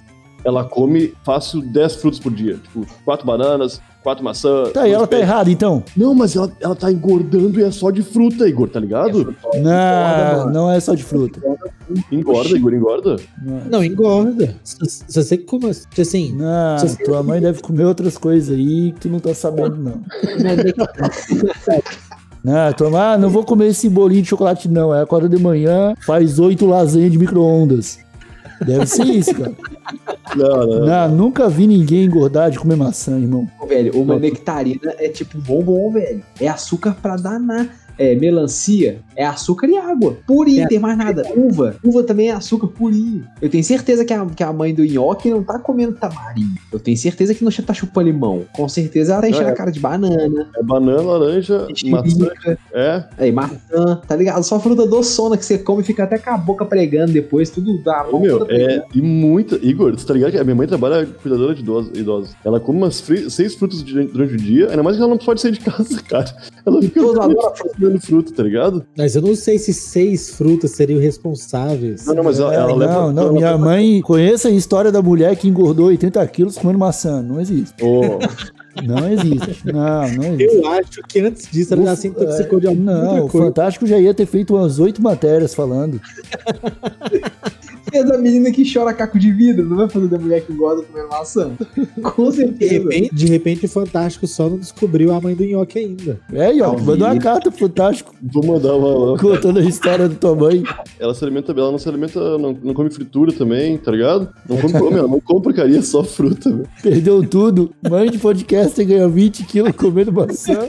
Ela 0.44 0.64
come 0.64 1.14
fácil 1.24 1.62
10 1.62 1.96
frutos 1.96 2.20
por 2.20 2.34
dia. 2.34 2.56
Tipo, 2.56 2.86
quatro 3.06 3.26
bananas, 3.26 3.80
quatro 4.04 4.24
maçãs. 4.24 4.72
Tá, 4.72 4.88
e 4.88 4.92
ela 4.92 5.08
tá 5.08 5.18
errada 5.20 5.50
então? 5.50 5.84
Não, 5.96 6.14
mas 6.14 6.36
ela, 6.36 6.52
ela 6.60 6.76
tá 6.76 6.92
engordando 6.92 7.60
e 7.60 7.64
é 7.64 7.72
só 7.72 7.92
de 7.92 8.02
fruta, 8.02 8.48
Igor, 8.48 8.70
tá 8.70 8.80
ligado? 8.80 9.36
Não, 9.62 10.50
não 10.52 10.72
é 10.72 10.80
só 10.80 10.94
de 10.94 11.04
fruta. 11.04 11.40
Engorda, 12.12 12.56
Igor, 12.56 12.74
engorda. 12.74 13.16
Não, 13.42 13.62
Não, 13.70 13.84
engorda. 13.84 14.56
Se, 14.64 14.78
se 15.08 15.24
você 15.24 15.38
come, 15.38 15.74
se 15.74 16.02
assim, 16.02 16.34
não, 16.34 16.78
Se 16.80 16.90
você- 16.90 17.04
tua 17.04 17.22
mãe 17.24 17.42
deve 17.42 17.62
comer 17.62 17.86
outras 17.86 18.18
coisas 18.18 18.56
aí 18.58 18.92
que 18.94 19.02
tu 19.02 19.10
não 19.10 19.20
tá 19.20 19.34
sabendo, 19.34 19.78
não. 19.78 20.02
Não, 22.44 22.54
mãe, 22.90 23.00
ah, 23.00 23.18
não 23.20 23.30
vou 23.30 23.44
comer 23.44 23.68
esse 23.68 23.88
bolinho 23.88 24.24
de 24.24 24.30
chocolate, 24.30 24.68
não. 24.68 24.92
É 24.94 25.02
acorda 25.04 25.30
de 25.30 25.38
manhã, 25.42 25.94
faz 26.04 26.40
oito 26.40 26.66
lasanhas 26.66 27.12
de 27.12 27.18
micro-ondas. 27.20 28.00
Deve 28.66 28.86
ser 28.86 29.06
isso, 29.06 29.34
cara. 29.34 29.54
Não, 30.36 30.68
não. 30.68 30.86
Não, 30.86 31.10
nunca 31.10 31.50
vi 31.50 31.68
ninguém 31.68 32.06
engordar 32.06 32.52
de 32.52 32.60
comer 32.60 32.76
maçã, 32.76 33.20
irmão. 33.20 33.48
Velho, 33.68 34.00
uma 34.00 34.18
nectarina 34.18 34.94
é 34.98 35.10
tipo 35.10 35.38
bombom, 35.38 35.92
velho. 35.92 36.24
É 36.40 36.48
açúcar 36.48 36.96
pra 37.02 37.16
danar. 37.16 37.70
É, 37.98 38.16
melancia 38.16 39.00
é 39.16 39.26
açúcar 39.26 39.68
e 39.68 39.78
água. 39.78 40.18
Purinho, 40.26 40.64
É. 40.64 40.68
tem 40.68 40.80
mais 40.80 40.98
nada. 40.98 41.24
Uva. 41.36 41.76
Uva 41.84 42.04
também 42.04 42.30
é 42.30 42.32
açúcar 42.34 42.68
purinho. 42.68 43.24
Eu 43.42 43.50
tenho 43.50 43.64
certeza 43.64 44.04
que 44.06 44.14
a, 44.14 44.26
que 44.26 44.44
a 44.44 44.52
mãe 44.52 44.74
do 44.74 44.84
nhoque 44.86 45.30
não 45.30 45.44
tá 45.44 45.60
comendo 45.60 45.94
tamarindo. 45.94 46.56
Eu 46.72 46.80
tenho 46.80 46.98
certeza 46.98 47.34
que 47.36 47.44
não 47.44 47.52
tá 47.52 47.74
chupando 47.74 48.08
limão. 48.08 48.44
Com 48.54 48.68
certeza 48.68 49.14
ela 49.14 49.22
tá 49.22 49.30
enchendo 49.30 49.50
É. 49.50 49.52
a 49.52 49.56
cara 49.56 49.72
de 49.72 49.80
banana, 49.80 50.48
É 50.58 50.64
banana, 50.64 51.02
laranja, 51.02 51.68
maçã. 51.86 52.04
mexerica, 52.04 52.58
É. 52.74 53.04
aí, 53.18 53.32
maçã, 53.32 54.02
tá 54.08 54.16
ligado? 54.16 54.44
Só 54.44 54.60
fruta 54.60 54.88
doçona 54.88 55.38
que 55.38 55.46
você 55.46 55.58
come 55.58 55.82
e 55.82 55.86
fica 55.86 56.04
até 56.04 56.18
com 56.18 56.30
a 56.32 56.38
boca 56.38 56.66
pregando 56.66 57.12
depois, 57.14 57.50
tudo 57.50 57.78
dá. 57.84 58.08
Ô, 58.12 58.20
meu, 58.20 58.46
é. 58.50 58.84
E 58.96 59.02
muita. 59.02 59.56
Igor, 59.62 59.92
você 59.92 60.06
tá 60.06 60.14
ligado 60.14 60.36
a 60.38 60.44
minha 60.44 60.56
mãe 60.56 60.68
trabalha 60.68 61.06
cuidadora 61.06 61.54
de 61.54 61.62
idosos. 61.62 61.92
idosos. 61.98 62.36
Ela 62.44 62.60
come 62.60 62.80
umas 62.80 63.00
fri- 63.02 63.30
seis 63.30 63.54
frutas 63.56 63.82
durante 63.84 64.34
o 64.34 64.38
dia, 64.38 64.70
ainda 64.70 64.82
mais 64.82 64.96
que 64.96 65.02
ela 65.04 65.12
não 65.12 65.18
pode 65.18 65.42
sair 65.42 65.52
de 65.52 65.60
casa, 65.60 66.02
cara. 66.10 66.34
Ela 66.66 66.82
fica 66.82 67.00
Todos 67.02 67.18
adoram 67.20 67.54
comendo 67.82 68.00
fruta, 68.02 68.32
tá 68.34 68.44
ligado? 68.44 68.86
mas 68.98 69.16
eu 69.16 69.22
não 69.22 69.36
sei 69.36 69.58
se 69.60 69.74
seis 69.74 70.30
frutas 70.30 70.72
seriam 70.72 71.00
responsáveis. 71.00 72.06
Não, 72.06 72.16
não, 72.16 72.24
mas 72.24 72.40
ela, 72.40 72.54
É, 72.54 72.58
ela 72.58 72.76
leva. 72.76 72.94
não, 72.94 73.12
não, 73.12 73.34
minha 73.34 73.52
leva- 73.52 73.58
mãe 73.66 74.02
conheça 74.02 74.48
a 74.48 74.52
história 74.52 74.92
da 74.92 75.02
mulher 75.02 75.36
que 75.36 75.48
engordou 75.48 75.88
80 75.88 76.26
quilos 76.28 76.58
comendo 76.58 76.80
maçã. 76.80 77.22
Não 77.22 77.40
existe. 77.40 77.74
Ô, 77.84 78.20
Não 78.86 79.10
existe. 79.12 79.66
Não, 79.66 80.12
não 80.14 80.24
existe. 80.34 80.56
Eu 80.56 80.68
acho 80.70 81.02
que 81.08 81.20
antes 81.20 81.52
disso 81.52 81.74
ela 81.74 81.84
já 81.84 81.96
se 81.96 82.08
intoxicou 82.08 82.60
de 82.60 82.68
alguma 82.68 82.92
Não, 82.94 83.26
o 83.26 83.30
coisa. 83.30 83.48
Fantástico 83.48 83.86
já 83.86 83.98
ia 84.00 84.14
ter 84.14 84.26
feito 84.26 84.56
umas 84.56 84.80
oito 84.80 85.02
matérias 85.02 85.54
falando. 85.54 86.00
É 87.92 88.04
da 88.04 88.18
menina 88.18 88.52
que 88.52 88.64
chora 88.72 88.94
caco 88.94 89.18
de 89.20 89.32
vidro, 89.32 89.68
não 89.68 89.78
vai 89.78 89.90
fazer 89.90 90.08
da 90.08 90.18
mulher 90.20 90.42
que 90.46 90.54
engorda 90.54 90.84
comendo 90.84 91.10
maçã. 91.10 91.52
Com 92.16 92.30
De 92.30 92.36
certeza. 92.36 92.74
repente, 92.74 93.16
de 93.16 93.26
repente 93.28 93.66
o 93.66 93.70
Fantástico 93.70 94.28
só 94.28 94.50
não 94.50 94.58
descobriu 94.58 95.12
a 95.14 95.20
mãe 95.20 95.36
do 95.36 95.44
nhoque 95.44 95.80
ainda. 95.80 96.20
É, 96.34 96.54
e 96.54 96.60
Talvez. 96.60 96.86
mandou 96.86 97.08
uma 97.08 97.18
carta 97.20 97.50
pro 97.52 97.60
Fantástico 97.68 98.14
vou 98.22 98.46
mandar 98.46 98.76
uma. 98.76 99.18
contando 99.18 99.60
a 99.60 99.64
história 99.64 100.08
da 100.08 100.16
tua 100.16 100.36
mãe. 100.36 100.64
Ela 101.00 101.14
se 101.14 101.24
alimenta, 101.24 101.52
ela 101.52 101.72
não 101.72 101.78
se 101.80 101.90
alimenta, 101.90 102.38
não, 102.38 102.58
não 102.62 102.74
come 102.74 102.90
fritura 102.90 103.32
também, 103.34 103.78
tá 103.78 103.92
ligado? 103.92 104.30
Não 104.48 104.58
come, 104.58 104.74
meu, 104.74 104.98
ela 105.00 105.08
não 105.08 105.20
come 105.20 105.42
porcaria, 105.42 105.82
só 105.82 106.04
fruta, 106.04 106.50
velho. 106.50 106.70
Perdeu 106.82 107.28
tudo. 107.28 107.72
Mãe 107.90 108.10
de 108.10 108.18
podcast 108.20 108.84
ganha 108.84 109.08
20 109.08 109.44
quilos 109.46 109.76
comendo 109.76 110.12
maçã 110.12 110.68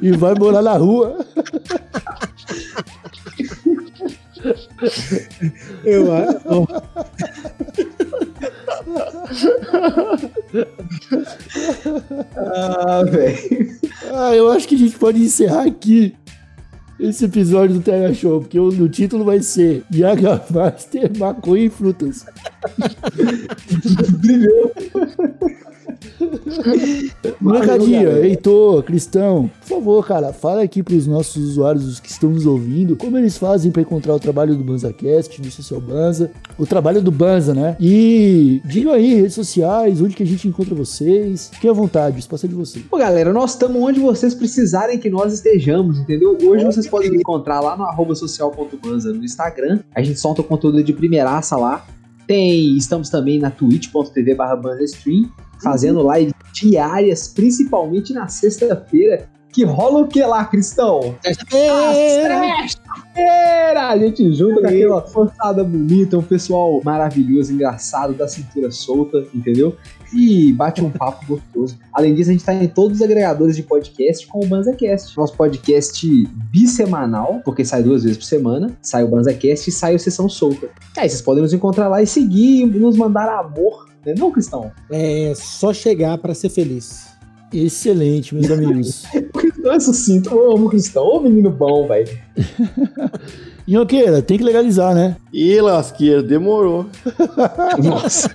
e 0.00 0.10
vai 0.12 0.34
morar 0.34 0.62
na 0.62 0.76
rua. 0.76 1.18
Eu 5.84 6.12
acho. 6.12 6.66
Ah, 12.36 13.04
velho. 13.04 13.78
Ah, 14.12 14.34
eu 14.34 14.50
acho 14.50 14.68
que 14.68 14.74
a 14.74 14.78
gente 14.78 14.98
pode 14.98 15.22
encerrar 15.22 15.66
aqui 15.66 16.14
esse 16.98 17.24
episódio 17.24 17.76
do 17.76 17.82
Terra 17.82 18.12
Show, 18.14 18.40
porque 18.40 18.58
o, 18.58 18.68
o 18.68 18.88
título 18.88 19.24
vai 19.24 19.40
ser 19.42 19.84
Yaga 19.92 20.42
Master, 20.50 21.10
maconha 21.18 21.64
e 21.64 21.70
frutas. 21.70 22.24
Molecadinha, 23.92 24.48
galera. 27.66 28.26
Heitor, 28.26 28.82
Cristão, 28.82 29.50
por 29.60 29.68
favor, 29.76 30.06
cara, 30.06 30.32
fala 30.32 30.62
aqui 30.62 30.82
pros 30.82 31.06
nossos 31.06 31.36
usuários, 31.50 31.86
os 31.86 32.00
que 32.00 32.08
estão 32.08 32.30
nos 32.30 32.46
ouvindo, 32.46 32.96
como 32.96 33.16
eles 33.18 33.36
fazem 33.38 33.70
pra 33.70 33.82
encontrar 33.82 34.14
o 34.14 34.20
trabalho 34.20 34.54
do 34.54 34.64
BanzaCast, 34.64 35.40
do 35.40 35.50
Social 35.50 35.80
Banza, 35.80 36.30
o 36.58 36.66
trabalho 36.66 37.02
do 37.02 37.10
Banza, 37.10 37.54
né? 37.54 37.76
E 37.80 38.60
digam 38.64 38.92
aí, 38.92 39.14
redes 39.14 39.34
sociais, 39.34 40.00
onde 40.00 40.14
que 40.14 40.22
a 40.22 40.26
gente 40.26 40.46
encontra 40.48 40.74
vocês. 40.74 41.50
Fiquem 41.52 41.70
à 41.70 41.74
vontade, 41.74 42.16
o 42.16 42.18
espaço 42.18 42.46
é 42.46 42.48
de 42.48 42.54
vocês. 42.54 42.84
Pô, 42.84 42.98
galera, 42.98 43.32
nós 43.32 43.52
estamos 43.52 43.80
onde 43.80 44.00
vocês 44.00 44.34
precisarem 44.34 44.98
que 44.98 45.10
nós 45.10 45.32
estejamos, 45.32 45.98
entendeu? 45.98 46.36
Hoje 46.42 46.64
vocês 46.64 46.88
podem 46.88 47.10
me 47.10 47.18
encontrar 47.18 47.60
lá 47.60 47.76
no 47.76 47.84
arroba 47.84 48.14
social.banza 48.14 49.12
no 49.12 49.24
Instagram. 49.24 49.80
A 49.94 50.02
gente 50.02 50.18
solta 50.18 50.40
o 50.40 50.44
conteúdo 50.44 50.82
de 50.82 50.92
primeiraça 50.92 51.56
lá. 51.56 51.84
Tem, 52.26 52.76
estamos 52.76 53.10
também 53.10 53.38
na 53.38 53.50
twitch.tv 53.50 54.34
barra 54.34 54.56
banzastream, 54.56 55.28
fazendo 55.62 56.12
lives 56.12 56.34
diárias, 56.52 57.28
principalmente 57.28 58.12
na 58.12 58.28
sexta-feira, 58.28 59.28
que 59.52 59.64
rola 59.64 60.00
o 60.00 60.08
que 60.08 60.22
lá, 60.22 60.46
Cristão? 60.46 61.14
Sexta-feira! 61.22 62.40
Sexta-feira! 62.62 63.88
A 63.88 63.98
gente 63.98 64.32
junta 64.32 64.62
com 64.62 64.66
aquela 64.66 65.02
forçada 65.02 65.62
bonita, 65.62 66.16
um 66.16 66.22
pessoal 66.22 66.80
maravilhoso, 66.82 67.52
engraçado, 67.52 68.14
da 68.14 68.26
cintura 68.26 68.70
solta, 68.70 69.26
entendeu? 69.34 69.76
E 70.14 70.54
bate 70.54 70.82
um 70.82 70.90
papo 70.90 71.26
gostoso. 71.36 71.78
Além 71.92 72.14
disso, 72.14 72.30
a 72.30 72.32
gente 72.32 72.44
tá 72.44 72.54
em 72.54 72.66
todos 72.66 72.98
os 72.98 73.02
agregadores 73.02 73.54
de 73.54 73.62
podcast 73.62 74.26
com 74.26 74.42
o 74.42 74.46
BanzaCast. 74.46 75.14
Nosso 75.18 75.36
podcast 75.36 76.26
bissemanal, 76.50 77.42
porque 77.44 77.62
sai 77.62 77.82
duas 77.82 78.04
vezes 78.04 78.16
por 78.16 78.24
semana. 78.24 78.74
Sai 78.80 79.04
o 79.04 79.08
BanzaCast 79.08 79.68
e 79.68 79.72
sai 79.72 79.94
o 79.94 79.98
Sessão 79.98 80.30
Solta. 80.30 80.70
Aí 80.96 81.10
vocês 81.10 81.20
podem 81.20 81.42
nos 81.42 81.52
encontrar 81.52 81.88
lá 81.88 82.00
e 82.00 82.06
seguir, 82.06 82.64
nos 82.64 82.96
mandar 82.96 83.28
amor. 83.28 83.91
Né 84.04 84.14
não, 84.18 84.30
Cristão? 84.30 84.70
É 84.90 85.32
só 85.34 85.72
chegar 85.72 86.18
pra 86.18 86.34
ser 86.34 86.48
feliz. 86.48 87.12
Excelente, 87.52 88.34
meus 88.34 88.50
amigos. 88.50 89.04
O 89.14 89.38
Cristão 89.38 89.72
é 89.72 89.80
sucinto. 89.80 90.30
Eu 90.30 90.52
amo 90.52 90.66
o 90.66 90.70
Cristão. 90.70 91.04
Ô, 91.04 91.20
menino 91.20 91.50
bom, 91.50 91.86
velho. 91.86 92.18
Inhoqueira, 93.68 94.20
tem 94.20 94.38
que 94.38 94.44
legalizar, 94.44 94.94
né? 94.94 95.16
Ih, 95.32 95.60
lasqueira, 95.60 96.22
demorou. 96.22 96.86
Nossa. 97.82 98.34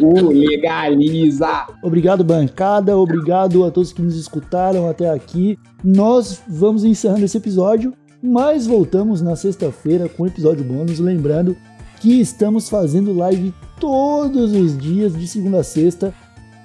o 0.00 0.30
legaliza. 0.30 1.66
Obrigado, 1.82 2.24
bancada. 2.24 2.96
Obrigado 2.96 3.64
a 3.64 3.70
todos 3.70 3.92
que 3.92 4.02
nos 4.02 4.16
escutaram 4.16 4.88
até 4.88 5.08
aqui. 5.08 5.56
Nós 5.84 6.42
vamos 6.48 6.82
encerrando 6.82 7.24
esse 7.24 7.36
episódio, 7.36 7.92
mas 8.20 8.66
voltamos 8.66 9.22
na 9.22 9.36
sexta-feira 9.36 10.08
com 10.08 10.24
um 10.24 10.26
episódio 10.26 10.64
bônus. 10.64 10.98
Lembrando 10.98 11.56
que 12.00 12.20
estamos 12.20 12.68
fazendo 12.68 13.12
live 13.12 13.54
todos 13.78 14.52
os 14.52 14.76
dias, 14.76 15.16
de 15.16 15.28
segunda 15.28 15.60
a 15.60 15.64
sexta, 15.64 16.12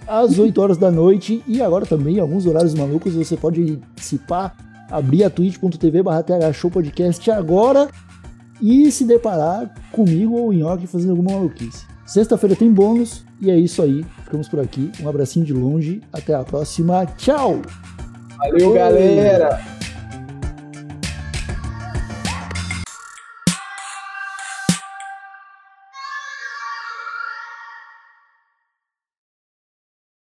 às 0.07 0.37
8 0.39 0.59
horas 0.59 0.77
da 0.77 0.89
noite. 0.89 1.43
E 1.47 1.61
agora 1.61 1.85
também, 1.85 2.19
alguns 2.19 2.45
horários 2.45 2.73
malucos, 2.73 3.13
você 3.13 3.37
pode 3.37 3.77
participar, 3.93 4.55
abrir 4.89 5.23
a 5.23 5.29
twitch.tv 5.29 6.01
barra 6.01 6.23
Show 6.53 6.71
Podcast 6.71 7.29
agora 7.29 7.89
e 8.61 8.89
se 8.91 9.03
deparar 9.03 9.73
comigo 9.91 10.35
ou 10.35 10.49
o 10.49 10.53
Nhoque 10.53 10.87
fazendo 10.87 11.11
alguma 11.11 11.33
maluquice. 11.33 11.85
Sexta-feira 12.05 12.55
tem 12.55 12.71
bônus 12.71 13.25
e 13.41 13.51
é 13.51 13.57
isso 13.57 13.81
aí. 13.81 14.05
Ficamos 14.23 14.47
por 14.47 14.59
aqui. 14.59 14.91
Um 15.01 15.09
abracinho 15.09 15.45
de 15.45 15.53
longe. 15.53 16.01
Até 16.13 16.33
a 16.33 16.43
próxima. 16.43 17.05
Tchau! 17.17 17.61
Valeu, 18.37 18.73
galera. 18.73 19.74